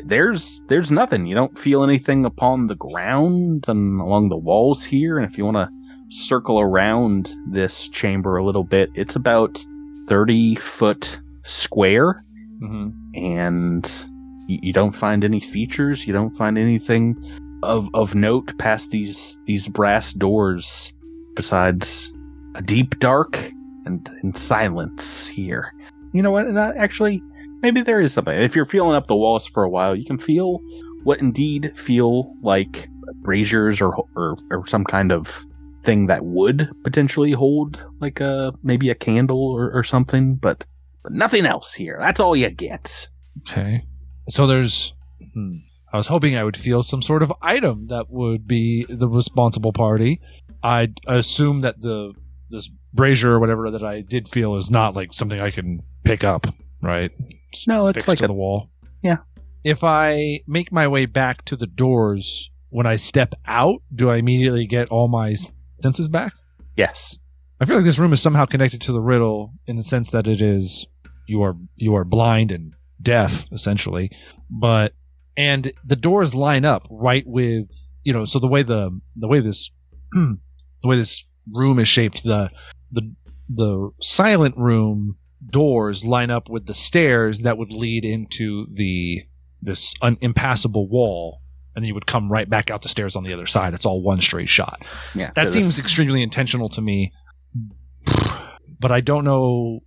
There's 0.03 0.61
there's 0.67 0.91
nothing. 0.91 1.25
You 1.25 1.35
don't 1.35 1.57
feel 1.57 1.83
anything 1.83 2.25
upon 2.25 2.67
the 2.67 2.75
ground 2.75 3.65
and 3.67 4.01
along 4.01 4.29
the 4.29 4.37
walls 4.37 4.83
here. 4.83 5.17
And 5.17 5.29
if 5.29 5.37
you 5.37 5.45
want 5.45 5.57
to 5.57 5.69
circle 6.09 6.59
around 6.59 7.33
this 7.51 7.89
chamber 7.89 8.37
a 8.37 8.43
little 8.43 8.63
bit. 8.63 8.89
It's 8.95 9.15
about 9.15 9.63
30 10.07 10.55
foot 10.55 11.19
square, 11.43 12.23
Mm-hmm. 12.61 12.89
and 13.15 14.05
you, 14.47 14.57
you 14.63 14.73
don't 14.73 14.95
find 14.95 15.23
any 15.23 15.39
features. 15.39 16.07
You 16.07 16.13
don't 16.13 16.35
find 16.35 16.57
anything 16.57 17.15
of 17.61 17.87
of 17.93 18.15
note 18.15 18.57
past 18.57 18.89
these 18.89 19.37
these 19.45 19.67
brass 19.67 20.11
doors, 20.13 20.91
besides 21.35 22.11
a 22.57 22.61
deep 22.61 22.99
dark 22.99 23.37
and, 23.85 24.09
and 24.21 24.35
silence 24.35 25.27
here. 25.27 25.71
You 26.13 26.21
know 26.21 26.31
what? 26.31 26.47
And 26.47 26.57
uh, 26.57 26.73
actually, 26.75 27.21
maybe 27.61 27.81
there 27.81 28.01
is 28.01 28.13
something. 28.13 28.37
If 28.37 28.55
you're 28.55 28.65
feeling 28.65 28.95
up 28.95 29.07
the 29.07 29.15
walls 29.15 29.45
for 29.45 29.63
a 29.63 29.69
while, 29.69 29.95
you 29.95 30.03
can 30.03 30.17
feel 30.17 30.59
what 31.03 31.19
indeed 31.19 31.71
feel 31.77 32.33
like 32.41 32.89
braziers 33.21 33.79
or 33.79 33.95
or, 34.15 34.35
or 34.49 34.67
some 34.67 34.83
kind 34.83 35.11
of 35.11 35.45
thing 35.83 36.07
that 36.07 36.25
would 36.25 36.69
potentially 36.83 37.31
hold 37.31 37.81
like 38.01 38.19
a 38.19 38.53
maybe 38.63 38.89
a 38.89 38.95
candle 38.95 39.51
or, 39.51 39.71
or 39.71 39.83
something, 39.83 40.35
but 40.35 40.65
but 41.03 41.13
nothing 41.13 41.45
else 41.45 41.73
here. 41.75 41.97
That's 41.99 42.19
all 42.19 42.35
you 42.35 42.49
get. 42.49 43.07
Okay. 43.41 43.85
So 44.29 44.47
there's. 44.47 44.93
Hmm. 45.33 45.57
I 45.93 45.97
was 45.97 46.07
hoping 46.07 46.35
I 46.35 46.43
would 46.43 46.57
feel 46.57 46.83
some 46.83 47.01
sort 47.01 47.23
of 47.23 47.31
item 47.41 47.87
that 47.87 48.09
would 48.09 48.45
be 48.45 48.85
the 48.89 49.07
responsible 49.07 49.71
party. 49.71 50.19
I 50.61 50.89
assume 51.07 51.61
that 51.61 51.81
the 51.81 52.13
this 52.49 52.69
brazier 52.93 53.31
or 53.31 53.39
whatever 53.39 53.71
that 53.71 53.83
I 53.83 54.01
did 54.01 54.29
feel 54.29 54.55
is 54.55 54.71
not 54.71 54.95
like 54.95 55.13
something 55.13 55.39
I 55.39 55.51
can 55.51 55.83
pick 56.03 56.23
up, 56.23 56.47
right? 56.81 57.11
No, 57.67 57.87
it's 57.87 57.95
Fixed 57.95 58.07
like 58.07 58.17
to 58.19 58.25
a 58.25 58.27
the 58.27 58.33
wall. 58.33 58.69
Yeah. 59.01 59.17
If 59.63 59.83
I 59.83 60.41
make 60.47 60.71
my 60.71 60.87
way 60.87 61.05
back 61.05 61.43
to 61.45 61.55
the 61.55 61.67
doors 61.67 62.49
when 62.69 62.85
I 62.85 62.95
step 62.95 63.33
out, 63.45 63.81
do 63.93 64.09
I 64.09 64.17
immediately 64.17 64.65
get 64.67 64.89
all 64.89 65.07
my 65.07 65.35
senses 65.81 66.09
back? 66.09 66.33
yes. 66.75 67.17
I 67.59 67.65
feel 67.65 67.77
like 67.77 67.85
this 67.85 67.97
room 67.97 68.13
is 68.13 68.21
somehow 68.21 68.45
connected 68.45 68.81
to 68.81 68.91
the 68.91 69.01
riddle 69.01 69.51
in 69.65 69.77
the 69.77 69.83
sense 69.83 70.11
that 70.11 70.27
it 70.27 70.41
is 70.41 70.85
you 71.27 71.41
are 71.41 71.55
you 71.75 71.95
are 71.95 72.03
blind 72.05 72.51
and 72.51 72.73
deaf 73.01 73.47
essentially, 73.51 74.11
but 74.49 74.93
and 75.35 75.73
the 75.83 75.95
doors 75.95 76.35
line 76.35 76.65
up 76.65 76.85
right 76.91 77.23
with 77.25 77.67
you 78.03 78.13
know 78.13 78.25
so 78.25 78.37
the 78.37 78.47
way 78.47 78.61
the 78.61 78.99
the 79.15 79.27
way 79.27 79.39
this 79.39 79.71
the 80.11 80.37
way 80.83 80.97
this 80.97 81.25
room 81.51 81.79
is 81.79 81.87
shaped 81.87 82.23
the 82.23 82.49
the 82.91 83.13
the 83.49 83.89
silent 84.01 84.55
room 84.57 85.17
doors 85.49 86.03
line 86.03 86.29
up 86.29 86.49
with 86.49 86.65
the 86.65 86.73
stairs 86.73 87.41
that 87.41 87.57
would 87.57 87.71
lead 87.71 88.03
into 88.03 88.65
the 88.73 89.21
this 89.61 89.93
un- 90.01 90.17
impassable 90.21 90.87
wall 90.89 91.41
and 91.75 91.83
then 91.83 91.87
you 91.87 91.93
would 91.93 92.07
come 92.07 92.29
right 92.31 92.49
back 92.49 92.69
out 92.71 92.81
the 92.81 92.89
stairs 92.89 93.15
on 93.15 93.23
the 93.23 93.31
other 93.33 93.45
side 93.45 93.73
it's 93.73 93.85
all 93.85 94.01
one 94.01 94.19
straight 94.19 94.49
shot 94.49 94.83
Yeah. 95.15 95.31
that 95.35 95.49
seems 95.51 95.67
this- 95.67 95.79
extremely 95.79 96.21
intentional 96.21 96.69
to 96.69 96.81
me, 96.81 97.11
but 98.79 98.91
I 98.91 99.01
don't 99.01 99.23
know. 99.23 99.79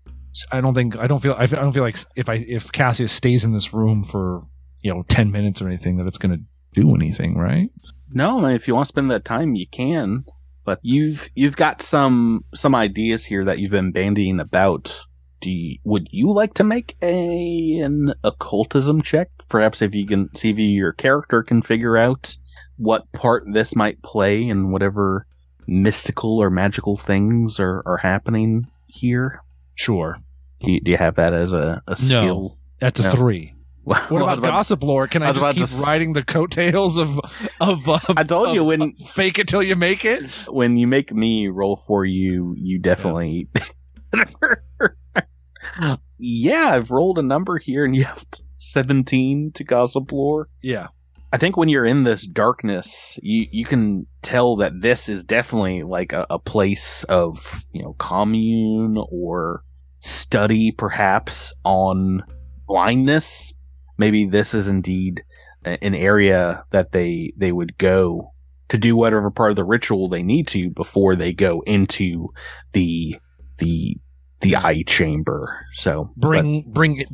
I 0.53 0.61
don't 0.61 0.75
think 0.75 0.97
I 0.99 1.07
don't 1.07 1.21
feel 1.21 1.35
I 1.37 1.47
don't 1.47 1.73
feel 1.73 1.83
like 1.83 1.99
if 2.17 2.29
I 2.29 2.35
if 2.49 2.71
Cassius 2.73 3.13
stays 3.13 3.45
in 3.45 3.53
this 3.53 3.73
room 3.73 4.05
for 4.05 4.43
you 4.83 4.93
know 4.93 5.03
ten 5.09 5.31
minutes 5.31 5.61
or 5.61 5.67
anything 5.67 5.97
that 5.99 6.07
it's 6.07 6.19
going 6.19 6.33
to 6.39 6.81
do 6.81 6.95
anything, 6.95 7.37
right? 7.37 7.69
No, 8.13 8.39
I 8.41 8.43
mean, 8.49 8.57
if 8.57 8.67
you 8.69 8.75
want 8.75 8.87
to 8.87 8.89
spend 8.89 9.11
that 9.11 9.25
time, 9.25 9.55
you 9.55 9.67
can. 9.67 10.25
But 10.71 10.79
you've 10.83 11.29
you've 11.35 11.57
got 11.57 11.83
some 11.83 12.45
some 12.55 12.77
ideas 12.77 13.27
here 13.27 13.45
that 13.45 13.59
you've 13.59 13.73
been 13.73 13.93
bandying 13.93 14.39
about. 14.41 15.05
Do 15.41 15.51
you, 15.51 15.79
would 15.83 16.07
you 16.13 16.33
like 16.33 16.55
to 16.55 16.63
make 16.63 16.97
a 17.03 17.81
an 17.81 18.15
occultism 18.23 19.03
check? 19.03 19.31
Perhaps 19.49 19.83
if 19.83 19.97
you 19.97 20.07
can 20.07 20.33
see 20.37 20.51
if 20.51 20.59
your 20.61 20.93
character 20.93 21.43
can 21.43 21.61
figure 21.61 21.97
out 21.97 22.37
what 22.77 23.11
part 23.11 23.43
this 23.53 23.75
might 23.75 24.01
play 24.03 24.47
in 24.49 24.71
whatever 24.71 25.27
mystical 25.67 26.39
or 26.39 26.51
magical 26.51 26.97
things 26.97 27.59
are, 27.59 27.83
are 27.85 27.97
happening 27.97 28.69
here. 28.87 29.43
Sure, 29.75 30.19
Do 30.61 30.71
you, 30.71 30.81
do 30.81 30.93
you 30.93 30.99
have 30.99 31.17
that 31.17 31.35
as 31.35 31.53
a, 31.53 31.83
a 31.89 31.97
skill? 31.97 32.57
that's 32.79 33.01
a 33.01 33.03
No. 33.03 33.11
three. 33.11 33.55
What 33.91 34.11
What 34.11 34.23
about 34.39 34.43
gossip 34.43 34.83
lore? 34.85 35.09
Can 35.09 35.23
I 35.23 35.31
I, 35.31 35.33
just 35.33 35.39
about 35.39 35.49
to 35.53 35.55
keep 35.57 35.63
s- 35.65 35.83
riding 35.85 36.13
the 36.13 36.23
coattails 36.23 36.97
of 36.97 37.19
of? 37.61 37.89
Uh, 37.89 37.99
I 38.17 38.23
told 38.23 38.55
you 38.55 38.63
when- 38.65 38.83
of 38.83 38.91
fake 39.09 39.39
it 39.39 39.49
till 39.49 39.63
you 39.63 39.75
make 39.75 40.05
it. 40.05 40.31
when 40.49 40.77
you 40.77 40.87
make 40.87 41.13
me 41.13 41.49
roll 41.49 41.75
for 41.77 42.05
you, 42.05 42.55
you 42.57 42.79
definitely. 42.79 43.49
yeah, 46.19 46.69
I've 46.73 46.91
rolled 46.91 47.19
a 47.19 47.23
number 47.23 47.59
here, 47.59 47.85
and 47.85 47.95
you 47.97 48.05
have 48.05 48.25
seventeen 48.57 49.53
to 49.53 49.65
gossip 49.65 50.13
lore. 50.13 50.49
Yeah, 50.63 50.89
I 51.33 51.37
think 51.39 51.57
when 51.57 51.69
you're 51.69 51.87
in 51.87 52.05
this 52.05 52.27
darkness, 52.27 53.19
you 53.23 53.47
you 53.51 53.65
can 53.65 54.07
tell 54.23 54.57
that 54.57 54.81
this 54.81 55.09
is 55.09 55.25
definitely 55.25 55.83
like 55.83 56.13
a, 56.13 56.27
a 56.31 56.39
place 56.39 57.05
of 57.05 57.65
you 57.73 57.83
know 57.83 57.95
commune 57.95 58.97
or 59.11 59.63
study, 60.01 60.73
perhaps 60.73 61.53
on 61.65 62.23
blindness. 62.67 63.55
Maybe 64.01 64.25
this 64.25 64.55
is 64.55 64.67
indeed 64.67 65.23
an 65.63 65.95
area 65.95 66.65
that 66.71 66.93
they 66.93 67.33
they 67.37 67.53
would 67.53 67.77
go 67.77 68.33
to 68.71 68.79
do 68.79 68.97
whatever 68.97 69.31
part 69.31 69.51
of 69.51 69.57
the 69.57 69.65
ritual 69.65 70.09
they 70.09 70.23
need 70.23 70.49
to 70.49 70.71
before 70.71 71.15
they 71.17 71.35
go 71.35 71.61
into 71.67 72.29
the 72.73 73.17
the 73.59 73.99
the 74.41 74.57
eye 74.57 74.83
chamber. 74.87 75.67
So 75.75 76.11
bring 76.17 76.65
bring 76.67 76.99
it. 76.99 77.09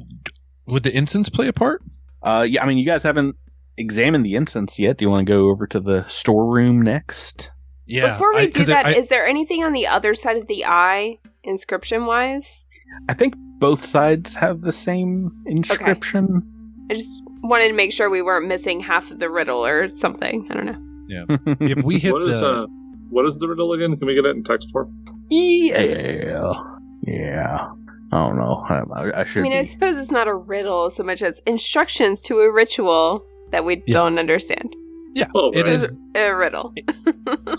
Would 0.66 0.84
the 0.84 0.96
incense 0.96 1.28
play 1.28 1.48
a 1.48 1.52
part? 1.52 1.82
uh, 2.22 2.46
yeah, 2.48 2.62
I 2.62 2.66
mean, 2.66 2.78
you 2.78 2.86
guys 2.86 3.02
haven't 3.02 3.34
examined 3.76 4.24
the 4.24 4.36
incense 4.36 4.78
yet. 4.78 4.98
Do 4.98 5.04
you 5.04 5.10
want 5.10 5.26
to 5.26 5.32
go 5.32 5.48
over 5.50 5.66
to 5.66 5.80
the 5.80 6.04
storeroom 6.08 6.82
next? 6.82 7.50
Yeah. 7.84 8.12
Before 8.12 8.32
we 8.34 8.40
I- 8.42 8.46
do 8.46 8.58
'cause 8.60 8.66
that, 8.68 8.96
is 8.96 9.06
I- 9.06 9.08
there 9.10 9.26
anything 9.26 9.64
on 9.64 9.72
the 9.72 9.86
other 9.88 10.14
side 10.14 10.36
of 10.36 10.46
the 10.46 10.64
eye, 10.64 11.18
inscription 11.42 12.06
wise? 12.06 12.68
I 13.08 13.14
think 13.14 13.34
both 13.58 13.84
sides 13.84 14.34
have 14.36 14.62
the 14.62 14.72
same 14.72 15.30
inscription. 15.46 16.52
I 16.90 16.94
just 16.94 17.22
wanted 17.42 17.68
to 17.68 17.74
make 17.74 17.92
sure 17.92 18.08
we 18.10 18.22
weren't 18.22 18.46
missing 18.46 18.80
half 18.80 19.10
of 19.10 19.18
the 19.18 19.30
riddle 19.30 19.64
or 19.64 19.88
something. 19.88 20.46
I 20.50 20.54
don't 20.54 20.66
know. 20.66 20.82
Yeah. 21.08 21.24
if 21.60 21.84
we 21.84 21.98
hit 21.98 22.12
What 22.12 22.22
is 22.28 22.40
the 22.40 22.46
uh, 22.48 22.66
what 23.10 23.24
is 23.26 23.38
the 23.38 23.48
riddle 23.48 23.72
again? 23.72 23.96
Can 23.96 24.06
we 24.06 24.14
get 24.14 24.24
it 24.24 24.34
in 24.36 24.42
text 24.44 24.70
form? 24.72 24.92
yeah, 25.30 26.52
yeah. 27.02 27.68
I 28.12 28.16
don't 28.28 28.36
know. 28.36 28.64
I, 28.68 28.74
I- 28.94 29.10
I 29.10 29.20
I 29.20 29.24
should. 29.24 29.42
mean, 29.42 29.52
I 29.52 29.62
suppose 29.62 29.96
it's 29.96 30.10
not 30.12 30.28
a 30.28 30.34
riddle 30.34 30.90
so 30.90 31.02
much 31.02 31.22
as 31.22 31.40
instructions 31.46 32.20
to 32.22 32.38
a 32.40 32.50
ritual 32.52 33.24
that 33.50 33.64
we 33.64 33.82
Yeah. 33.86 33.92
don't 33.94 34.18
understand. 34.18 34.74
Yeah, 35.16 35.26
Oh, 35.34 35.50
it 35.52 35.64
right. 35.64 35.72
is 35.74 35.88
A 36.14 36.30
riddle. 36.34 36.72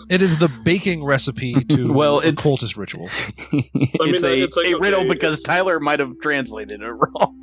it 0.10 0.22
is 0.22 0.38
the 0.38 0.48
baking 0.64 1.04
recipe 1.04 1.54
to 1.70 1.92
Well, 1.92 2.20
it's- 2.20 2.34
occultist 2.34 2.78
rituals. 2.78 3.32
it's, 3.52 4.24
mean, 4.24 4.32
a, 4.42 4.44
it's 4.44 4.56
like, 4.56 4.68
a 4.74 4.78
riddle 4.80 5.02
okay, 5.02 5.10
because 5.10 5.42
Tyler 5.42 5.80
might 5.80 6.00
have 6.00 6.14
translated 6.22 6.82
it 6.82 6.86
wrong. 6.92 7.40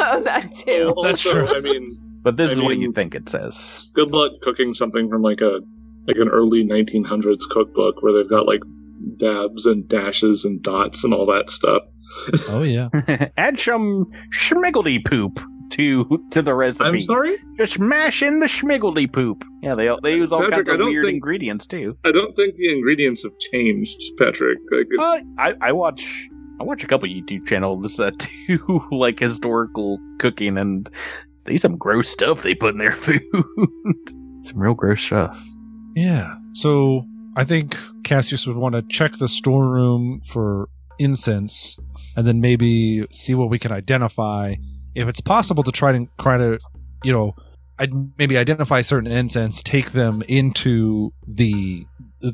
oh, 0.00 0.22
that 0.24 0.54
too. 0.54 0.92
Well, 0.94 1.04
That's 1.04 1.24
also, 1.26 1.44
true. 1.46 1.56
I 1.56 1.60
mean, 1.60 1.98
But 2.22 2.36
this 2.36 2.50
I 2.50 2.52
is 2.54 2.62
what 2.62 2.78
you 2.78 2.92
think 2.92 3.14
it 3.14 3.28
says. 3.28 3.90
good 3.94 4.12
luck 4.12 4.32
cooking 4.42 4.72
something 4.72 5.08
from 5.10 5.22
like 5.22 5.40
a 5.40 5.60
like 6.06 6.16
an 6.18 6.28
early 6.28 6.64
1900s 6.64 7.40
cookbook 7.50 8.00
where 8.02 8.12
they've 8.12 8.30
got 8.30 8.46
like 8.46 8.60
dabs 9.16 9.66
and 9.66 9.88
dashes 9.88 10.44
and 10.44 10.62
dots 10.62 11.02
and 11.04 11.12
all 11.12 11.26
that 11.26 11.50
stuff. 11.50 11.82
Oh 12.48 12.62
yeah. 12.62 12.88
Add 13.36 13.58
some 13.58 14.06
schmiggledy 14.32 15.04
poop 15.04 15.40
to 15.76 16.24
to 16.30 16.42
the 16.42 16.54
recipe. 16.54 16.88
I'm 16.88 17.00
sorry, 17.00 17.36
Just 17.56 17.78
mash 17.78 18.22
in 18.22 18.40
the 18.40 18.46
schmiggledy 18.46 19.10
poop. 19.12 19.44
Yeah, 19.62 19.74
they 19.74 19.90
they 20.02 20.14
use 20.14 20.32
all 20.32 20.40
Patrick, 20.40 20.66
kinds 20.66 20.80
of 20.80 20.86
weird 20.86 21.04
think- 21.06 21.14
ingredients 21.16 21.66
too. 21.66 21.96
I 22.04 22.12
don't 22.12 22.34
think 22.36 22.56
the 22.56 22.72
ingredients 22.72 23.22
have 23.22 23.32
changed, 23.52 24.00
Patrick. 24.18 24.58
Like, 24.70 24.86
Uh, 24.98 25.20
I 25.38 25.54
I 25.60 25.72
watch 25.72 26.28
I 26.60 26.64
watch 26.64 26.82
a 26.84 26.86
couple 26.86 27.08
YouTube 27.08 27.46
channels 27.46 27.96
that 27.98 28.26
do 28.46 28.84
like 28.90 29.18
historical 29.20 29.98
cooking, 30.18 30.56
and 30.58 30.88
they 31.44 31.52
eat 31.54 31.60
some 31.60 31.76
gross 31.76 32.08
stuff 32.08 32.42
they 32.42 32.54
put 32.54 32.72
in 32.74 32.78
their 32.78 32.92
food. 33.06 33.20
some 34.42 34.58
real 34.58 34.74
gross 34.74 35.02
stuff. 35.02 35.44
Yeah. 35.94 36.34
So 36.54 37.04
I 37.36 37.44
think 37.44 37.76
Cassius 38.04 38.46
would 38.46 38.56
want 38.56 38.74
to 38.74 38.82
check 38.82 39.12
the 39.18 39.28
storeroom 39.28 40.20
for 40.32 40.68
incense 40.98 41.76
and 42.16 42.26
then 42.26 42.40
maybe 42.40 43.06
see 43.12 43.34
what 43.34 43.50
we 43.50 43.58
can 43.58 43.72
identify. 43.72 44.54
If 44.96 45.08
it's 45.08 45.20
possible 45.20 45.62
to 45.62 45.70
try 45.70 45.92
to 45.92 46.08
try 46.18 46.38
to, 46.38 46.58
you 47.04 47.12
know, 47.12 47.34
I'd 47.78 47.92
maybe 48.18 48.38
identify 48.38 48.80
certain 48.80 49.12
incense, 49.12 49.62
take 49.62 49.92
them 49.92 50.22
into 50.26 51.12
the 51.28 51.86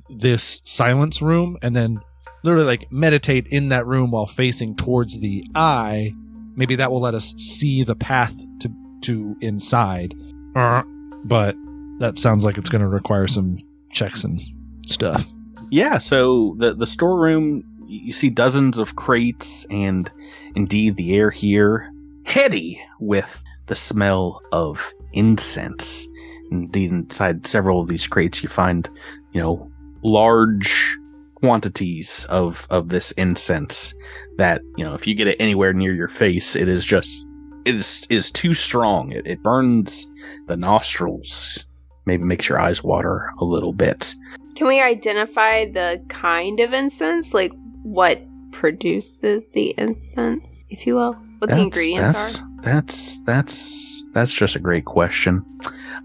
this 0.09 0.63
silence 0.65 1.21
room, 1.21 1.59
and 1.61 1.75
then 1.75 2.01
literally 2.45 2.65
like 2.65 2.91
meditate 2.93 3.49
in 3.49 3.71
that 3.71 3.87
room 3.87 4.13
while 4.13 4.27
facing 4.27 4.77
towards 4.77 5.19
the 5.19 5.43
eye. 5.57 6.13
Maybe 6.55 6.77
that 6.77 6.93
will 6.93 7.01
let 7.01 7.15
us 7.15 7.35
see 7.37 7.83
the 7.83 7.97
path 7.97 8.35
to 8.61 8.71
to 9.03 9.37
inside. 9.41 10.15
But 10.55 11.57
that 11.99 12.19
sounds 12.19 12.45
like 12.45 12.59
it's 12.59 12.69
going 12.69 12.83
to 12.83 12.89
require 12.89 13.27
some 13.27 13.59
checks 13.93 14.23
and 14.23 14.41
stuff. 14.87 15.29
Yeah, 15.71 15.99
so 15.99 16.55
the 16.59 16.75
the 16.75 16.87
storeroom 16.87 17.65
you 17.87 18.13
see 18.13 18.31
dozens 18.31 18.79
of 18.79 18.95
crates 18.95 19.67
and 19.69 20.11
indeed 20.55 20.97
the 20.97 21.15
air 21.15 21.31
here 21.31 21.93
heady 22.25 22.81
with 23.01 23.43
the 23.67 23.75
smell 23.75 24.41
of 24.53 24.93
incense. 25.13 26.07
Indeed 26.51 26.91
inside 26.91 27.47
several 27.47 27.81
of 27.81 27.89
these 27.89 28.07
crates 28.07 28.43
you 28.43 28.49
find, 28.49 28.89
you 29.33 29.41
know, 29.41 29.71
large 30.05 30.97
quantities 31.37 32.27
of 32.29 32.67
of 32.71 32.89
this 32.89 33.13
incense 33.13 33.95
that, 34.39 34.61
you 34.77 34.85
know, 34.85 34.95
if 34.95 35.07
you 35.07 35.15
get 35.15 35.27
it 35.27 35.37
anywhere 35.41 35.73
near 35.73 35.95
your 35.95 36.09
face, 36.09 36.55
it 36.55 36.69
is 36.69 36.85
just 36.85 37.25
it 37.65 37.75
is 37.75 38.07
is 38.11 38.31
too 38.31 38.55
strong. 38.55 39.13
It, 39.13 39.27
it 39.27 39.43
burns 39.43 40.07
the 40.47 40.57
nostrils. 40.57 41.67
Maybe 42.05 42.25
makes 42.25 42.49
your 42.49 42.61
eyes 42.61 42.83
water 42.83 43.31
a 43.39 43.45
little 43.45 43.73
bit. 43.73 44.15
Can 44.57 44.67
we 44.67 44.81
identify 44.81 45.65
the 45.65 46.05
kind 46.09 46.61
of 46.61 46.73
incense? 46.73 47.33
Like 47.33 47.53
what 47.83 48.21
produces 48.51 49.51
the 49.53 49.75
incense, 49.79 50.65
if 50.69 50.87
you 50.87 50.97
will? 50.97 51.17
What 51.43 51.51
the 51.51 51.59
ingredients 51.59 52.39
that's, 52.39 52.39
are? 52.39 52.49
That's 52.63 53.19
that's 53.25 54.07
that's 54.13 54.33
just 54.33 54.55
a 54.55 54.61
great 54.61 54.85
question. 54.85 55.45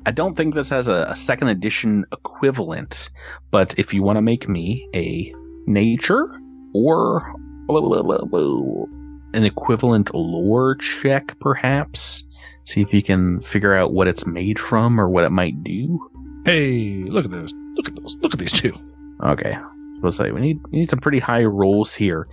I 0.08 0.10
don't 0.10 0.36
think 0.36 0.56
this 0.56 0.70
has 0.70 0.88
a, 0.88 1.06
a 1.10 1.16
second 1.16 1.50
edition 1.50 2.06
equivalent, 2.12 3.12
but 3.52 3.78
if 3.78 3.94
you 3.94 4.02
want 4.02 4.18
to 4.18 4.24
make 4.24 4.50
me 4.50 4.90
a 4.96 5.32
nature 5.68 6.42
or 6.74 7.36
an 7.70 9.44
equivalent 9.44 10.12
lore 10.16 10.74
check, 10.78 11.40
perhaps 11.40 12.24
see 12.66 12.82
if 12.82 12.92
you 12.92 13.04
can 13.04 13.40
figure 13.42 13.76
out 13.76 13.94
what 13.94 14.08
it's 14.08 14.26
made 14.26 14.58
from 14.58 15.00
or 15.00 15.08
what 15.08 15.24
it 15.24 15.32
might 15.32 15.64
do. 15.64 16.00
Hey, 16.46 17.04
look 17.04 17.26
at 17.26 17.32
those! 17.32 17.54
Look 17.76 17.88
at 17.88 17.96
those! 17.96 18.18
Look 18.24 18.34
at 18.34 18.40
these 18.40 18.54
two. 18.54 18.74
Okay. 19.24 19.56
We'll 20.02 20.12
say 20.12 20.32
we 20.32 20.42
need 20.42 20.60
we 20.72 20.80
need 20.80 20.90
some 20.90 20.98
pretty 20.98 21.20
high 21.20 21.44
rolls 21.44 21.94
here. 21.94 22.28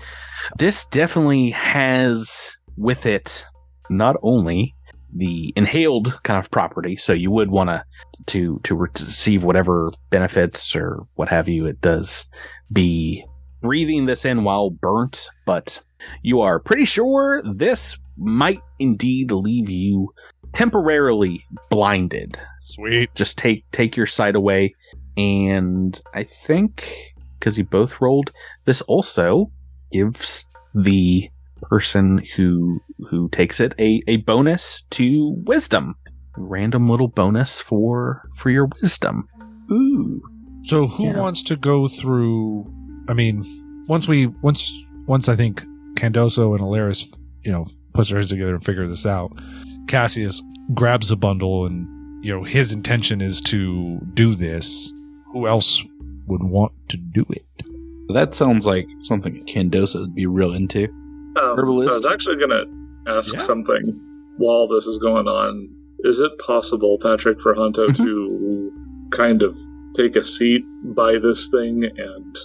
This 0.58 0.86
definitely 0.86 1.50
has 1.50 2.56
with 2.76 3.06
it 3.06 3.44
not 3.90 4.16
only 4.22 4.74
the 5.12 5.52
inhaled 5.56 6.22
kind 6.22 6.38
of 6.38 6.50
property, 6.50 6.96
so 6.96 7.12
you 7.12 7.30
would 7.30 7.50
want 7.50 7.70
to 7.70 7.84
to 8.26 8.58
to 8.64 8.74
receive 8.74 9.44
whatever 9.44 9.90
benefits 10.10 10.74
or 10.74 11.06
what 11.14 11.28
have 11.28 11.48
you 11.48 11.66
it 11.66 11.80
does 11.80 12.28
be 12.72 13.24
breathing 13.62 14.06
this 14.06 14.24
in 14.24 14.44
while 14.44 14.70
burnt, 14.70 15.28
but 15.46 15.82
you 16.22 16.40
are 16.40 16.58
pretty 16.58 16.84
sure 16.84 17.42
this 17.54 17.98
might 18.16 18.60
indeed 18.78 19.30
leave 19.30 19.68
you 19.68 20.12
temporarily 20.52 21.44
blinded 21.70 22.38
Sweet. 22.60 23.12
just 23.14 23.36
take 23.36 23.64
take 23.72 23.96
your 23.96 24.06
sight 24.06 24.36
away 24.36 24.74
and 25.16 26.00
i 26.14 26.22
think 26.22 27.14
because 27.38 27.58
you 27.58 27.64
both 27.64 28.00
rolled 28.00 28.30
this 28.64 28.80
also 28.82 29.50
gives 29.90 30.44
the 30.74 31.28
person 31.68 32.20
who 32.36 32.80
who 33.10 33.28
takes 33.30 33.60
it 33.60 33.74
a, 33.78 34.02
a 34.06 34.18
bonus 34.18 34.82
to 34.90 35.34
wisdom 35.46 35.94
random 36.36 36.86
little 36.86 37.08
bonus 37.08 37.60
for 37.60 38.22
for 38.36 38.50
your 38.50 38.68
wisdom 38.82 39.26
ooh 39.70 40.20
So 40.62 40.86
who 40.86 41.04
Yeah. 41.04 41.20
wants 41.20 41.42
to 41.44 41.56
go 41.56 41.88
through? 41.88 42.64
I 43.08 43.12
mean, 43.12 43.44
once 43.86 44.08
we 44.08 44.26
once 44.42 44.72
once 45.06 45.28
I 45.28 45.36
think 45.36 45.62
Candoso 45.96 46.54
and 46.54 46.60
Alaris, 46.64 47.04
you 47.44 47.52
know, 47.52 47.66
puts 47.92 48.08
their 48.08 48.18
heads 48.18 48.30
together 48.30 48.54
and 48.54 48.64
figure 48.64 48.88
this 48.88 49.04
out. 49.06 49.30
Cassius 49.88 50.42
grabs 50.72 51.10
a 51.10 51.16
bundle 51.16 51.66
and 51.66 51.86
you 52.24 52.32
know 52.34 52.42
his 52.44 52.72
intention 52.72 53.20
is 53.20 53.40
to 53.42 53.98
do 54.14 54.34
this. 54.34 54.90
Who 55.32 55.46
else 55.46 55.84
would 56.28 56.42
want 56.42 56.72
to 56.88 56.96
do 56.96 57.26
it? 57.28 57.44
That 58.14 58.34
sounds 58.34 58.66
like 58.66 58.86
something 59.02 59.44
Candoso 59.46 60.00
would 60.00 60.14
be 60.14 60.26
real 60.26 60.54
into. 60.54 60.88
Um, 61.36 61.56
Herbalist? 61.58 61.92
I 61.92 61.96
was 61.96 62.06
actually 62.06 62.36
going 62.36 62.50
to 62.50 62.64
ask 63.12 63.34
Yeah. 63.34 63.40
something 63.40 64.00
while 64.38 64.68
this 64.68 64.86
is 64.86 64.98
going 64.98 65.26
on. 65.26 65.68
Is 66.00 66.20
it 66.20 66.30
possible, 66.38 66.98
Patrick, 67.00 67.40
for 67.40 67.54
Honto 67.54 67.88
Mhm. 67.88 67.96
to 67.96 68.72
kind 69.12 69.42
of 69.42 69.54
take 69.94 70.16
a 70.16 70.22
seat 70.24 70.64
by 70.94 71.18
this 71.18 71.48
thing 71.50 71.84
and 71.84 72.36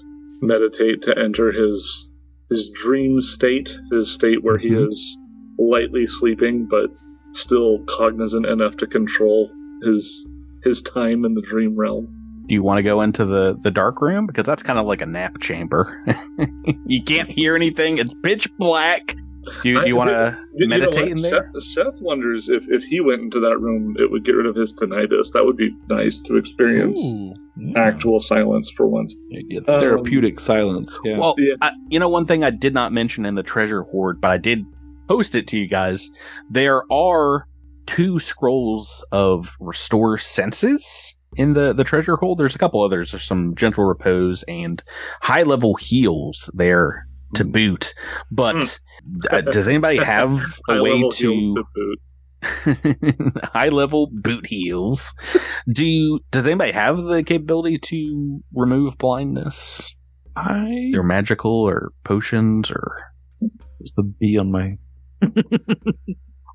meditate 0.41 1.01
to 1.03 1.17
enter 1.17 1.51
his 1.51 2.05
his 2.49 2.67
dream 2.71 3.21
state, 3.21 3.77
his 3.91 4.11
state 4.11 4.43
where 4.43 4.57
he 4.57 4.69
Mhm. 4.71 4.87
is 4.87 5.21
lightly 5.59 6.07
sleeping 6.07 6.65
but 6.67 6.89
still 7.33 7.77
cognizant 7.85 8.43
enough 8.47 8.75
to 8.77 8.87
control 8.87 9.51
his 9.83 10.27
his 10.63 10.81
time 10.81 11.25
in 11.25 11.35
the 11.35 11.41
dream 11.41 11.75
realm? 11.75 12.07
Do 12.49 12.55
you 12.55 12.63
want 12.63 12.77
to 12.79 12.83
go 12.83 12.99
into 13.01 13.23
the 13.25 13.57
the 13.61 13.71
dark 13.71 14.01
room 14.01 14.25
because 14.27 14.43
that's 14.43 14.63
kind 14.63 14.77
of 14.79 14.85
like 14.85 15.01
a 15.01 15.05
nap 15.05 15.39
chamber 15.39 16.03
you 16.85 17.01
can't 17.03 17.29
hear 17.29 17.55
anything 17.55 17.97
it's 17.97 18.13
pitch 18.23 18.47
black 18.57 19.15
do 19.63 19.69
you, 19.69 19.85
you 19.85 19.95
want 19.95 20.09
to 20.09 20.37
You- 20.57 20.65
you 20.65 20.67
know 20.67 20.77
meditate 20.79 21.07
in 21.09 21.15
there 21.21 21.49
Seth, 21.55 21.63
Seth 21.63 22.01
wonders 22.01 22.49
if, 22.49 22.65
if 22.69 22.83
he 22.83 22.99
went 22.99 23.21
into 23.21 23.39
that 23.39 23.57
room, 23.59 23.95
it 23.97 24.11
would 24.11 24.25
get 24.25 24.33
rid 24.33 24.45
of 24.45 24.55
his 24.55 24.73
tinnitus. 24.73 25.31
That 25.31 25.45
would 25.45 25.55
be 25.55 25.69
nice 25.87 26.21
to 26.23 26.35
experience 26.35 26.99
Ooh. 27.13 27.33
actual 27.77 28.19
silence 28.19 28.69
for 28.69 28.85
once. 28.87 29.15
Yeah, 29.29 29.59
um, 29.59 29.79
therapeutic 29.79 30.39
silence. 30.41 30.99
Yeah. 31.05 31.17
Well, 31.17 31.35
Yeah. 31.37 31.53
I, 31.61 31.71
you 31.87 31.97
know, 31.99 32.09
one 32.09 32.25
thing 32.25 32.43
I 32.43 32.49
did 32.49 32.73
not 32.73 32.91
mention 32.91 33.25
in 33.25 33.35
the 33.35 33.43
treasure 33.43 33.83
hoard, 33.83 34.19
but 34.19 34.31
I 34.31 34.37
did 34.37 34.65
post 35.07 35.35
it 35.35 35.47
to 35.49 35.57
you 35.57 35.67
guys. 35.67 36.11
There 36.49 36.83
are 36.91 37.47
two 37.85 38.19
scrolls 38.19 39.05
of 39.13 39.55
restore 39.61 40.17
senses 40.17 41.15
in 41.35 41.53
the 41.53 41.73
the 41.73 41.83
treasure 41.83 42.15
hold. 42.15 42.37
There's 42.37 42.55
a 42.55 42.59
couple 42.59 42.81
others. 42.81 43.11
There's 43.11 43.23
some 43.23 43.55
gentle 43.55 43.85
repose 43.85 44.43
and 44.43 44.81
high 45.21 45.43
level 45.43 45.75
heals 45.75 46.49
there 46.53 47.07
to 47.35 47.45
boot. 47.45 47.93
But 48.31 48.79
uh, 49.29 49.41
does 49.41 49.67
anybody 49.67 49.97
have 50.03 50.59
a 50.67 50.81
way 50.81 51.03
to? 51.13 51.65
to 51.65 51.95
high 53.53 53.69
level 53.69 54.09
boot 54.11 54.47
heels. 54.47 55.13
Do 55.69 55.85
you, 55.85 56.21
does 56.31 56.47
anybody 56.47 56.71
have 56.71 56.97
the 56.97 57.21
capability 57.21 57.77
to 57.79 58.41
remove 58.53 58.97
blindness? 58.97 59.93
I 60.37 60.93
Or 60.95 61.03
magical 61.03 61.51
or 61.51 61.91
potions 62.05 62.71
or 62.71 62.93
is 63.81 63.91
the 63.97 64.03
B 64.03 64.37
on 64.37 64.51
my. 64.51 64.77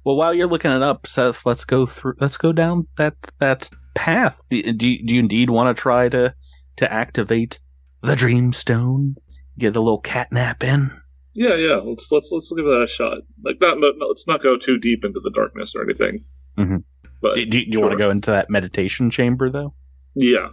Well, 0.04 0.16
while 0.16 0.34
you're 0.34 0.48
looking 0.48 0.70
it 0.70 0.82
up, 0.82 1.06
Seth, 1.06 1.46
let's 1.46 1.64
go 1.64 1.86
through. 1.86 2.14
Let's 2.20 2.36
go 2.36 2.52
down 2.52 2.86
that 2.96 3.14
that 3.38 3.70
path. 3.94 4.40
Do, 4.50 4.62
do, 4.72 4.88
you- 4.88 5.04
do 5.06 5.14
you 5.14 5.20
indeed 5.20 5.50
want 5.50 5.74
to 5.76 5.80
try 5.80 6.08
to 6.08 6.34
to 6.76 6.92
activate 6.92 7.58
the 8.02 8.14
Dreamstone? 8.14 9.14
Get 9.58 9.76
a 9.76 9.80
little 9.80 10.02
catnap 10.02 10.62
in. 10.64 10.90
Yeah, 11.32 11.54
yeah. 11.54 11.76
Let's 11.76 12.10
let's 12.12 12.30
let's 12.32 12.52
give 12.52 12.64
that 12.64 12.82
a 12.82 12.88
shot. 12.88 13.18
Like, 13.44 13.60
not 13.60 13.78
no, 13.78 13.92
let's 14.08 14.26
not 14.26 14.42
go 14.42 14.56
too 14.56 14.78
deep 14.78 15.04
into 15.04 15.20
the 15.22 15.30
darkness 15.34 15.74
or 15.76 15.82
anything. 15.84 16.24
Mm-hmm. 16.58 16.76
But 17.22 17.36
Do, 17.36 17.46
do, 17.46 17.64
do 17.64 17.70
you 17.70 17.80
want 17.80 17.92
to 17.92 17.98
go 17.98 18.10
into 18.10 18.30
that 18.32 18.50
meditation 18.50 19.10
chamber 19.10 19.48
though? 19.50 19.74
Yeah. 20.14 20.48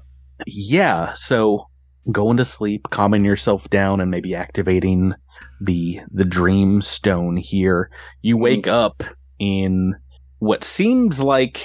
Yeah. 0.48 1.14
So 1.14 1.68
going 2.12 2.38
to 2.38 2.46
sleep, 2.46 2.90
calming 2.90 3.24
yourself 3.26 3.70
down, 3.70 4.02
and 4.02 4.10
maybe 4.10 4.34
activating 4.34 5.14
the 5.60 6.00
the 6.12 6.26
dream 6.26 6.82
stone 6.82 7.38
here. 7.38 7.90
You 8.22 8.38
wake 8.38 8.68
up 8.68 9.04
in 9.40 9.96
what 10.40 10.64
seems 10.64 11.20
like 11.20 11.62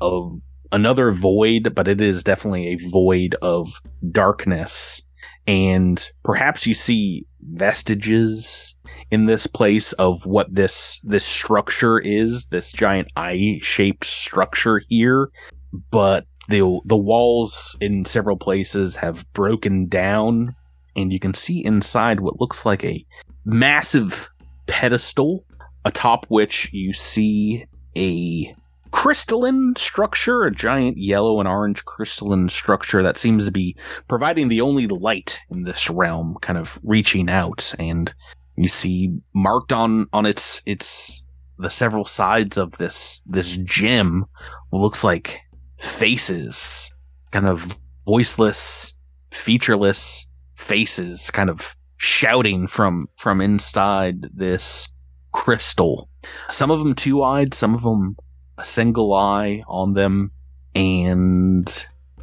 a 0.00 0.28
another 0.72 1.12
void, 1.12 1.74
but 1.74 1.88
it 1.88 2.00
is 2.00 2.24
definitely 2.24 2.68
a 2.68 2.88
void 2.90 3.34
of 3.42 3.80
darkness. 4.10 5.02
And 5.46 6.10
perhaps 6.22 6.66
you 6.66 6.74
see 6.74 7.26
vestiges 7.40 8.76
in 9.10 9.26
this 9.26 9.46
place 9.46 9.92
of 9.94 10.24
what 10.26 10.54
this 10.54 11.00
this 11.02 11.24
structure 11.24 11.98
is, 11.98 12.46
this 12.46 12.72
giant 12.72 13.08
eye-shaped 13.16 14.04
structure 14.04 14.82
here. 14.88 15.30
But 15.90 16.26
the 16.48 16.80
the 16.84 16.96
walls 16.96 17.76
in 17.80 18.04
several 18.04 18.36
places 18.36 18.96
have 18.96 19.30
broken 19.32 19.86
down, 19.88 20.54
and 20.94 21.12
you 21.12 21.18
can 21.18 21.34
see 21.34 21.64
inside 21.64 22.20
what 22.20 22.40
looks 22.40 22.64
like 22.66 22.84
a 22.84 23.04
massive 23.44 24.30
pedestal, 24.66 25.44
atop 25.84 26.26
which 26.28 26.70
you 26.72 26.92
see 26.92 27.64
a 27.96 28.54
crystalline 28.90 29.74
structure, 29.76 30.44
a 30.44 30.50
giant 30.50 30.98
yellow 30.98 31.40
and 31.40 31.48
orange 31.48 31.84
crystalline 31.84 32.48
structure 32.48 33.02
that 33.02 33.16
seems 33.16 33.44
to 33.44 33.50
be 33.50 33.76
providing 34.08 34.48
the 34.48 34.60
only 34.60 34.86
light 34.86 35.40
in 35.50 35.64
this 35.64 35.90
realm, 35.90 36.36
kind 36.40 36.58
of 36.58 36.78
reaching 36.82 37.28
out, 37.30 37.74
and 37.78 38.12
you 38.56 38.68
see 38.68 39.12
marked 39.34 39.72
on 39.72 40.06
on 40.12 40.26
its 40.26 40.62
its 40.66 41.22
the 41.58 41.70
several 41.70 42.04
sides 42.04 42.56
of 42.56 42.76
this 42.78 43.22
this 43.26 43.56
gem 43.58 44.24
looks 44.72 45.04
like 45.04 45.40
faces, 45.78 46.90
kind 47.30 47.46
of 47.46 47.78
voiceless, 48.06 48.94
featureless 49.30 50.26
faces, 50.56 51.30
kind 51.30 51.50
of 51.50 51.76
shouting 51.96 52.66
from 52.66 53.06
from 53.18 53.40
inside 53.40 54.28
this 54.34 54.88
crystal. 55.32 56.08
Some 56.48 56.70
of 56.70 56.80
them 56.80 56.94
two-eyed, 56.94 57.54
some 57.54 57.74
of 57.74 57.82
them 57.82 58.16
a 58.60 58.64
single 58.64 59.12
eye 59.14 59.62
on 59.66 59.94
them, 59.94 60.30
and 60.74 61.66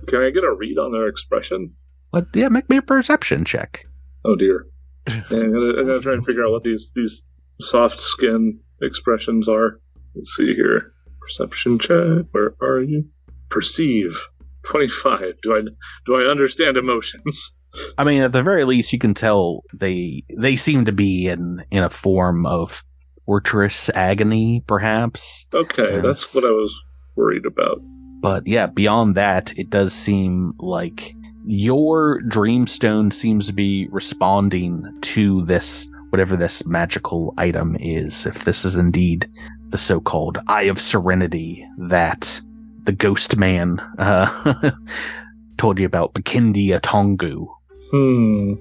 Can 0.07 0.21
I 0.21 0.29
get 0.29 0.43
a 0.43 0.53
read 0.53 0.77
on 0.77 0.91
their 0.91 1.07
expression? 1.07 1.73
but 2.11 2.27
yeah, 2.33 2.47
make 2.47 2.69
me 2.69 2.77
a 2.77 2.81
perception 2.81 3.43
check. 3.43 3.85
Oh 4.25 4.35
dear. 4.35 4.65
I'm, 5.07 5.21
gonna, 5.29 5.79
I'm 5.79 5.87
gonna 5.87 5.99
try 5.99 6.13
and 6.13 6.25
figure 6.25 6.45
out 6.45 6.51
what 6.51 6.63
these 6.63 6.91
these 6.95 7.23
soft 7.61 7.99
skin 7.99 8.59
expressions 8.81 9.47
are. 9.49 9.79
Let's 10.15 10.35
see 10.35 10.53
here. 10.53 10.93
Perception 11.21 11.79
check. 11.79 12.25
Where 12.31 12.55
are 12.61 12.81
you? 12.81 13.05
Perceive. 13.49 14.17
Twenty 14.63 14.87
five. 14.87 15.33
Do 15.43 15.55
I 15.55 15.61
do 16.05 16.15
I 16.15 16.29
understand 16.29 16.77
emotions? 16.77 17.51
I 17.97 18.03
mean, 18.05 18.21
at 18.23 18.31
the 18.31 18.43
very 18.43 18.63
least, 18.63 18.91
you 18.93 18.99
can 18.99 19.13
tell 19.13 19.63
they 19.73 20.23
they 20.37 20.55
seem 20.55 20.85
to 20.85 20.91
be 20.91 21.27
in 21.27 21.63
in 21.71 21.83
a 21.83 21.89
form 21.89 22.45
of 22.45 22.83
torturous 23.27 23.89
agony, 23.93 24.63
perhaps. 24.67 25.45
Okay, 25.53 25.95
Yes. 25.95 26.03
that's 26.03 26.35
what 26.35 26.45
I 26.45 26.49
was 26.51 26.73
worried 27.17 27.45
about. 27.45 27.81
But 28.21 28.47
yeah, 28.47 28.67
beyond 28.67 29.15
that, 29.15 29.53
it 29.57 29.69
does 29.69 29.93
seem 29.93 30.53
like 30.59 31.13
your 31.45 32.21
dreamstone 32.23 33.11
seems 33.11 33.45
to 33.47 33.53
be 33.53 33.87
responding 33.91 34.85
to 35.01 35.45
this, 35.45 35.89
whatever 36.09 36.35
this 36.37 36.65
magical 36.65 37.33
item 37.37 37.75
is. 37.81 38.25
If 38.25 38.45
this 38.45 38.63
is 38.65 38.75
indeed 38.77 39.29
the 39.69 39.77
so 39.77 39.99
called 39.99 40.37
Eye 40.47 40.63
of 40.63 40.79
Serenity 40.79 41.67
that 41.77 42.39
the 42.85 42.93
ghost 42.93 43.35
man 43.37 43.79
uh, 43.99 44.71
told 45.57 45.79
you 45.79 45.85
about, 45.85 46.13
Bakindi 46.13 46.69
Atongu. 46.69 47.45
Hmm. 47.91 48.53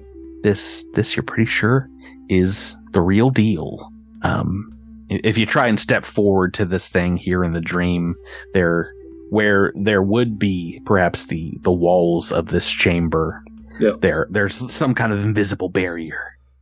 This, 0.43 0.85
this 0.93 1.15
you're 1.15 1.23
pretty 1.23 1.45
sure 1.45 1.89
is 2.29 2.75
the 2.91 3.01
real 3.01 3.29
deal. 3.29 3.91
Um, 4.23 4.73
if 5.09 5.37
you 5.37 5.45
try 5.45 5.67
and 5.67 5.79
step 5.79 6.05
forward 6.05 6.53
to 6.55 6.65
this 6.65 6.89
thing 6.89 7.17
here 7.17 7.43
in 7.43 7.51
the 7.53 7.61
dream, 7.61 8.15
there 8.53 8.91
where 9.29 9.71
there 9.75 10.01
would 10.01 10.39
be 10.39 10.81
perhaps 10.85 11.25
the 11.25 11.57
the 11.61 11.71
walls 11.71 12.31
of 12.31 12.47
this 12.47 12.69
chamber 12.71 13.43
Yeah. 13.79 13.91
there 13.99 14.25
there's 14.29 14.71
some 14.71 14.93
kind 14.95 15.11
of 15.11 15.19
invisible 15.19 15.67
barrier 15.67 16.17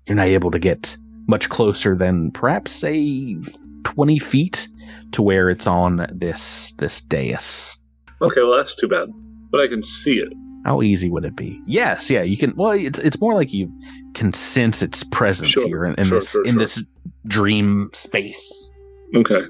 you're 0.07 0.15
not 0.15 0.25
able 0.27 0.49
to 0.49 0.57
get 0.57 0.97
much 1.27 1.47
closer 1.49 1.95
than 1.95 2.31
perhaps 2.31 2.71
say 2.71 3.37
20 3.83 4.17
feet 4.17 4.67
to 5.11 5.21
where 5.21 5.51
it's 5.51 5.67
on 5.67 6.07
this 6.11 6.71
this 6.79 7.01
dais 7.01 7.77
Okay, 8.21 8.41
well 8.41 8.57
that's 8.57 8.75
too 8.75 8.87
bad. 8.87 9.09
But 9.51 9.61
I 9.61 9.67
can 9.67 9.83
see 9.83 10.15
it. 10.15 10.29
How 10.65 10.81
easy 10.81 11.09
would 11.09 11.23
it 11.23 11.35
be 11.35 11.61
yes 11.65 12.09
yeah 12.09 12.21
you 12.23 12.35
can 12.35 12.53
well 12.55 12.71
it's 12.71 12.99
it's 12.99 13.19
more 13.21 13.33
like 13.35 13.53
you 13.53 13.71
can 14.13 14.33
sense 14.33 14.81
its 14.83 15.03
presence 15.03 15.51
Sure, 15.51 15.65
here 15.67 15.85
in, 15.85 15.93
in 15.95 16.05
sure, 16.07 16.19
this 16.19 16.31
sure, 16.31 16.45
in 16.45 16.57
this 16.57 16.83
dream 17.27 17.89
space 17.93 18.71
Okay. 19.15 19.41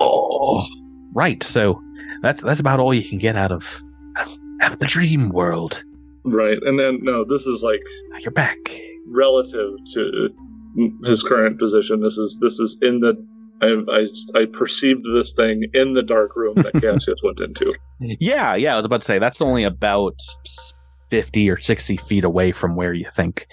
Oh, 0.00 0.66
right. 1.14 1.42
So 1.42 1.80
that's 2.20 2.42
that's 2.42 2.60
about 2.60 2.80
all 2.80 2.92
you 2.92 3.08
can 3.08 3.16
get 3.18 3.36
out 3.36 3.52
of 3.52 3.80
out 4.16 4.26
of, 4.26 4.34
of 4.72 4.78
the 4.80 4.86
dream 4.86 5.30
world. 5.30 5.82
Right. 6.24 6.58
And 6.62 6.78
then 6.78 6.98
no, 7.02 7.24
this 7.24 7.46
is 7.46 7.62
like 7.62 7.80
Now 8.10 8.18
you're 8.18 8.32
back. 8.32 8.58
relative 9.06 9.70
to 9.94 10.28
his 11.04 11.22
current 11.22 11.58
position. 11.58 12.00
This 12.02 12.18
is 12.18 12.36
this 12.42 12.58
is 12.58 12.76
in 12.82 13.00
the 13.00 13.14
I 13.64 14.00
I, 14.00 14.40
I 14.42 14.46
perceived 14.46 15.04
this 15.04 15.32
thing 15.32 15.64
in 15.72 15.94
the 15.94 16.02
dark 16.02 16.36
room 16.36 16.54
that 16.56 16.72
Cassius 16.80 17.20
went 17.22 17.40
into. 17.40 17.74
Yeah, 18.00 18.54
yeah. 18.54 18.74
I 18.74 18.76
was 18.76 18.86
about 18.86 19.00
to 19.00 19.06
say 19.06 19.18
that's 19.18 19.40
only 19.40 19.64
about 19.64 20.18
fifty 21.10 21.50
or 21.50 21.58
sixty 21.58 21.96
feet 21.96 22.24
away 22.24 22.52
from 22.52 22.76
where 22.76 22.92
you 22.92 23.08
think 23.10 23.46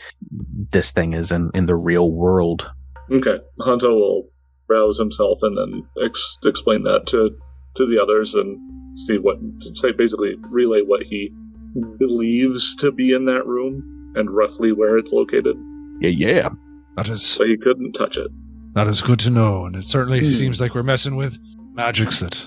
this 0.72 0.92
thing 0.92 1.14
is 1.14 1.32
in 1.32 1.52
in 1.54 1.66
the 1.66 1.76
real 1.76 2.12
world. 2.12 2.72
Okay, 3.12 3.38
Hanto 3.66 3.94
will 3.94 4.30
rouse 4.70 4.98
himself 4.98 5.40
and 5.42 5.58
then 5.58 5.88
ex- 6.04 6.38
explain 6.46 6.84
that 6.84 7.08
to 7.08 7.30
to 7.76 7.86
the 7.86 8.02
others 8.02 8.34
and 8.34 8.58
see 8.98 9.18
what 9.18 9.38
say. 9.74 9.92
Basically, 9.92 10.36
relay 10.50 10.82
what 10.82 11.04
he 11.04 11.34
believes 11.98 12.76
to 12.78 12.92
be 12.92 13.14
in 13.14 13.26
that 13.26 13.46
room 13.46 14.14
and 14.16 14.30
roughly 14.30 14.72
where 14.72 14.98
it's 14.98 15.12
located. 15.12 15.56
Yeah, 16.00 16.10
yeah. 16.10 16.50
That 16.98 17.10
is 17.10 17.38
But 17.38 17.48
he 17.48 17.58
couldn't 17.58 17.94
touch 17.94 18.18
it. 18.18 18.32
That 18.74 18.88
is 18.88 19.02
good 19.02 19.20
to 19.20 19.30
know, 19.30 19.66
and 19.66 19.76
it 19.76 19.84
certainly 19.84 20.20
Hmm. 20.20 20.32
seems 20.34 20.62
like 20.62 20.76
we're 20.76 20.84
messing 20.84 21.16
with 21.16 21.38
magics 21.74 22.20
that 22.20 22.46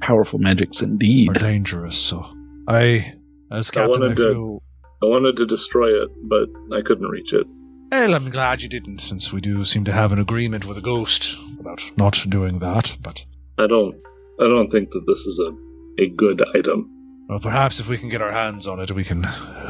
Powerful 0.00 0.38
magics 0.38 0.80
indeed 0.80 1.28
are 1.28 1.32
indeed. 1.32 1.42
dangerous. 1.42 1.96
So 1.98 2.24
I, 2.66 3.14
as 3.50 3.70
I 3.70 3.74
captain, 3.74 3.96
I, 4.02 4.06
wanted 4.06 4.16
to- 4.16 4.32
feel. 4.32 4.62
I 5.02 5.06
wanted 5.06 5.36
to 5.36 5.46
destroy 5.46 6.02
it, 6.02 6.08
but 6.24 6.48
I 6.74 6.80
couldn't 6.82 7.08
reach 7.08 7.32
it. 7.34 7.46
Well, 7.92 8.14
I'm 8.14 8.30
glad 8.30 8.62
you 8.62 8.68
didn't, 8.68 9.00
since 9.00 9.32
we 9.32 9.40
do 9.40 9.64
seem 9.64 9.84
to 9.84 9.92
have 9.92 10.10
an 10.12 10.18
agreement 10.18 10.64
with 10.64 10.76
a 10.78 10.80
ghost 10.80 11.36
about 11.60 11.82
not 11.98 12.24
doing 12.28 12.58
that. 12.60 12.96
But 13.02 13.24
I 13.58 13.66
don't. 13.66 13.94
I 14.40 14.44
don't 14.44 14.70
think 14.70 14.90
that 14.90 15.04
this 15.06 15.20
is 15.20 15.38
a 15.40 16.02
a 16.02 16.08
good 16.10 16.42
item. 16.54 16.90
well, 17.28 17.38
perhaps 17.40 17.78
if 17.80 17.88
we 17.88 17.96
can 17.98 18.08
get 18.08 18.20
our 18.22 18.32
hands 18.32 18.66
on 18.66 18.80
it, 18.80 18.90
we 18.92 19.04
can 19.04 19.22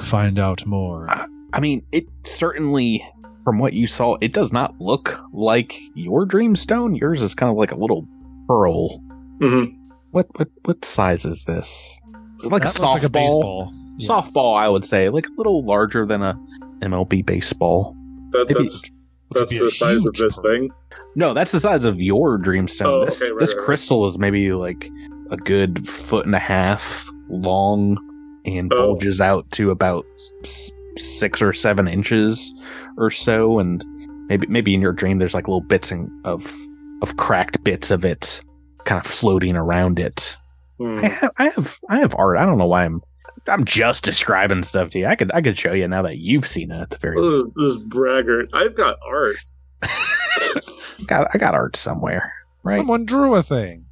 find 0.03 0.39
out 0.39 0.65
more. 0.67 1.09
I 1.53 1.61
mean, 1.61 1.83
it 1.93 2.05
certainly, 2.25 3.03
from 3.45 3.59
what 3.59 3.73
you 3.73 3.87
saw, 3.87 4.17
it 4.21 4.33
does 4.33 4.53
not 4.53 4.75
look 4.81 5.21
like 5.33 5.75
your 5.95 6.27
dreamstone. 6.27 6.99
Yours 6.99 7.23
is 7.23 7.35
kind 7.35 7.51
of 7.51 7.57
like 7.57 7.73
a 7.73 7.77
little 7.77 8.07
pearl. 8.49 8.99
Mm-hmm. 9.41 9.77
What 10.13 10.27
what 10.39 10.49
what 10.65 10.85
size 10.85 11.25
is 11.25 11.45
this? 11.45 12.01
Like 12.43 12.65
a 12.65 12.69
That 12.69 12.79
looks 12.79 12.79
softball. 12.79 12.95
like 12.95 13.03
a 13.03 13.11
baseball. 13.11 13.73
Yeah. 13.99 14.09
softball 14.09 14.59
i 14.59 14.69
would 14.69 14.85
say 14.85 15.09
like 15.09 15.27
a 15.27 15.31
little 15.39 15.65
larger 15.65 16.05
than 16.05 16.21
a 16.23 16.39
mlb 16.83 17.25
baseball 17.25 17.97
That, 18.33 18.45
Maybe- 18.49 18.61
that's 18.65 18.83
that's 19.31 19.59
the 19.59 19.71
size 19.71 20.05
of 20.05 20.13
this 20.17 20.39
pearl. 20.39 20.53
thing. 20.53 20.71
no 21.15 21.33
that's 21.33 21.53
the 21.53 21.61
size 21.61 21.87
of 21.87 21.99
your 21.99 22.39
dreamstone 22.39 22.85
Oh, 23.03 23.05
this 23.07 23.23
okay, 23.23 23.33
right, 23.33 23.41
this 23.41 23.53
right, 23.55 23.59
right. 23.59 23.65
crystal 23.67 24.07
is 24.07 24.19
maybe 24.19 24.53
like 24.53 24.91
a 25.31 25.39
good 25.39 25.89
foot 25.89 26.27
and 26.27 26.35
a 26.35 26.39
half 26.39 27.11
long 27.31 27.97
and 28.45 28.71
Oh. 28.75 28.77
bulges 28.77 29.19
out 29.19 29.51
to 29.53 29.71
about 29.71 30.05
s- 30.45 30.71
six 30.99 31.41
or 31.43 31.53
seven 31.53 31.87
inches 31.89 32.55
or 32.99 33.11
so 33.11 33.59
and 33.59 33.85
maybe 34.29 34.47
maybe 34.49 34.75
in 34.75 34.81
your 34.81 34.93
dream 34.93 35.19
there's 35.19 35.35
like 35.35 35.47
little 35.49 35.61
bits 35.61 35.93
in, 35.93 36.11
of 36.25 36.55
of 37.03 37.17
cracked 37.17 37.63
bits 37.65 37.91
of 37.91 38.05
it 38.05 38.41
kind 38.85 38.99
of 39.05 39.07
floating 39.11 39.57
around 39.57 39.99
it. 39.99 40.37
Hmm. 40.79 41.01
I 41.05 41.09
have, 41.09 41.31
I 41.39 41.45
have 41.49 41.79
I 41.91 41.99
have 42.01 42.15
art. 42.17 42.39
I 42.39 42.47
don't 42.47 42.59
know 42.59 42.67
why 42.67 42.85
I'm 42.85 43.03
I'm 43.49 43.65
just 43.65 44.03
describing 44.05 44.63
stuff 44.63 44.91
to 44.91 44.99
you. 44.99 45.07
I 45.07 45.15
could 45.17 45.31
I 45.33 45.41
could 45.43 45.59
show 45.59 45.73
you 45.73 45.87
now 45.89 46.03
that 46.03 46.19
you've 46.19 46.47
seen 46.47 46.71
it 46.71 46.81
at 46.81 46.91
the 46.91 46.99
very 46.99 47.21
This, 47.21 47.45
this 47.57 47.77
braggart. 47.77 48.49
I've 48.53 48.75
got 48.75 48.97
art. 49.07 49.37
got 51.07 51.29
I 51.35 51.39
got 51.39 51.55
art 51.55 51.77
somewhere. 51.77 52.33
Right. 52.63 52.79
Someone 52.79 53.05
drew 53.05 53.35
a 53.35 53.43
thing. 53.43 53.87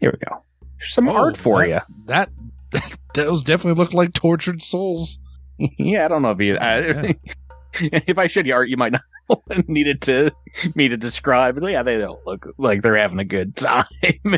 Here 0.00 0.12
we 0.12 0.18
go. 0.28 0.42
There's 0.78 0.92
some 0.92 1.08
Oh, 1.08 1.16
art 1.16 1.36
for 1.36 1.64
you. 1.64 1.78
that- 2.06 2.30
That 2.72 2.94
those 3.14 3.42
definitely 3.42 3.82
look 3.82 3.92
like 3.94 4.12
tortured 4.12 4.62
souls. 4.62 5.18
You. 5.60 5.68
yeah, 5.78 6.04
I 6.04 6.08
don't 6.08 6.22
know 6.22 6.30
if 6.30 6.40
you 6.40 6.56
I, 6.58 7.14
if 7.74 8.18
I 8.18 8.26
showed 8.26 8.46
you 8.46 8.54
art, 8.54 8.68
you 8.68 8.76
might 8.76 8.92
not 8.92 9.68
need 9.68 9.86
it 9.86 10.00
to 10.02 10.32
me 10.74 10.88
to 10.88 10.96
describe. 10.96 11.60
But 11.60 11.70
yeah, 11.72 11.82
they 11.82 11.98
don't 11.98 12.24
look 12.26 12.46
like 12.58 12.82
they're 12.82 12.96
having 12.96 13.18
a 13.18 13.24
good 13.24 13.56
time 13.56 13.84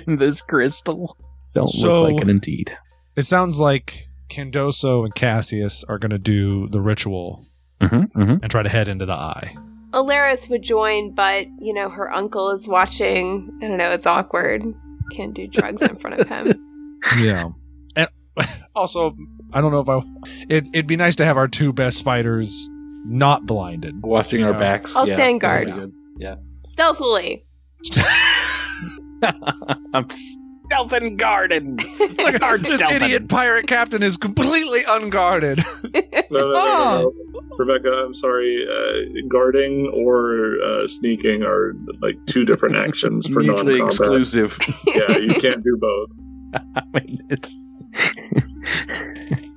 in 0.06 0.16
this 0.16 0.40
crystal. 0.42 1.16
Don't 1.54 1.68
So- 1.68 2.02
look 2.02 2.12
like 2.14 2.22
it 2.22 2.28
indeed. 2.30 2.76
It 3.14 3.24
sounds 3.24 3.60
like 3.60 4.08
Candoso 4.30 5.04
and 5.04 5.14
Cassius 5.14 5.84
are 5.84 5.98
going 5.98 6.10
to 6.10 6.18
do 6.18 6.68
the 6.68 6.80
ritual 6.80 7.46
Mm-hmm, 7.80 8.18
mm-hmm. 8.20 8.36
and 8.42 8.48
try 8.50 8.62
to 8.62 8.68
head 8.68 8.86
into 8.86 9.04
the 9.06 9.12
eye. 9.12 9.56
Alaris 9.90 10.48
would 10.48 10.62
join, 10.62 11.12
but 11.14 11.46
you 11.60 11.74
know 11.74 11.88
her 11.90 12.10
uncle 12.12 12.50
is 12.50 12.68
watching. 12.68 13.50
I 13.60 13.66
don't 13.66 13.76
know. 13.76 13.90
It's 13.90 14.06
awkward. 14.06 14.62
Can't 15.10 15.34
do 15.34 15.46
drugs 15.48 15.82
in 15.82 15.96
front 15.96 16.20
of 16.20 16.28
him. 16.28 16.98
Yeah. 17.18 17.48
And 18.36 18.48
also, 18.74 19.14
I 19.52 19.60
don't 19.60 19.72
know 19.72 19.80
if 19.80 19.88
I. 19.88 20.00
It, 20.48 20.68
it'd 20.72 20.86
be 20.86 20.96
nice 20.96 21.16
to 21.16 21.24
have 21.24 21.36
our 21.36 21.48
two 21.48 21.72
best 21.72 22.02
fighters 22.04 22.68
not 23.04 23.46
blinded. 23.46 24.02
Watching 24.02 24.42
our 24.44 24.52
Yeah. 24.52 24.58
backs. 24.58 24.96
I'll 24.96 25.08
yeah, 25.08 25.14
stand 25.14 25.40
guard. 25.40 25.68
that'd. 25.68 26.36
Stealthily. 26.64 27.44
I'm 29.94 30.08
stealthing 30.08 31.16
guarded. 31.16 31.76
Guard 32.40 32.64
this 32.64 32.80
stealthing. 32.80 33.02
idiot 33.02 33.28
pirate 33.28 33.66
captain 33.66 34.02
is 34.02 34.16
completely 34.16 34.82
unguarded. 34.88 35.64
No, 35.92 36.00
no, 36.30 36.52
no, 36.52 36.52
no, 36.52 37.02
no. 37.02 37.12
Rebecca, 37.58 37.88
I'm 37.90 38.14
sorry. 38.14 38.64
Uh, 38.68 39.26
guarding 39.28 39.90
or 39.94 40.56
uh, 40.62 40.86
sneaking 40.86 41.42
are 41.42 41.74
like 42.00 42.14
two 42.26 42.44
different 42.44 42.76
actions 42.76 43.28
for 43.28 43.42
non-combat. 43.42 43.80
exclusive. 43.80 44.58
Yeah, 44.86 45.18
you 45.18 45.34
can't 45.34 45.62
do 45.62 45.76
both. 45.80 46.10
I 46.76 46.82
mean, 46.94 47.18
it's. 47.30 47.54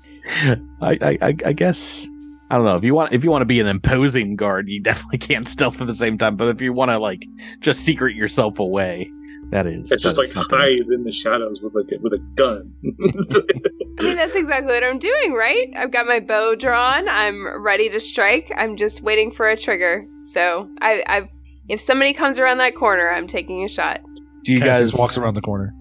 I, 0.82 0.98
I, 1.02 1.18
I, 1.22 1.36
I 1.46 1.54
guess 1.54 2.08
I 2.50 2.58
don't 2.58 2.66
know 2.66 2.76
if 2.76 2.84
you 2.84 2.94
want 2.94 3.14
if 3.14 3.24
you 3.24 3.32
want 3.32 3.42
to 3.42 3.46
be 3.46 3.60
an 3.60 3.68
imposing 3.68 4.36
guard, 4.36 4.70
you 4.70 4.82
definitely 4.82 5.18
can't 5.20 5.48
stealth 5.48 5.82
at 5.82 5.88
the 5.88 5.96
same 5.96 6.18
time. 6.18 6.36
But 6.36 6.50
if 6.50 6.62
you 6.62 6.74
want 6.74 6.92
to 6.92 7.00
like 7.00 7.26
just 7.60 7.82
secret 7.82 8.16
yourself 8.16 8.60
away, 8.60 9.10
that 9.52 9.68
is 9.68 9.92
It's 9.92 10.04
just 10.04 10.18
like 10.18 10.28
something. 10.28 10.58
hide 10.58 10.80
in 10.92 11.04
the 11.04 11.12
shadows 11.12 11.62
with 11.62 11.74
like 11.76 11.92
a, 11.92 12.02
with 12.02 12.14
a 12.14 12.20
gun. 12.36 12.74
I 14.00 14.04
mean, 14.04 14.16
that's 14.16 14.36
exactly 14.36 14.74
what 14.74 14.84
I'm 14.84 15.00
doing, 15.00 15.34
right? 15.34 15.70
I've 15.76 15.92
got 15.92 16.06
my 16.06 16.20
bow 16.20 16.56
drawn. 16.56 17.08
I'm 17.08 17.62
ready 17.62 17.90
to 17.90 18.00
strike. 18.00 18.52
I'm 18.58 18.76
just 18.76 19.02
waiting 19.02 19.32
for 19.32 19.48
a 19.50 19.58
trigger. 19.58 20.06
So 20.24 20.70
I, 20.82 21.04
I've. 21.08 21.30
If 21.68 21.80
somebody 21.80 22.14
comes 22.14 22.38
around 22.38 22.60
that 22.60 22.76
corner, 22.76 23.10
I'm 23.10 23.26
taking 23.26 23.64
a 23.64 23.68
shot. 23.68 24.02
Do 24.44 24.54
you 24.54 24.60
Cassius 24.60 24.92
guys 24.92 25.00
walks 25.00 25.18
around 25.18 25.34
the 25.34 25.42
corner. 25.42 25.74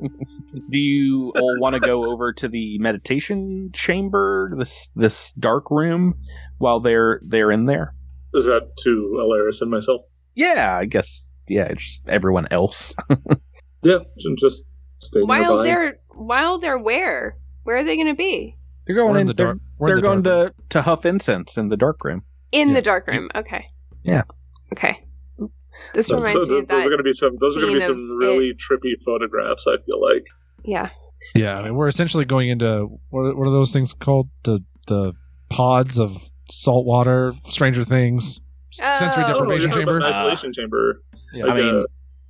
Do 0.70 0.78
you 0.78 1.32
all 1.36 1.60
want 1.60 1.74
to 1.74 1.80
go 1.80 2.10
over 2.10 2.32
to 2.34 2.48
the 2.48 2.78
meditation 2.78 3.70
chamber, 3.72 4.52
this 4.56 4.88
this 4.96 5.32
dark 5.34 5.70
room, 5.70 6.14
while 6.58 6.80
they're 6.80 7.20
they're 7.24 7.50
in 7.50 7.66
there? 7.66 7.94
Is 8.34 8.46
that 8.46 8.76
to 8.78 9.16
Alaris 9.18 9.60
and 9.62 9.70
myself? 9.70 10.02
Yeah, 10.34 10.76
I 10.76 10.84
guess. 10.84 11.32
Yeah, 11.48 11.72
just 11.74 12.08
everyone 12.08 12.46
else. 12.50 12.94
Yeah, 13.82 13.98
j- 14.18 14.34
just 14.36 14.64
stay 14.98 15.20
while 15.22 15.62
nearby. 15.62 15.62
they're 15.62 15.98
while 16.08 16.58
they're 16.58 16.78
where? 16.78 17.36
Where 17.62 17.76
are 17.76 17.84
they 17.84 17.94
going 17.94 18.08
to 18.08 18.14
be? 18.16 18.56
They're 18.86 18.96
going 18.96 19.12
We're 19.14 19.20
in. 19.20 19.26
the 19.28 19.34
they're 19.34 19.46
dark. 19.46 19.58
we're 19.78 19.86
they're 19.86 19.96
the 19.96 20.02
going 20.02 20.22
dark 20.22 20.56
to 20.56 20.62
to 20.70 20.82
huff 20.82 21.06
incense 21.06 21.56
in 21.56 21.68
the 21.68 21.76
dark 21.76 22.02
room. 22.02 22.24
In 22.50 22.68
Yeah. 22.70 22.74
the 22.74 22.82
dark 22.82 23.06
room. 23.06 23.30
Okay. 23.36 23.66
Yeah. 24.02 24.22
Okay. 24.72 25.04
This 25.94 26.06
So- 26.08 26.16
reminds 26.16 26.32
so 26.32 26.40
me 26.40 26.46
th- 26.46 26.62
of 26.62 26.68
those 26.68 26.78
that. 26.80 26.86
are 26.86 26.90
going 26.90 26.98
to 26.98 27.02
be 27.04 27.12
some. 27.12 27.30
Those 27.40 27.56
are 27.56 27.60
going 27.60 27.74
to 27.74 27.80
be 27.80 27.84
some 27.86 27.92
of 27.96 28.18
really 28.18 28.54
trippy 28.54 28.92
photographs. 29.04 29.66
I 29.66 29.76
feel 29.84 30.00
like. 30.00 30.26
yeah. 30.64 30.90
Yeah, 31.34 31.58
I 31.58 31.62
mean, 31.64 31.74
we're 31.74 31.88
essentially 31.88 32.24
going 32.24 32.48
into 32.48 32.86
what 33.10 33.22
are, 33.22 33.34
what 33.36 33.48
are 33.48 33.50
those 33.50 33.72
things 33.72 33.92
called? 33.92 34.28
The 34.44 34.60
the 34.86 35.14
pods 35.50 35.98
of 35.98 36.16
salt 36.48 36.86
water, 36.86 37.32
Stranger 37.44 37.82
Things, 37.82 38.38
s- 38.80 39.00
sensory 39.00 39.24
Oh. 39.24 39.26
Oh, 39.26 39.32
deprivation 39.32 39.62
you're 39.62 39.68
talking 39.70 39.82
about 39.82 39.92
chamber. 39.94 40.06
an 40.06 40.12
isolation 40.14 40.52
chamber. 40.52 41.02
Yeah. 41.34 41.46
I 41.46 41.54
mean, 41.54 41.74
uh, 41.74 41.82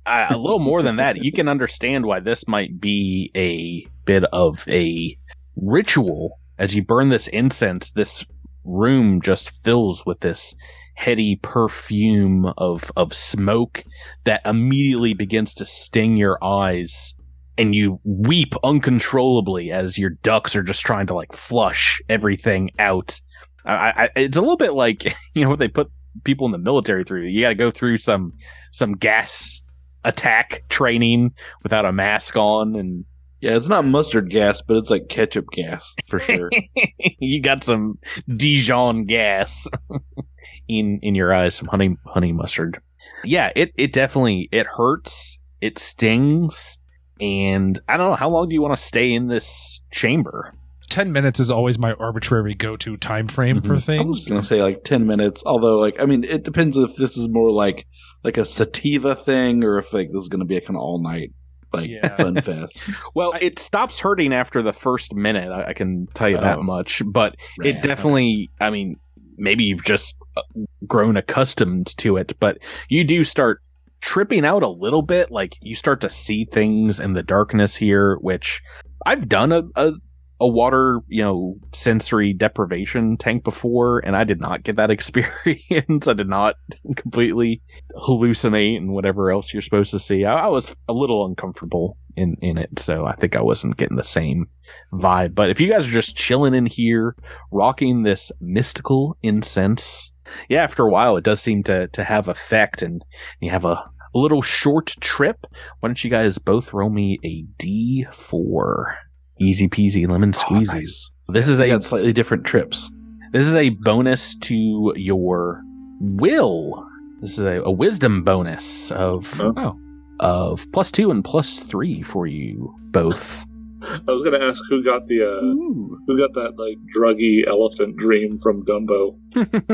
I, 0.09 0.33
a 0.33 0.37
little 0.39 0.57
more 0.59 0.81
than 0.81 0.95
that. 0.95 1.23
You 1.23 1.31
can 1.31 1.47
understand 1.47 2.05
why 2.07 2.19
this 2.19 2.47
might 2.47 2.81
be 2.81 3.31
a 3.35 3.85
bit 4.05 4.23
of 4.33 4.67
a 4.67 5.15
ritual. 5.55 6.39
As 6.57 6.75
you 6.75 6.83
burn 6.83 7.09
this 7.09 7.27
incense, 7.27 7.91
this 7.91 8.25
room 8.65 9.21
just 9.21 9.63
fills 9.63 10.03
with 10.05 10.21
this 10.21 10.55
heady 10.99 11.37
perfume 11.37 12.51
of 12.57 12.91
of 12.97 13.13
smoke 13.13 13.85
that 14.25 14.41
immediately 14.45 15.13
begins 15.13 15.53
to 15.53 15.65
sting 15.65 16.17
your 16.17 16.37
eyes 16.43 17.15
and 17.57 17.73
you 17.73 18.01
weep 18.03 18.53
uncontrollably 18.65 19.71
as 19.71 19.97
your 19.97 20.09
ducks 20.09 20.57
are 20.57 20.61
just 20.61 20.81
trying 20.81 21.07
to 21.07 21.13
like 21.13 21.31
flush 21.31 22.01
everything 22.09 22.69
out 22.79 23.21
I, 23.63 23.93
I, 23.95 24.09
it's 24.17 24.35
a 24.35 24.41
little 24.41 24.57
bit 24.57 24.73
like 24.73 25.05
you 25.33 25.43
know 25.43 25.49
what 25.49 25.59
they 25.59 25.69
put 25.69 25.89
people 26.25 26.45
in 26.47 26.51
the 26.51 26.57
military 26.57 27.05
through 27.05 27.27
you 27.27 27.39
got 27.39 27.49
to 27.49 27.55
go 27.55 27.71
through 27.71 27.95
some 27.95 28.33
some 28.73 28.91
gas 28.91 29.61
attack 30.03 30.63
training 30.67 31.31
without 31.63 31.85
a 31.85 31.93
mask 31.93 32.35
on 32.35 32.75
and 32.75 33.05
Yeah, 33.39 33.55
it's 33.55 33.69
not 33.69 33.85
mustard 33.85 34.29
gas, 34.29 34.61
but 34.61 34.75
it's 34.75 34.89
like 34.89 35.07
ketchup 35.07 35.45
gas 35.53 35.95
for 36.07 36.19
sure. 36.19 36.49
you 37.19 37.41
got 37.41 37.63
some 37.63 37.93
Dijon 38.27 39.05
gas 39.05 39.65
in 40.69 40.99
in 41.01 41.15
your 41.15 41.33
eyes, 41.33 41.55
some 41.55 41.67
honey 41.67 41.97
honey 42.05 42.31
mustard. 42.31 42.79
Yeah, 43.25 43.51
it 43.55 43.73
it 43.75 43.91
definitely 43.91 44.47
it 44.51 44.67
hurts, 44.67 45.37
it 45.59 45.77
stings, 45.77 46.79
and 47.19 47.79
I 47.89 47.97
don't 47.97 48.11
know 48.11 48.15
how 48.15 48.29
long 48.29 48.47
do 48.47 48.53
you 48.55 48.61
want 48.61 48.77
to 48.77 48.81
stay 48.81 49.11
in 49.11 49.27
this 49.27 49.81
chamber? 49.91 50.53
Ten 50.89 51.11
minutes 51.11 51.39
is 51.39 51.51
always 51.51 51.77
my 51.77 51.93
arbitrary 51.93 52.55
go-to 52.55 52.97
time 52.97 53.27
frame 53.27 53.61
for 53.61 53.79
things. 53.79 54.01
I 54.01 54.05
was 54.05 54.25
gonna 54.27 54.43
say 54.43 54.61
like 54.63 54.83
ten 54.83 55.05
minutes, 55.05 55.43
although 55.45 55.77
like 55.77 55.95
I 55.99 56.05
mean 56.05 56.23
it 56.23 56.43
depends 56.43 56.77
if 56.77 56.95
this 56.95 57.17
is 57.17 57.27
more 57.29 57.51
like 57.51 57.85
like 58.23 58.37
a 58.37 58.45
sativa 58.45 59.15
thing 59.15 59.63
or 59.63 59.77
if 59.79 59.93
like 59.93 60.09
this 60.11 60.23
is 60.23 60.29
gonna 60.29 60.45
be 60.45 60.57
a 60.57 60.61
kind 60.61 60.75
of 60.75 60.81
all 60.81 61.01
night 61.01 61.31
like 61.71 61.89
Yeah. 61.91 62.15
fun 62.15 62.41
fest. 62.41 62.89
Well, 63.13 63.33
I- 63.35 63.39
it 63.41 63.59
stops 63.59 63.99
hurting 63.99 64.33
after 64.33 64.63
the 64.63 64.73
first 64.73 65.13
minute. 65.13 65.51
I, 65.51 65.65
I 65.69 65.73
can 65.73 66.07
tell 66.15 66.27
you 66.29 66.37
that 66.37 66.57
Oh. 66.57 66.63
much. 66.63 67.03
But 67.05 67.35
it 67.63 67.75
Rad. 67.75 67.83
definitely. 67.83 68.49
I 68.59 68.71
mean, 68.71 68.95
maybe 69.39 69.63
you've 69.63 69.83
just 69.83 70.15
uh, 70.37 70.41
grown 70.85 71.17
accustomed 71.17 71.97
to 71.97 72.17
it, 72.17 72.37
but 72.39 72.59
you 72.89 73.03
do 73.03 73.23
start 73.23 73.61
tripping 74.01 74.45
out 74.45 74.63
a 74.63 74.69
little 74.69 75.01
bit. 75.01 75.31
Like 75.31 75.55
you 75.61 75.75
start 75.75 76.01
to 76.01 76.09
see 76.09 76.45
things 76.45 76.99
in 76.99 77.13
the 77.13 77.23
darkness 77.23 77.75
here, 77.75 78.17
which 78.21 78.61
I've 79.05 79.27
done 79.29 79.51
a. 79.51 79.63
a 79.75 79.93
a 80.41 80.47
water, 80.47 81.01
you 81.07 81.21
know, 81.21 81.57
sensory 81.73 82.33
deprivation 82.33 83.17
tank 83.17 83.43
before, 83.43 83.99
and 84.05 84.15
I 84.15 84.23
did 84.23 84.39
not 84.39 84.63
get 84.63 84.77
that 84.77 84.89
experience. 84.91 86.07
I 86.07 86.13
did 86.13 86.29
not 86.29 86.55
completely 86.95 87.61
hallucinate 87.95 88.77
and 88.77 88.91
whatever 88.93 89.31
else 89.31 89.53
you're 89.53 89.61
supposed 89.61 89.91
to 89.91 89.99
see. 89.99 90.25
I, 90.25 90.45
I 90.45 90.47
was 90.47 90.75
a 90.87 90.93
little 90.93 91.25
uncomfortable 91.25 91.97
in 92.19 92.35
in 92.41 92.57
it, 92.57 92.79
so 92.79 93.05
I 93.05 93.13
think 93.13 93.35
I 93.35 93.41
wasn't 93.41 93.77
getting 93.77 93.97
the 93.97 94.03
same 94.03 94.47
vibe. 94.93 95.33
But 95.33 95.49
if 95.49 95.59
you 95.61 95.69
guys 95.69 95.87
are 95.87 95.91
just 95.91 96.17
chilling 96.17 96.53
in 96.53 96.65
here, 96.65 97.15
rocking 97.51 98.03
this 98.03 98.31
mystical 98.41 99.17
incense, 99.21 100.11
yeah, 100.49 100.63
after 100.63 100.83
a 100.83 100.91
while 100.91 101.17
it 101.17 101.23
does 101.23 101.41
seem 101.41 101.63
to 101.63 101.87
to 101.87 102.03
have 102.03 102.27
effect, 102.27 102.81
and 102.81 103.03
you 103.39 103.49
have 103.49 103.65
a, 103.65 103.77
a 104.13 104.19
little 104.19 104.41
short 104.41 104.95
trip. 104.99 105.47
Why 105.79 105.89
don't 105.89 106.03
you 106.03 106.09
guys 106.09 106.37
both 106.37 106.73
roll 106.73 106.89
me 106.89 107.17
a 107.23 107.43
D 107.57 108.05
four? 108.11 108.95
Easy 109.41 109.69
peasy 109.69 110.07
lemon 110.07 110.33
Oh, 110.35 110.79
nice. 110.79 111.11
This 111.29 111.47
is 111.47 111.59
a 111.59 111.81
slightly 111.81 112.11
different 112.11 112.45
trips. 112.45 112.91
this 113.31 113.47
is 113.47 113.55
a 113.55 113.69
bonus 113.69 114.35
to 114.35 114.93
your 114.97 115.61
will. 116.01 116.85
This 117.21 117.37
is 117.37 117.45
a, 117.45 117.61
a 117.63 117.71
wisdom 117.71 118.23
bonus 118.23 118.91
of 118.91 119.39
Oh. 119.41 119.79
Of 120.19 120.69
plus 120.71 120.91
two 120.91 121.11
and 121.11 121.23
plus 121.23 121.59
three 121.59 122.01
for 122.01 122.27
you 122.27 122.73
both. 122.91 123.45
I 123.81 124.11
was 124.11 124.21
going 124.21 124.37
to 124.39 124.45
ask 124.45 124.61
who 124.69 124.83
got 124.83 125.07
the 125.07 125.23
uh, 125.23 125.39
who 125.39 126.17
got 126.17 126.33
that 126.33 126.57
like 126.57 126.77
druggy 126.93 127.47
elephant 127.47 127.95
dream 127.95 128.37
from 128.39 128.65
Dumbo. 128.65 129.15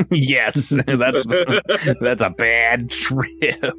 yes, 0.12 0.70
that's 0.88 1.26
that's 2.02 2.22
a 2.22 2.30
bad 2.30 2.92
trip. 2.92 3.74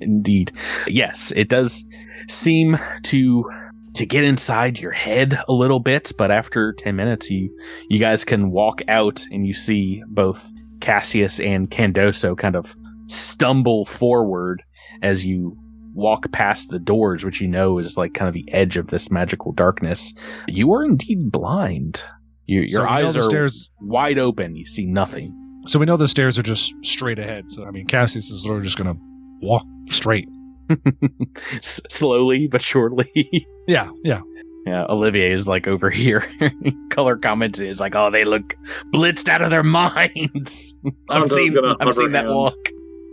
Indeed. 0.00 0.52
Yes, 0.86 1.32
it 1.36 1.48
does 1.50 1.84
seem 2.28 2.78
to 3.04 3.44
to 3.94 4.06
get 4.06 4.24
inside 4.24 4.78
your 4.78 4.92
head 4.92 5.38
a 5.48 5.52
little 5.52 5.80
bit, 5.80 6.12
but 6.16 6.30
after 6.30 6.72
10 6.72 6.96
minutes 6.96 7.30
you 7.30 7.54
you 7.90 7.98
guys 7.98 8.24
can 8.24 8.50
walk 8.50 8.80
out 8.88 9.26
and 9.30 9.46
you 9.46 9.52
see 9.52 10.02
both 10.08 10.50
Cassius 10.80 11.40
and 11.40 11.70
Candoso 11.70 12.36
kind 12.36 12.56
of 12.56 12.74
stumble 13.08 13.84
forward 13.84 14.62
as 15.02 15.26
you 15.26 15.56
walk 15.96 16.30
past 16.30 16.68
the 16.70 16.78
doors, 16.78 17.24
which 17.24 17.40
you 17.40 17.48
know 17.48 17.78
is 17.78 17.96
like 17.96 18.14
kind 18.14 18.28
of 18.28 18.34
the 18.34 18.48
edge 18.52 18.76
of 18.76 18.88
this 18.88 19.10
magical 19.10 19.50
darkness, 19.52 20.12
you 20.46 20.72
are 20.72 20.84
indeed 20.84 21.32
blind. 21.32 22.02
You, 22.46 22.60
your 22.60 22.82
So 22.86 22.88
eyes 22.88 23.14
the 23.14 23.20
are 23.20 23.22
stairs. 23.24 23.70
wide 23.80 24.18
open. 24.18 24.54
You 24.54 24.64
see 24.66 24.86
nothing. 24.86 25.34
So 25.66 25.78
we 25.80 25.86
know 25.86 25.96
the 25.96 26.06
stairs 26.06 26.38
are 26.38 26.42
just 26.44 26.72
straight 26.84 27.18
ahead. 27.18 27.46
So 27.48 27.64
I 27.66 27.70
mean, 27.72 27.86
Cassius 27.86 28.30
is 28.30 28.44
literally 28.44 28.64
just 28.66 28.76
gonna 28.76 28.94
walk 29.42 29.64
straight. 29.88 30.28
S- 31.54 31.80
slowly 31.90 32.46
but 32.46 32.62
surely. 32.62 33.08
Yeah, 33.68 33.90
yeah. 34.04 34.20
yeah, 34.64 34.84
Olivier 34.88 35.32
is 35.32 35.48
like 35.48 35.66
over 35.66 35.90
here. 35.90 36.24
Color 36.90 37.16
comment 37.16 37.58
is 37.58 37.80
like, 37.80 37.96
oh, 37.96 38.12
they 38.12 38.24
look 38.24 38.54
blitzed 38.94 39.28
out 39.28 39.42
of 39.42 39.50
their 39.50 39.64
minds. 39.64 40.72
I've 41.10 41.24
Hanzo's 41.24 41.36
seen, 41.36 41.58
I've 41.58 41.76
hover 41.80 41.92
seen 42.02 42.12
that 42.12 42.26
hand. 42.26 42.34
walk. 42.36 42.54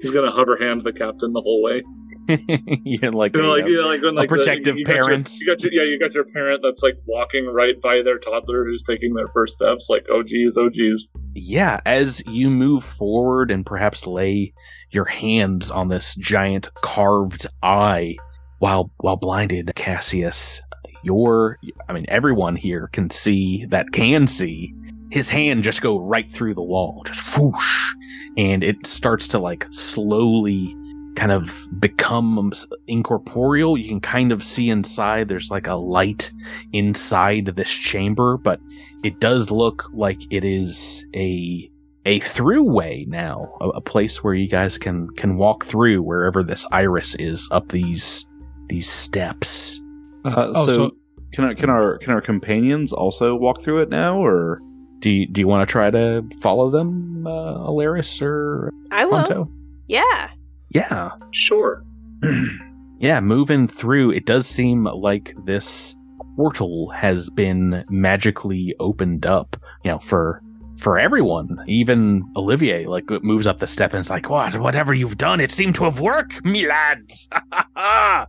He's 0.04 0.12
gonna 0.12 0.30
hover 0.30 0.56
hand 0.58 0.82
the 0.82 0.94
captain 0.94 1.34
the 1.34 1.42
whole 1.42 1.64
way. 1.64 1.82
yeah, 2.84 3.10
like, 3.10 3.36
You 3.36 3.42
know, 3.42 3.50
like, 3.52 3.66
you 3.68 3.82
know, 3.82 3.88
like 3.88 4.02
when, 4.02 4.16
like 4.16 4.30
the- 4.30 4.36
protective 4.36 4.78
you 4.78 4.86
got 4.86 4.96
your- 4.96 5.04
parents. 5.06 5.42
You 5.42 5.48
got 5.48 5.62
your, 5.62 5.74
yeah, 5.74 5.84
you 5.84 6.00
got 6.00 6.14
your 6.14 6.24
parent 6.26 6.62
that's 6.64 6.84
like 6.84 6.96
walking 7.06 7.46
right 7.48 7.80
by 7.82 8.02
their 8.04 8.18
toddler 8.20 8.64
who's 8.66 8.84
taking 8.84 9.14
their 9.14 9.28
first 9.30 9.56
steps. 9.56 9.88
Like, 9.90 10.06
oh 10.10 10.24
geez, 10.24 10.56
oh 10.58 10.70
geez. 10.70 11.10
yeah, 11.36 11.80
as 11.86 12.24
you 12.28 12.50
move 12.50 12.84
forward 12.84 13.52
and 13.52 13.66
perhaps 13.66 14.08
lay 14.08 14.54
your 14.92 15.06
hands 15.06 15.72
on 15.72 15.88
this 15.90 16.16
giant 16.16 16.68
carved 16.76 17.48
eye 17.62 18.16
while 18.60 18.92
while 18.98 19.18
blinded, 19.18 19.72
Cassius, 19.76 20.62
your 21.04 21.58
I 21.90 21.94
mean 21.94 22.06
everyone 22.08 22.56
here 22.56 22.88
can 22.94 23.10
see 23.10 23.66
that 23.66 23.92
can 23.92 24.28
see 24.28 24.74
his 25.10 25.30
hand 25.30 25.62
just 25.64 25.82
go 25.82 26.00
right 26.00 26.28
through 26.30 26.54
the 26.54 26.64
wall, 26.64 27.04
just 27.06 27.38
whoosh, 27.38 27.94
and 28.38 28.64
it 28.64 28.88
starts 28.88 29.28
to 29.30 29.40
like 29.40 29.66
slowly 29.72 30.76
kind 31.16 31.32
of 31.32 31.68
become 31.80 32.52
incorporeal. 32.88 33.78
You 33.78 33.88
can 33.90 34.00
kind 34.02 34.32
of 34.32 34.44
see 34.44 34.70
inside. 34.70 35.28
There's 35.28 35.52
like 35.52 35.68
a 35.68 35.76
light 35.76 36.32
inside 36.72 37.46
this 37.48 37.72
chamber, 37.72 38.38
but 38.38 38.60
it 39.04 39.20
does 39.20 39.52
look 39.52 39.90
like 39.94 40.22
it 40.32 40.44
is 40.44 41.06
a 41.16 41.70
a 42.06 42.20
throughway 42.20 43.08
now, 43.08 43.48
a, 43.62 43.70
a 43.70 43.82
place 43.82 44.24
where 44.24 44.34
you 44.34 44.50
guys 44.50 44.78
can 44.78 45.08
can 45.12 45.38
walk 45.38 45.64
through 45.66 46.02
wherever 46.04 46.44
this 46.44 46.66
iris 46.72 47.16
is 47.16 47.48
up 47.52 47.70
these 47.70 48.26
these 48.70 48.90
steps. 48.90 49.82
Uh, 50.26 50.52
Oh, 50.56 50.66
so, 50.66 50.74
so- 50.76 50.92
can 51.34 51.46
our 51.46 51.56
can 51.56 51.70
our 51.70 51.98
can 52.00 52.14
our 52.14 52.22
companions 52.22 52.92
also 52.94 53.36
walk 53.36 53.62
through 53.62 53.80
it 53.82 53.90
now, 53.90 54.18
or 54.24 54.60
Do 55.00 55.10
you, 55.10 55.28
do 55.28 55.42
you 55.42 55.48
want 55.48 55.68
to 55.68 55.72
try 55.72 55.90
to 55.92 56.24
follow 56.42 56.70
them, 56.70 57.26
uh, 57.28 57.58
Alaris 57.70 58.22
or 58.22 58.72
I 58.92 59.06
will. 59.06 59.24
Ponto? 59.24 59.50
Yeah. 59.88 60.30
Yeah, 60.74 61.12
Sure. 61.32 61.84
yeah. 63.00 63.20
Moving 63.20 63.68
through, 63.68 64.12
it 64.12 64.26
does 64.26 64.48
seem 64.48 64.86
like 64.86 65.34
this 65.46 65.96
portal 66.36 66.90
has 66.90 67.30
been 67.30 67.84
magically 67.90 68.76
opened 68.80 69.26
up. 69.26 69.56
You 69.84 69.92
know, 69.92 70.00
for 70.00 70.42
for 70.78 70.98
everyone, 70.98 71.64
even 71.68 72.24
Olivier, 72.36 72.88
like 72.88 73.10
moves 73.24 73.46
up 73.46 73.60
the 73.60 73.68
step 73.68 73.94
and 73.94 74.00
it's 74.00 74.10
like, 74.10 74.30
"What? 74.30 74.58
Whatever 74.58 74.94
you've 74.94 75.18
done, 75.18 75.40
it 75.40 75.52
seemed 75.52 75.76
to 75.76 75.84
have 75.84 76.00
worked, 76.00 76.44
me 76.44 76.68
lads." 76.68 77.30
uh, 77.76 78.26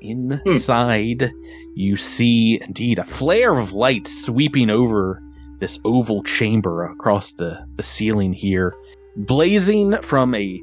inside, 0.00 1.30
you 1.74 1.96
see 1.96 2.60
indeed 2.62 2.98
a 2.98 3.04
flare 3.04 3.56
of 3.58 3.72
light 3.72 4.06
sweeping 4.06 4.70
over 4.70 5.22
this 5.58 5.80
oval 5.84 6.22
chamber 6.22 6.84
across 6.84 7.32
the 7.32 7.66
the 7.74 7.82
ceiling 7.82 8.32
here, 8.32 8.74
blazing 9.18 10.00
from 10.02 10.34
a 10.34 10.62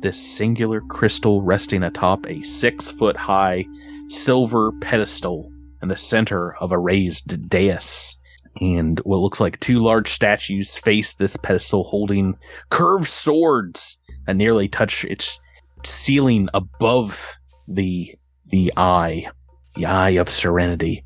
this 0.00 0.20
singular 0.20 0.80
crystal 0.80 1.42
resting 1.42 1.82
atop 1.82 2.26
a 2.26 2.42
six 2.42 2.90
foot 2.90 3.16
high 3.16 3.64
silver 4.08 4.72
pedestal 4.80 5.50
in 5.80 5.88
the 5.88 5.96
center 5.96 6.54
of 6.56 6.72
a 6.72 6.78
raised 6.78 7.48
dais. 7.48 8.16
And 8.60 8.98
what 9.00 9.18
looks 9.18 9.40
like 9.40 9.58
two 9.60 9.78
large 9.80 10.08
statues 10.08 10.76
face 10.76 11.14
this 11.14 11.36
pedestal 11.36 11.84
holding 11.84 12.36
curved 12.70 13.06
swords 13.06 13.98
that 14.26 14.36
nearly 14.36 14.68
touch 14.68 15.04
its 15.04 15.40
ceiling 15.84 16.48
above 16.54 17.36
the 17.68 18.14
the 18.46 18.72
eye, 18.76 19.26
the 19.76 19.86
eye 19.86 20.10
of 20.10 20.30
serenity. 20.30 21.04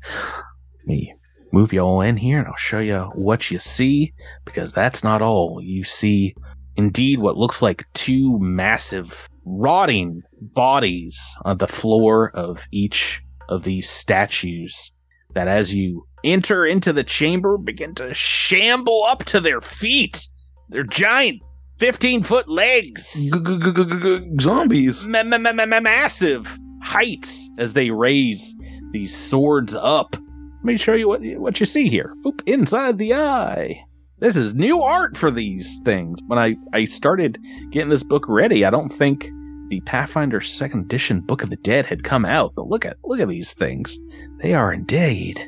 Let 0.79 0.87
me 0.87 1.13
move 1.51 1.73
you 1.73 1.79
all 1.79 2.01
in 2.01 2.17
here 2.17 2.39
and 2.39 2.47
I'll 2.47 2.55
show 2.55 2.79
you 2.79 3.11
what 3.15 3.49
you 3.51 3.59
see 3.59 4.13
because 4.45 4.73
that's 4.73 5.03
not 5.03 5.21
all. 5.21 5.61
You 5.61 5.83
see 5.83 6.35
indeed 6.75 7.19
what 7.19 7.37
looks 7.37 7.61
like 7.61 7.85
two 7.93 8.39
massive 8.39 9.27
rotting 9.45 10.21
bodies 10.41 11.35
on 11.43 11.57
the 11.57 11.67
floor 11.67 12.31
of 12.35 12.67
each 12.71 13.21
of 13.49 13.63
these 13.63 13.89
statues 13.89 14.91
that 15.33 15.47
as 15.47 15.73
you 15.73 16.05
enter 16.23 16.65
into 16.65 16.93
the 16.93 17.03
chamber 17.03 17.57
begin 17.57 17.95
to 17.95 18.13
shamble 18.13 19.03
up 19.07 19.23
to 19.25 19.39
their 19.39 19.61
feet. 19.61 20.27
They're 20.69 20.83
giant 20.83 21.41
15 21.79 22.23
foot 22.23 22.49
legs. 22.49 23.31
zombies? 24.39 25.07
Ma- 25.07 25.23
ma- 25.23 25.37
ma- 25.37 25.53
ma- 25.53 25.65
ma- 25.65 25.79
massive 25.79 26.57
heights 26.83 27.49
as 27.57 27.73
they 27.73 27.91
raise 27.91 28.55
these 28.91 29.15
swords 29.15 29.75
up. 29.75 30.15
Let 30.15 30.63
me 30.65 30.77
show 30.77 30.93
you 30.93 31.07
what 31.07 31.21
what 31.37 31.59
you 31.59 31.65
see 31.65 31.87
here. 31.87 32.13
Oop, 32.25 32.41
inside 32.45 32.97
the 32.97 33.13
eye. 33.13 33.85
This 34.19 34.35
is 34.35 34.53
new 34.55 34.79
art 34.81 35.15
for 35.15 35.31
these 35.31 35.77
things. 35.83 36.19
When 36.27 36.37
I, 36.39 36.55
I 36.73 36.85
started 36.85 37.37
getting 37.71 37.89
this 37.89 38.03
book 38.03 38.25
ready, 38.27 38.65
I 38.65 38.69
don't 38.69 38.91
think 38.91 39.29
the 39.69 39.79
Pathfinder 39.81 40.41
Second 40.41 40.81
Edition 40.81 41.21
Book 41.21 41.43
of 41.43 41.49
the 41.49 41.55
Dead 41.57 41.85
had 41.85 42.03
come 42.03 42.25
out. 42.25 42.53
But 42.55 42.67
look 42.67 42.85
at 42.85 42.97
look 43.05 43.19
at 43.19 43.27
these 43.29 43.53
things. 43.53 43.97
They 44.39 44.53
are 44.53 44.73
indeed 44.73 45.39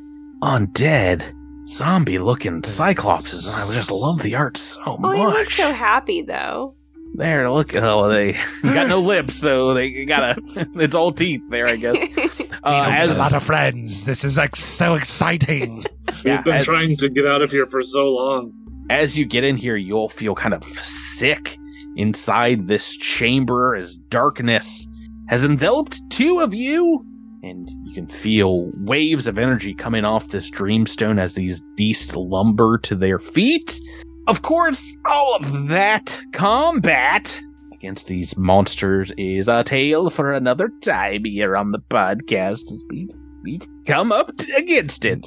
undead, 0.42 1.34
zombie-looking 1.68 2.62
cyclopses, 2.62 3.48
and 3.48 3.56
I 3.56 3.74
just 3.74 3.92
love 3.92 4.22
the 4.22 4.36
art 4.36 4.58
so 4.58 4.82
Oh, 4.86 4.98
much. 4.98 5.18
he 5.18 5.24
looks 5.26 5.56
so 5.56 5.74
happy 5.74 6.22
though. 6.22 6.76
There, 7.16 7.50
look. 7.52 7.76
Oh, 7.76 8.08
they 8.08 8.34
got 8.64 8.88
no 8.88 9.02
lips, 9.14 9.34
so 9.36 9.74
they 9.74 10.06
got 10.06 10.38
a. 10.38 10.42
It's 10.76 10.96
all 10.96 11.12
teeth 11.12 11.42
there, 11.50 11.68
I 11.68 11.76
guess. 11.76 11.98
Uh, 12.64 12.86
as, 12.92 13.16
a 13.16 13.20
lot 13.20 13.34
of 13.34 13.42
friends. 13.42 14.04
This 14.04 14.24
is 14.24 14.38
like 14.38 14.56
so 14.56 14.94
exciting. 14.94 15.84
yeah, 16.26 16.38
We've 16.38 16.46
been 16.46 16.54
as- 16.56 16.66
trying 16.66 16.96
to 16.98 17.10
get 17.10 17.26
out 17.26 17.42
of 17.42 17.52
here 17.52 17.66
for 17.68 17.82
so 17.82 18.06
long. 18.08 18.54
as 18.90 19.18
you 19.18 19.26
get 19.26 19.44
in 19.44 19.58
here, 19.58 19.76
you'll 19.78 20.10
feel 20.10 20.36
kind 20.36 20.54
of 20.54 20.64
sick 20.64 21.58
inside 21.96 22.68
this 22.68 22.96
chamber 22.96 23.76
as 23.76 23.98
darkness 24.10 24.88
has 25.28 25.44
enveloped 25.44 26.00
two 26.10 26.40
of 26.40 26.54
you, 26.54 27.06
and 27.44 27.70
you 27.86 27.94
can 27.94 28.08
feel 28.08 28.70
waves 28.86 29.28
of 29.28 29.38
energy 29.38 29.74
coming 29.74 30.04
off 30.06 30.28
this 30.30 30.52
dreamstone 30.52 31.20
as 31.20 31.36
these 31.36 31.62
beasts 31.76 32.16
lumber 32.16 32.78
to 32.80 32.96
their 32.96 33.18
feet. 33.20 33.80
Of 34.28 34.42
course, 34.42 34.98
all 35.06 35.38
of 35.38 35.68
that 35.70 36.20
combat 36.34 37.40
against 37.74 38.08
these 38.08 38.38
monsters 38.38 39.12
is 39.18 39.48
a 39.48 39.64
tale 39.64 40.10
for 40.10 40.32
another 40.34 40.70
time 40.82 41.26
here 41.26 41.58
on 41.58 41.72
the 41.72 41.80
podcast 41.80 42.72
as 42.72 42.86
we've, 42.90 43.10
we've 43.44 43.68
come 43.88 44.12
up 44.12 44.32
against 44.58 45.06
it. 45.06 45.26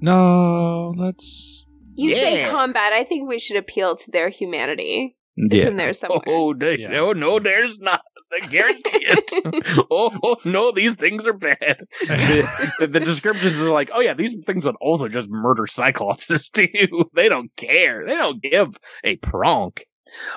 No, 0.00 0.94
let's. 0.96 1.66
You 1.94 2.12
say 2.12 2.48
combat. 2.48 2.92
I 2.92 3.04
think 3.04 3.28
we 3.28 3.38
should 3.38 3.56
appeal 3.56 3.96
to 3.96 4.10
their 4.10 4.28
humanity. 4.28 5.16
It's 5.36 5.54
Yeah. 5.64 5.68
in 5.68 5.76
there 5.76 5.90
oh, 5.90 5.92
somewhere. 5.92 6.20
Oh, 6.26 6.52
no, 6.52 6.70
Yeah. 6.70 6.88
no, 6.88 7.12
no, 7.12 7.38
there's 7.38 7.78
not. 7.80 8.02
I 8.32 8.46
guarantee 8.46 9.04
it. 9.06 9.32
oh, 9.90 10.16
oh, 10.22 10.36
no, 10.44 10.70
these 10.70 10.94
things 10.94 11.26
are 11.26 11.32
bad. 11.32 11.84
The, 12.00 12.72
the, 12.80 12.86
the 12.86 13.00
descriptions 13.00 13.60
are 13.60 13.70
like, 13.70 13.90
oh, 13.92 14.00
yeah, 14.00 14.14
these 14.14 14.36
things 14.46 14.64
would 14.64 14.76
also 14.80 15.08
just 15.08 15.28
murder 15.30 15.64
Cyclopses, 15.64 16.50
too. 16.50 17.10
They 17.14 17.28
don't 17.28 17.50
care. 17.56 18.06
They 18.06 18.14
don't 18.14 18.42
give 18.42 18.76
a 19.04 19.16
pronk. 19.16 19.80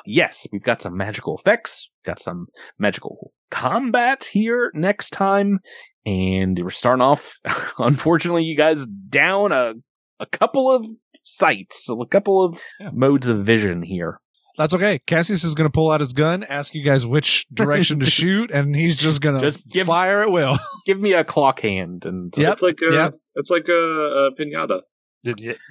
Yes, 0.05 0.47
we've 0.51 0.63
got 0.63 0.81
some 0.81 0.95
magical 0.97 1.37
effects, 1.37 1.89
got 2.05 2.19
some 2.19 2.47
magical 2.77 3.31
combat 3.49 4.25
here 4.25 4.71
next 4.73 5.11
time. 5.11 5.59
And 6.05 6.59
we're 6.59 6.69
starting 6.69 7.01
off, 7.01 7.35
unfortunately, 7.79 8.43
you 8.43 8.57
guys 8.57 8.85
down 8.87 9.51
a, 9.51 9.75
a 10.19 10.25
couple 10.25 10.69
of 10.71 10.85
sights, 11.15 11.87
a 11.89 12.05
couple 12.05 12.43
of 12.43 12.59
Yeah. 12.79 12.89
modes 12.93 13.27
of 13.27 13.45
vision 13.45 13.81
here. 13.81 14.19
That's 14.57 14.73
okay. 14.73 14.99
Cassius 15.07 15.43
is 15.43 15.55
going 15.55 15.67
to 15.67 15.73
pull 15.73 15.89
out 15.89 15.99
his 15.99 16.13
gun, 16.13 16.43
ask 16.43 16.75
you 16.75 16.83
guys 16.83 17.07
which 17.07 17.47
direction 17.53 17.99
to 18.01 18.05
shoot, 18.09 18.51
and 18.51 18.75
he's 18.75 18.97
just 18.97 19.19
going 19.21 19.35
to 19.35 19.41
Just 19.41 19.67
give- 19.67 19.87
fire 19.87 20.21
at 20.21 20.31
will. 20.31 20.59
give 20.85 20.99
me 20.99 21.13
a 21.13 21.23
clock 21.23 21.61
hand 21.61 22.05
and 22.05 22.37
uh, 22.37 22.41
Yep, 22.41 22.53
It's 22.53 22.61
like 22.61 22.79
a, 22.87 22.93
yep. 22.93 23.13
it's 23.35 23.49
like 23.49 23.67
a, 23.69 23.73
a 23.73 24.31
pinata. 24.35 24.81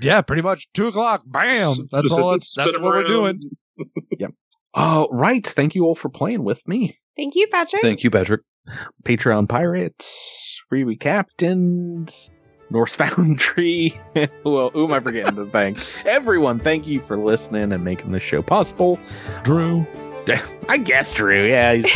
yeah, 0.00 0.20
pretty 0.22 0.42
much. 0.42 0.66
Two 0.74 0.86
o'clock. 0.88 1.20
Bam. 1.26 1.74
That's 1.92 2.10
all. 2.10 2.34
It's, 2.34 2.48
spin 2.48 2.64
that's 2.64 2.76
them 2.76 2.82
what 2.82 2.94
we're 2.94 3.02
around. 3.02 3.40
doing. 4.18 4.28
oh 4.74 5.08
right 5.10 5.46
thank 5.46 5.74
you 5.74 5.84
all 5.84 5.94
for 5.94 6.08
playing 6.08 6.44
with 6.44 6.66
me 6.66 6.98
Thank 7.16 7.34
you, 7.34 7.46
Patrick. 7.50 7.82
Thank 7.82 8.02
you, 8.04 8.10
Patrick. 8.10 8.42
patreon 9.04 9.48
pirates 9.48 10.62
freebie 10.72 10.98
captains 10.98 12.30
norse 12.70 12.94
foundry 13.02 13.92
well 14.44 14.70
who 14.70 14.84
am 14.84 14.92
i 14.92 15.00
forgetting 15.00 15.34
to 15.34 15.44
thank 15.46 15.76
everyone 16.06 16.60
thank 16.60 16.86
you 16.86 17.00
for 17.00 17.16
listening 17.16 17.72
and 17.72 17.82
making 17.84 18.12
this 18.12 18.22
show 18.22 18.40
possible 18.40 19.00
Drew. 19.42 19.84
i 20.68 20.78
guess 20.78 21.12
drew 21.14 21.48
yeah 21.48 21.82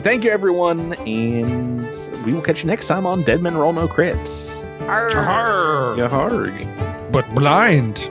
Thank 0.00 0.22
you, 0.22 0.30
everyone, 0.30 0.94
and 0.94 2.24
we 2.24 2.32
will 2.32 2.40
catch 2.40 2.62
you 2.62 2.68
next 2.68 2.86
time 2.86 3.04
on 3.04 3.24
Dead 3.24 3.42
Men 3.42 3.56
Roll 3.56 3.72
No 3.72 3.88
Crits. 3.88 4.62
Arr. 4.88 5.10
Arr. 5.16 5.98
Yeah, 5.98 6.08
hard. 6.08 6.52
But 7.12 7.28
blind. 7.34 8.08